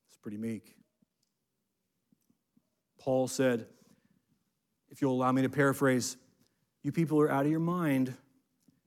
It's 0.08 0.16
pretty 0.22 0.38
meek. 0.38 0.78
Paul 2.98 3.28
said, 3.28 3.66
if 4.90 5.02
you'll 5.02 5.12
allow 5.12 5.34
me 5.34 5.42
to 5.42 5.50
paraphrase, 5.50 6.16
you 6.82 6.94
people 6.94 7.20
are 7.20 7.30
out 7.30 7.44
of 7.44 7.52
your 7.52 7.60
mind 7.60 8.16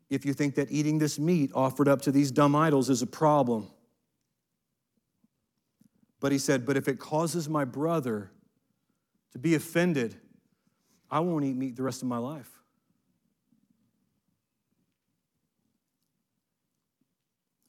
if 0.09 0.25
you 0.25 0.33
think 0.33 0.55
that 0.55 0.73
eating 0.73 0.97
this 0.97 1.19
meat 1.19 1.51
offered 1.55 1.87
up 1.87 2.01
to 2.01 2.11
these 2.11 2.31
dumb 2.31 2.57
idols 2.57 2.89
is 2.89 3.03
a 3.03 3.07
problem. 3.07 3.69
But 6.19 6.33
he 6.33 6.39
said, 6.39 6.65
But 6.65 6.79
if 6.79 6.89
it 6.89 6.99
causes 6.99 7.47
my 7.47 7.67
brother 7.67 8.31
to 9.33 9.39
be 9.39 9.55
offended, 9.55 10.17
I 11.11 11.21
won't 11.21 11.45
eat 11.45 11.57
meat 11.57 11.77
the 11.77 11.83
rest 11.83 12.03
of 12.03 12.09
my 12.09 12.19
life. 12.19 12.51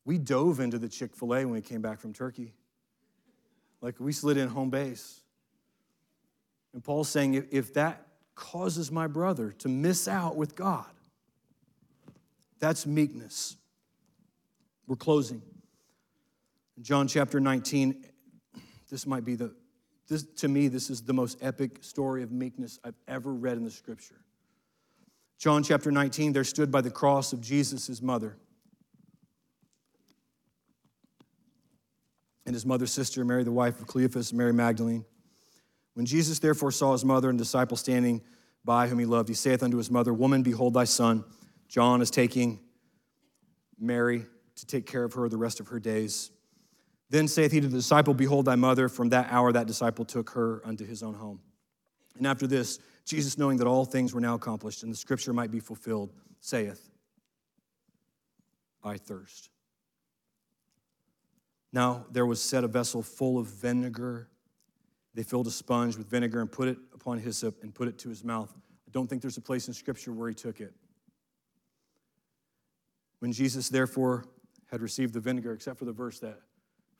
We 0.06 0.18
dove 0.18 0.60
into 0.60 0.80
the 0.80 0.88
Chick 0.88 1.16
fil 1.16 1.36
A 1.36 1.46
when 1.46 1.52
we 1.52 1.62
came 1.62 1.82
back 1.82 2.00
from 2.00 2.14
Turkey. 2.14 2.54
Like 3.82 4.00
we 4.00 4.12
slid 4.12 4.38
in 4.38 4.48
home 4.48 4.70
base. 4.70 5.22
And 6.74 6.84
Paul's 6.84 7.10
saying, 7.10 7.48
if 7.52 7.74
that 7.74 8.08
causes 8.34 8.92
my 8.92 9.08
brother 9.08 9.52
to 9.60 9.68
miss 9.68 10.08
out 10.08 10.36
with 10.36 10.56
God, 10.56 10.86
that's 12.60 12.86
meekness. 12.86 13.58
We're 14.88 14.96
closing. 14.96 15.42
John 16.82 17.08
chapter 17.08 17.40
19, 17.40 18.06
this 18.90 19.06
might 19.06 19.26
be 19.26 19.36
the, 19.36 19.54
this, 20.08 20.24
to 20.24 20.48
me, 20.48 20.68
this 20.68 20.90
is 20.90 21.02
the 21.02 21.14
most 21.14 21.38
epic 21.42 21.84
story 21.84 22.24
of 22.24 22.32
meekness 22.32 22.80
I've 22.84 22.96
ever 23.08 23.34
read 23.34 23.58
in 23.58 23.64
the 23.64 23.72
scripture. 23.72 24.22
John 25.38 25.64
chapter 25.64 25.92
19, 25.92 26.34
there 26.34 26.44
stood 26.44 26.72
by 26.72 26.82
the 26.82 26.90
cross 26.90 27.34
of 27.34 27.42
Jesus 27.42 28.02
mother. 28.02 28.38
And 32.46 32.56
his 32.56 32.66
mother's 32.66 32.92
sister, 32.92 33.26
Mary, 33.26 33.44
the 33.44 33.52
wife 33.52 33.80
of 33.80 33.88
Cleophas, 33.88 34.32
Mary 34.32 34.54
Magdalene. 34.54 35.06
When 35.94 36.06
Jesus 36.06 36.40
therefore 36.40 36.72
saw 36.72 36.94
his 36.94 37.04
mother 37.04 37.30
and 37.30 37.38
disciple 37.38 37.76
standing 37.76 38.22
by 38.64 38.88
whom 38.88 39.00
he 39.00 39.06
loved, 39.06 39.28
he 39.28 39.36
saith 39.36 39.62
unto 39.62 39.78
his 39.78 39.92
mother, 39.92 40.14
Woman, 40.14 40.44
behold 40.44 40.74
thy 40.74 40.86
son. 40.86 41.26
John 41.68 42.02
is 42.02 42.10
taking 42.10 42.60
Mary 43.78 44.26
to 44.56 44.66
take 44.66 44.86
care 44.86 45.04
of 45.04 45.14
her 45.14 45.28
the 45.28 45.38
rest 45.38 45.60
of 45.60 45.68
her 45.68 45.80
days. 45.80 46.32
Then 47.10 47.28
saith 47.28 47.52
he 47.52 47.62
to 47.62 47.68
the 47.68 47.78
disciple, 47.78 48.14
Behold 48.14 48.46
thy 48.46 48.56
mother. 48.56 48.90
From 48.90 49.10
that 49.10 49.28
hour 49.32 49.52
that 49.52 49.68
disciple 49.68 50.06
took 50.06 50.32
her 50.32 50.62
unto 50.66 50.86
his 50.86 51.04
own 51.04 51.14
home. 51.14 51.40
And 52.18 52.28
after 52.28 52.48
this, 52.48 52.80
Jesus, 53.06 53.38
knowing 53.38 53.58
that 53.58 53.68
all 53.68 53.86
things 53.86 54.14
were 54.14 54.20
now 54.20 54.36
accomplished 54.36 54.84
and 54.84 54.92
the 54.92 54.98
scripture 54.98 55.32
might 55.32 55.52
be 55.52 55.60
fulfilled, 55.60 56.12
saith, 56.42 56.90
I 58.84 58.98
thirst. 58.98 59.50
Now 61.72 62.06
there 62.12 62.26
was 62.26 62.42
set 62.42 62.64
a 62.64 62.68
vessel 62.68 63.02
full 63.02 63.38
of 63.38 63.48
vinegar. 63.48 64.30
They 65.14 65.24
filled 65.24 65.48
a 65.48 65.52
sponge 65.52 65.96
with 65.96 66.10
vinegar 66.10 66.42
and 66.42 66.52
put 66.52 66.68
it 66.68 66.78
upon 66.94 67.20
hyssop 67.20 67.64
and 67.64 67.74
put 67.74 67.88
it 67.88 67.98
to 68.00 68.10
his 68.10 68.24
mouth. 68.24 68.54
I 68.88 68.92
don't 68.92 69.08
think 69.08 69.22
there's 69.22 69.38
a 69.38 69.42
place 69.42 69.68
in 69.68 69.74
scripture 69.74 70.12
where 70.12 70.30
he 70.30 70.36
took 70.36 70.60
it. 70.60 70.74
When 73.20 73.32
Jesus, 73.32 73.70
therefore, 73.70 74.26
had 74.70 74.82
received 74.82 75.14
the 75.14 75.20
vinegar, 75.20 75.54
except 75.54 75.80
for 75.80 75.86
the 75.86 75.92
verse 75.92 76.20
that 76.20 76.40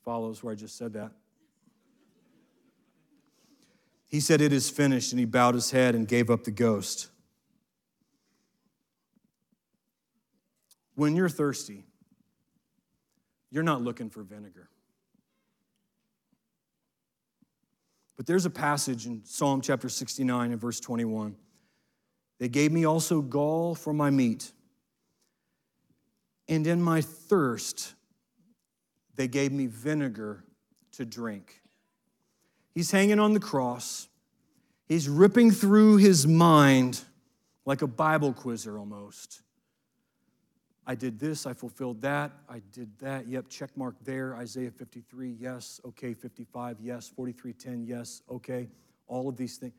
follows 0.08 0.42
where 0.42 0.54
I 0.54 0.56
just 0.56 0.78
said 0.78 0.94
that. 0.94 1.12
He 4.08 4.22
said, 4.22 4.40
It 4.40 4.54
is 4.54 4.70
finished, 4.70 5.12
and 5.12 5.20
he 5.20 5.26
bowed 5.26 5.54
his 5.54 5.72
head 5.72 5.96
and 5.96 6.08
gave 6.08 6.30
up 6.30 6.46
the 6.46 6.52
ghost. 6.52 7.10
When 10.96 11.14
you're 11.14 11.28
thirsty, 11.28 11.84
you're 13.52 13.64
not 13.64 13.82
looking 13.82 14.10
for 14.10 14.24
vinegar. 14.24 14.70
But 18.16 18.28
there's 18.28 18.46
a 18.46 18.50
passage 18.50 19.08
in 19.08 19.26
Psalm 19.26 19.60
chapter 19.60 19.90
69 19.90 20.54
and 20.54 20.62
verse 20.62 20.80
21. 20.80 21.36
They 22.40 22.48
gave 22.48 22.72
me 22.72 22.86
also 22.86 23.20
gall 23.20 23.76
for 23.76 23.92
my 23.92 24.10
meat, 24.10 24.54
and 26.48 26.66
in 26.66 26.82
my 26.82 27.02
thirst, 27.02 27.96
they 29.18 29.28
gave 29.28 29.52
me 29.52 29.68
vinegar 29.68 30.46
to 30.94 31.06
drink. 31.06 31.62
He's 32.74 32.92
hanging 32.92 33.20
on 33.20 33.34
the 33.34 33.40
cross. 33.40 34.08
He's 34.86 35.10
ripping 35.10 35.52
through 35.52 35.98
his 35.98 36.26
mind 36.26 37.02
like 37.66 37.82
a 37.82 37.88
Bible 37.88 38.32
quizzer 38.32 38.80
almost. 38.80 39.42
I 40.90 40.96
did 40.96 41.20
this, 41.20 41.46
I 41.46 41.52
fulfilled 41.52 42.02
that, 42.04 42.32
I 42.48 42.62
did 42.72 42.98
that. 43.00 43.28
Yep, 43.28 43.50
check 43.50 43.76
mark 43.76 43.96
there. 44.06 44.36
Isaiah 44.38 44.72
53, 44.72 45.36
yes. 45.38 45.82
Okay, 45.86 46.14
55, 46.14 46.78
yes. 46.80 47.12
43:10, 47.18 47.86
yes. 47.86 48.22
Okay. 48.32 48.70
All 49.08 49.28
of 49.28 49.36
these 49.36 49.58
things. 49.58 49.74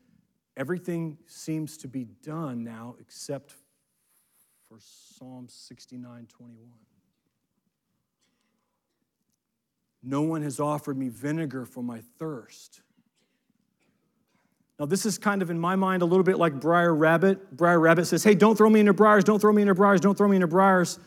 Everything 0.55 1.17
seems 1.25 1.77
to 1.77 1.87
be 1.87 2.03
done 2.03 2.63
now 2.63 2.95
except 2.99 3.55
for 4.67 4.77
Psalm 4.79 5.47
69, 5.49 6.27
21. 6.27 6.69
No 10.01 10.21
one 10.21 10.41
has 10.43 10.59
offered 10.59 10.97
me 10.97 11.09
vinegar 11.09 11.65
for 11.65 11.83
my 11.83 12.01
thirst. 12.17 12.81
Now, 14.79 14.85
this 14.85 15.05
is 15.05 15.17
kind 15.17 15.41
of 15.41 15.49
in 15.49 15.59
my 15.59 15.75
mind 15.75 16.01
a 16.01 16.05
little 16.05 16.23
bit 16.23 16.37
like 16.37 16.53
Briar 16.53 16.95
Rabbit. 16.95 17.55
Briar 17.55 17.79
Rabbit 17.79 18.05
says, 18.05 18.23
Hey, 18.23 18.33
don't 18.33 18.55
throw 18.57 18.69
me 18.69 18.79
into 18.79 18.93
briars, 18.93 19.25
don't 19.25 19.39
throw 19.39 19.51
me 19.51 19.61
into 19.61 19.75
briars, 19.75 19.99
don't 19.99 20.17
throw 20.17 20.27
me 20.27 20.37
into 20.37 20.47
briars. 20.47 20.99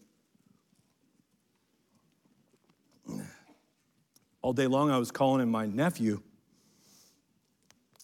All 4.42 4.54
day 4.54 4.68
long, 4.68 4.90
I 4.90 4.98
was 4.98 5.12
calling 5.12 5.42
him 5.42 5.50
my 5.52 5.66
nephew. 5.68 6.22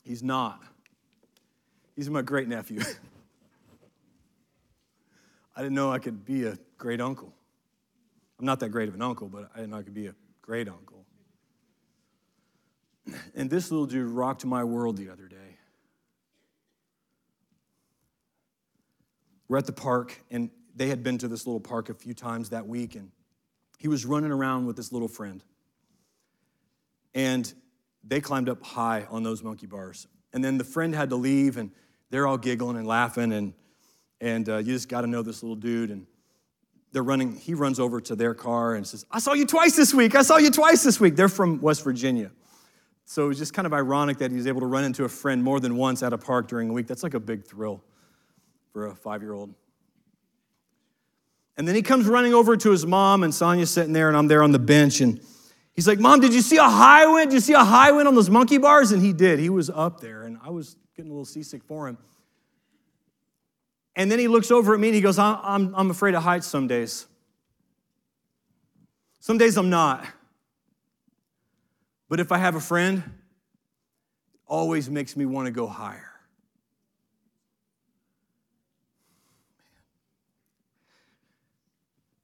He's 0.03 0.21
not. 0.23 0.61
He's 1.95 2.09
my 2.09 2.21
great 2.21 2.47
nephew. 2.47 2.81
I 5.55 5.61
didn't 5.61 5.73
know 5.75 5.91
I 5.91 5.97
could 5.97 6.23
be 6.23 6.45
a 6.45 6.57
great 6.77 7.01
uncle. 7.01 7.33
I'm 8.39 8.45
not 8.45 8.59
that 8.59 8.69
great 8.69 8.87
of 8.87 8.93
an 8.93 9.01
uncle, 9.01 9.27
but 9.27 9.49
I 9.55 9.57
didn't 9.57 9.71
know 9.71 9.77
I 9.77 9.83
could 9.83 9.95
be 9.95 10.05
a 10.07 10.15
great 10.41 10.67
uncle. 10.67 11.05
And 13.35 13.49
this 13.49 13.71
little 13.71 13.87
dude 13.87 14.07
rocked 14.07 14.45
my 14.45 14.63
world 14.63 14.97
the 14.97 15.09
other 15.09 15.27
day. 15.27 15.57
We're 19.47 19.57
at 19.57 19.65
the 19.65 19.71
park, 19.71 20.21
and 20.29 20.49
they 20.75 20.89
had 20.89 21.03
been 21.03 21.17
to 21.19 21.27
this 21.27 21.47
little 21.47 21.59
park 21.59 21.89
a 21.89 21.93
few 21.93 22.13
times 22.13 22.49
that 22.49 22.67
week, 22.67 22.95
and 22.95 23.11
he 23.77 23.87
was 23.87 24.05
running 24.05 24.31
around 24.31 24.65
with 24.65 24.75
this 24.75 24.91
little 24.91 25.07
friend. 25.07 25.41
And 27.17 27.51
they 28.03 28.21
climbed 28.21 28.47
up 28.47 28.61
high 28.61 29.07
on 29.09 29.23
those 29.23 29.41
monkey 29.41 29.65
bars. 29.65 30.05
And 30.33 30.43
then 30.43 30.59
the 30.59 30.63
friend 30.63 30.93
had 30.93 31.09
to 31.09 31.15
leave, 31.15 31.57
and 31.57 31.71
they're 32.11 32.27
all 32.27 32.37
giggling 32.37 32.77
and 32.77 32.85
laughing, 32.85 33.33
and, 33.33 33.53
and 34.21 34.47
uh, 34.47 34.57
you 34.57 34.73
just 34.73 34.87
got 34.87 35.01
to 35.01 35.07
know 35.07 35.23
this 35.23 35.41
little 35.41 35.55
dude. 35.55 35.89
And 35.89 36.05
they're 36.91 37.01
running, 37.01 37.35
he 37.35 37.55
runs 37.55 37.79
over 37.79 37.99
to 38.01 38.15
their 38.15 38.35
car 38.35 38.75
and 38.75 38.85
says, 38.85 39.03
I 39.09 39.17
saw 39.17 39.33
you 39.33 39.47
twice 39.47 39.75
this 39.75 39.95
week. 39.95 40.13
I 40.13 40.21
saw 40.21 40.37
you 40.37 40.51
twice 40.51 40.83
this 40.83 40.99
week. 40.99 41.15
They're 41.15 41.27
from 41.27 41.59
West 41.59 41.83
Virginia. 41.83 42.29
So 43.05 43.25
it 43.25 43.27
was 43.29 43.39
just 43.39 43.55
kind 43.55 43.65
of 43.65 43.73
ironic 43.73 44.19
that 44.19 44.29
he 44.29 44.37
was 44.37 44.45
able 44.45 44.61
to 44.61 44.67
run 44.67 44.83
into 44.83 45.03
a 45.03 45.09
friend 45.09 45.43
more 45.43 45.59
than 45.59 45.75
once 45.75 46.03
at 46.03 46.13
a 46.13 46.19
park 46.19 46.47
during 46.47 46.69
a 46.69 46.73
week. 46.73 46.85
That's 46.85 47.01
like 47.01 47.15
a 47.15 47.19
big 47.19 47.45
thrill 47.45 47.83
for 48.73 48.85
a 48.85 48.95
five 48.95 49.23
year 49.23 49.33
old. 49.33 49.55
And 51.57 51.67
then 51.67 51.73
he 51.73 51.81
comes 51.81 52.05
running 52.05 52.35
over 52.35 52.55
to 52.55 52.69
his 52.69 52.85
mom, 52.85 53.23
and 53.23 53.33
Sonia's 53.33 53.71
sitting 53.71 53.91
there, 53.91 54.07
and 54.07 54.15
I'm 54.15 54.27
there 54.27 54.43
on 54.43 54.51
the 54.51 54.59
bench. 54.59 55.01
And 55.01 55.19
he's 55.77 55.87
like, 55.87 55.99
Mom, 55.99 56.19
did 56.19 56.33
you 56.33 56.41
see 56.41 56.57
a 56.57 56.63
high 56.63 57.05
wind? 57.05 57.29
Did 57.29 57.35
you 57.35 57.39
see 57.39 57.53
a 57.53 57.63
high 57.63 57.91
wind 57.91 58.09
on 58.09 58.15
those 58.15 58.29
monkey 58.29 58.57
bars? 58.57 58.91
And 58.91 59.01
he 59.01 59.13
did. 59.13 59.39
He 59.39 59.49
was 59.49 59.69
up 59.69 60.01
there, 60.01 60.23
and 60.23 60.37
I 60.43 60.49
was 60.49 60.75
getting 60.97 61.09
a 61.09 61.13
little 61.13 61.23
seasick 61.23 61.63
for 61.63 61.87
him. 61.87 61.97
And 63.95 64.11
then 64.11 64.19
he 64.19 64.27
looks 64.27 64.51
over 64.51 64.73
at 64.73 64.79
me 64.79 64.89
and 64.89 64.95
he 64.95 65.01
goes, 65.01 65.17
I'm, 65.17 65.73
I'm 65.73 65.89
afraid 65.89 66.13
of 66.13 66.21
heights 66.21 66.45
some 66.45 66.67
days. 66.67 67.07
Some 69.19 69.37
days 69.39 69.57
I'm 69.57 69.71
not. 69.71 70.05
But 72.07 72.19
if 72.19 72.31
I 72.31 72.37
have 72.37 72.55
a 72.55 72.59
friend, 72.59 72.99
it 72.99 74.39
always 74.45 74.89
makes 74.89 75.17
me 75.17 75.25
want 75.25 75.47
to 75.47 75.51
go 75.51 75.65
higher. 75.65 76.11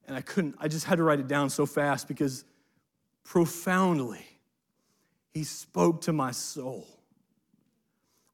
And 0.07 0.15
I 0.15 0.21
couldn't, 0.21 0.55
I 0.59 0.67
just 0.67 0.85
had 0.85 0.97
to 0.97 1.03
write 1.03 1.19
it 1.19 1.27
down 1.27 1.49
so 1.49 1.65
fast 1.65 2.07
because 2.07 2.45
profoundly, 3.23 4.25
he 5.33 5.43
spoke 5.43 6.01
to 6.01 6.13
my 6.13 6.31
soul. 6.31 6.87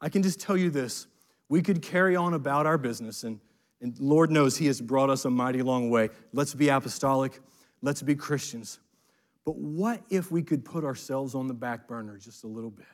I 0.01 0.09
can 0.09 0.23
just 0.23 0.39
tell 0.39 0.57
you 0.57 0.69
this 0.69 1.07
we 1.49 1.61
could 1.61 1.81
carry 1.81 2.15
on 2.15 2.33
about 2.33 2.67
our 2.67 2.77
business, 2.77 3.23
and, 3.23 3.39
and 3.81 3.99
Lord 3.99 4.31
knows 4.31 4.57
He 4.57 4.67
has 4.67 4.79
brought 4.79 5.09
us 5.09 5.25
a 5.25 5.29
mighty 5.29 5.61
long 5.61 5.89
way. 5.89 6.09
Let's 6.31 6.53
be 6.53 6.69
apostolic, 6.69 7.39
let's 7.81 8.01
be 8.01 8.15
Christians. 8.15 8.79
But 9.45 9.55
what 9.55 10.03
if 10.09 10.31
we 10.31 10.43
could 10.43 10.63
put 10.63 10.83
ourselves 10.83 11.33
on 11.33 11.47
the 11.47 11.53
back 11.53 11.87
burner 11.87 12.17
just 12.17 12.43
a 12.43 12.47
little 12.47 12.69
bit? 12.69 12.85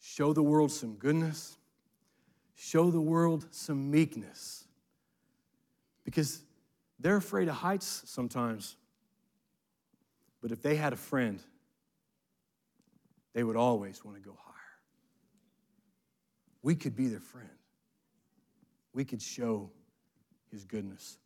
Show 0.00 0.32
the 0.32 0.42
world 0.42 0.70
some 0.70 0.94
goodness, 0.94 1.56
show 2.54 2.90
the 2.90 3.00
world 3.00 3.46
some 3.50 3.90
meekness. 3.90 4.64
Because 6.04 6.40
they're 7.00 7.16
afraid 7.16 7.48
of 7.48 7.56
heights 7.56 8.02
sometimes. 8.06 8.76
But 10.42 10.52
if 10.52 10.62
they 10.62 10.76
had 10.76 10.92
a 10.92 10.96
friend, 10.96 11.40
they 13.34 13.42
would 13.42 13.56
always 13.56 14.04
want 14.04 14.16
to 14.16 14.22
go 14.22 14.36
higher. 14.42 14.54
We 16.62 16.74
could 16.74 16.96
be 16.96 17.08
their 17.08 17.20
friend, 17.20 17.48
we 18.92 19.04
could 19.04 19.22
show 19.22 19.70
his 20.50 20.64
goodness. 20.64 21.18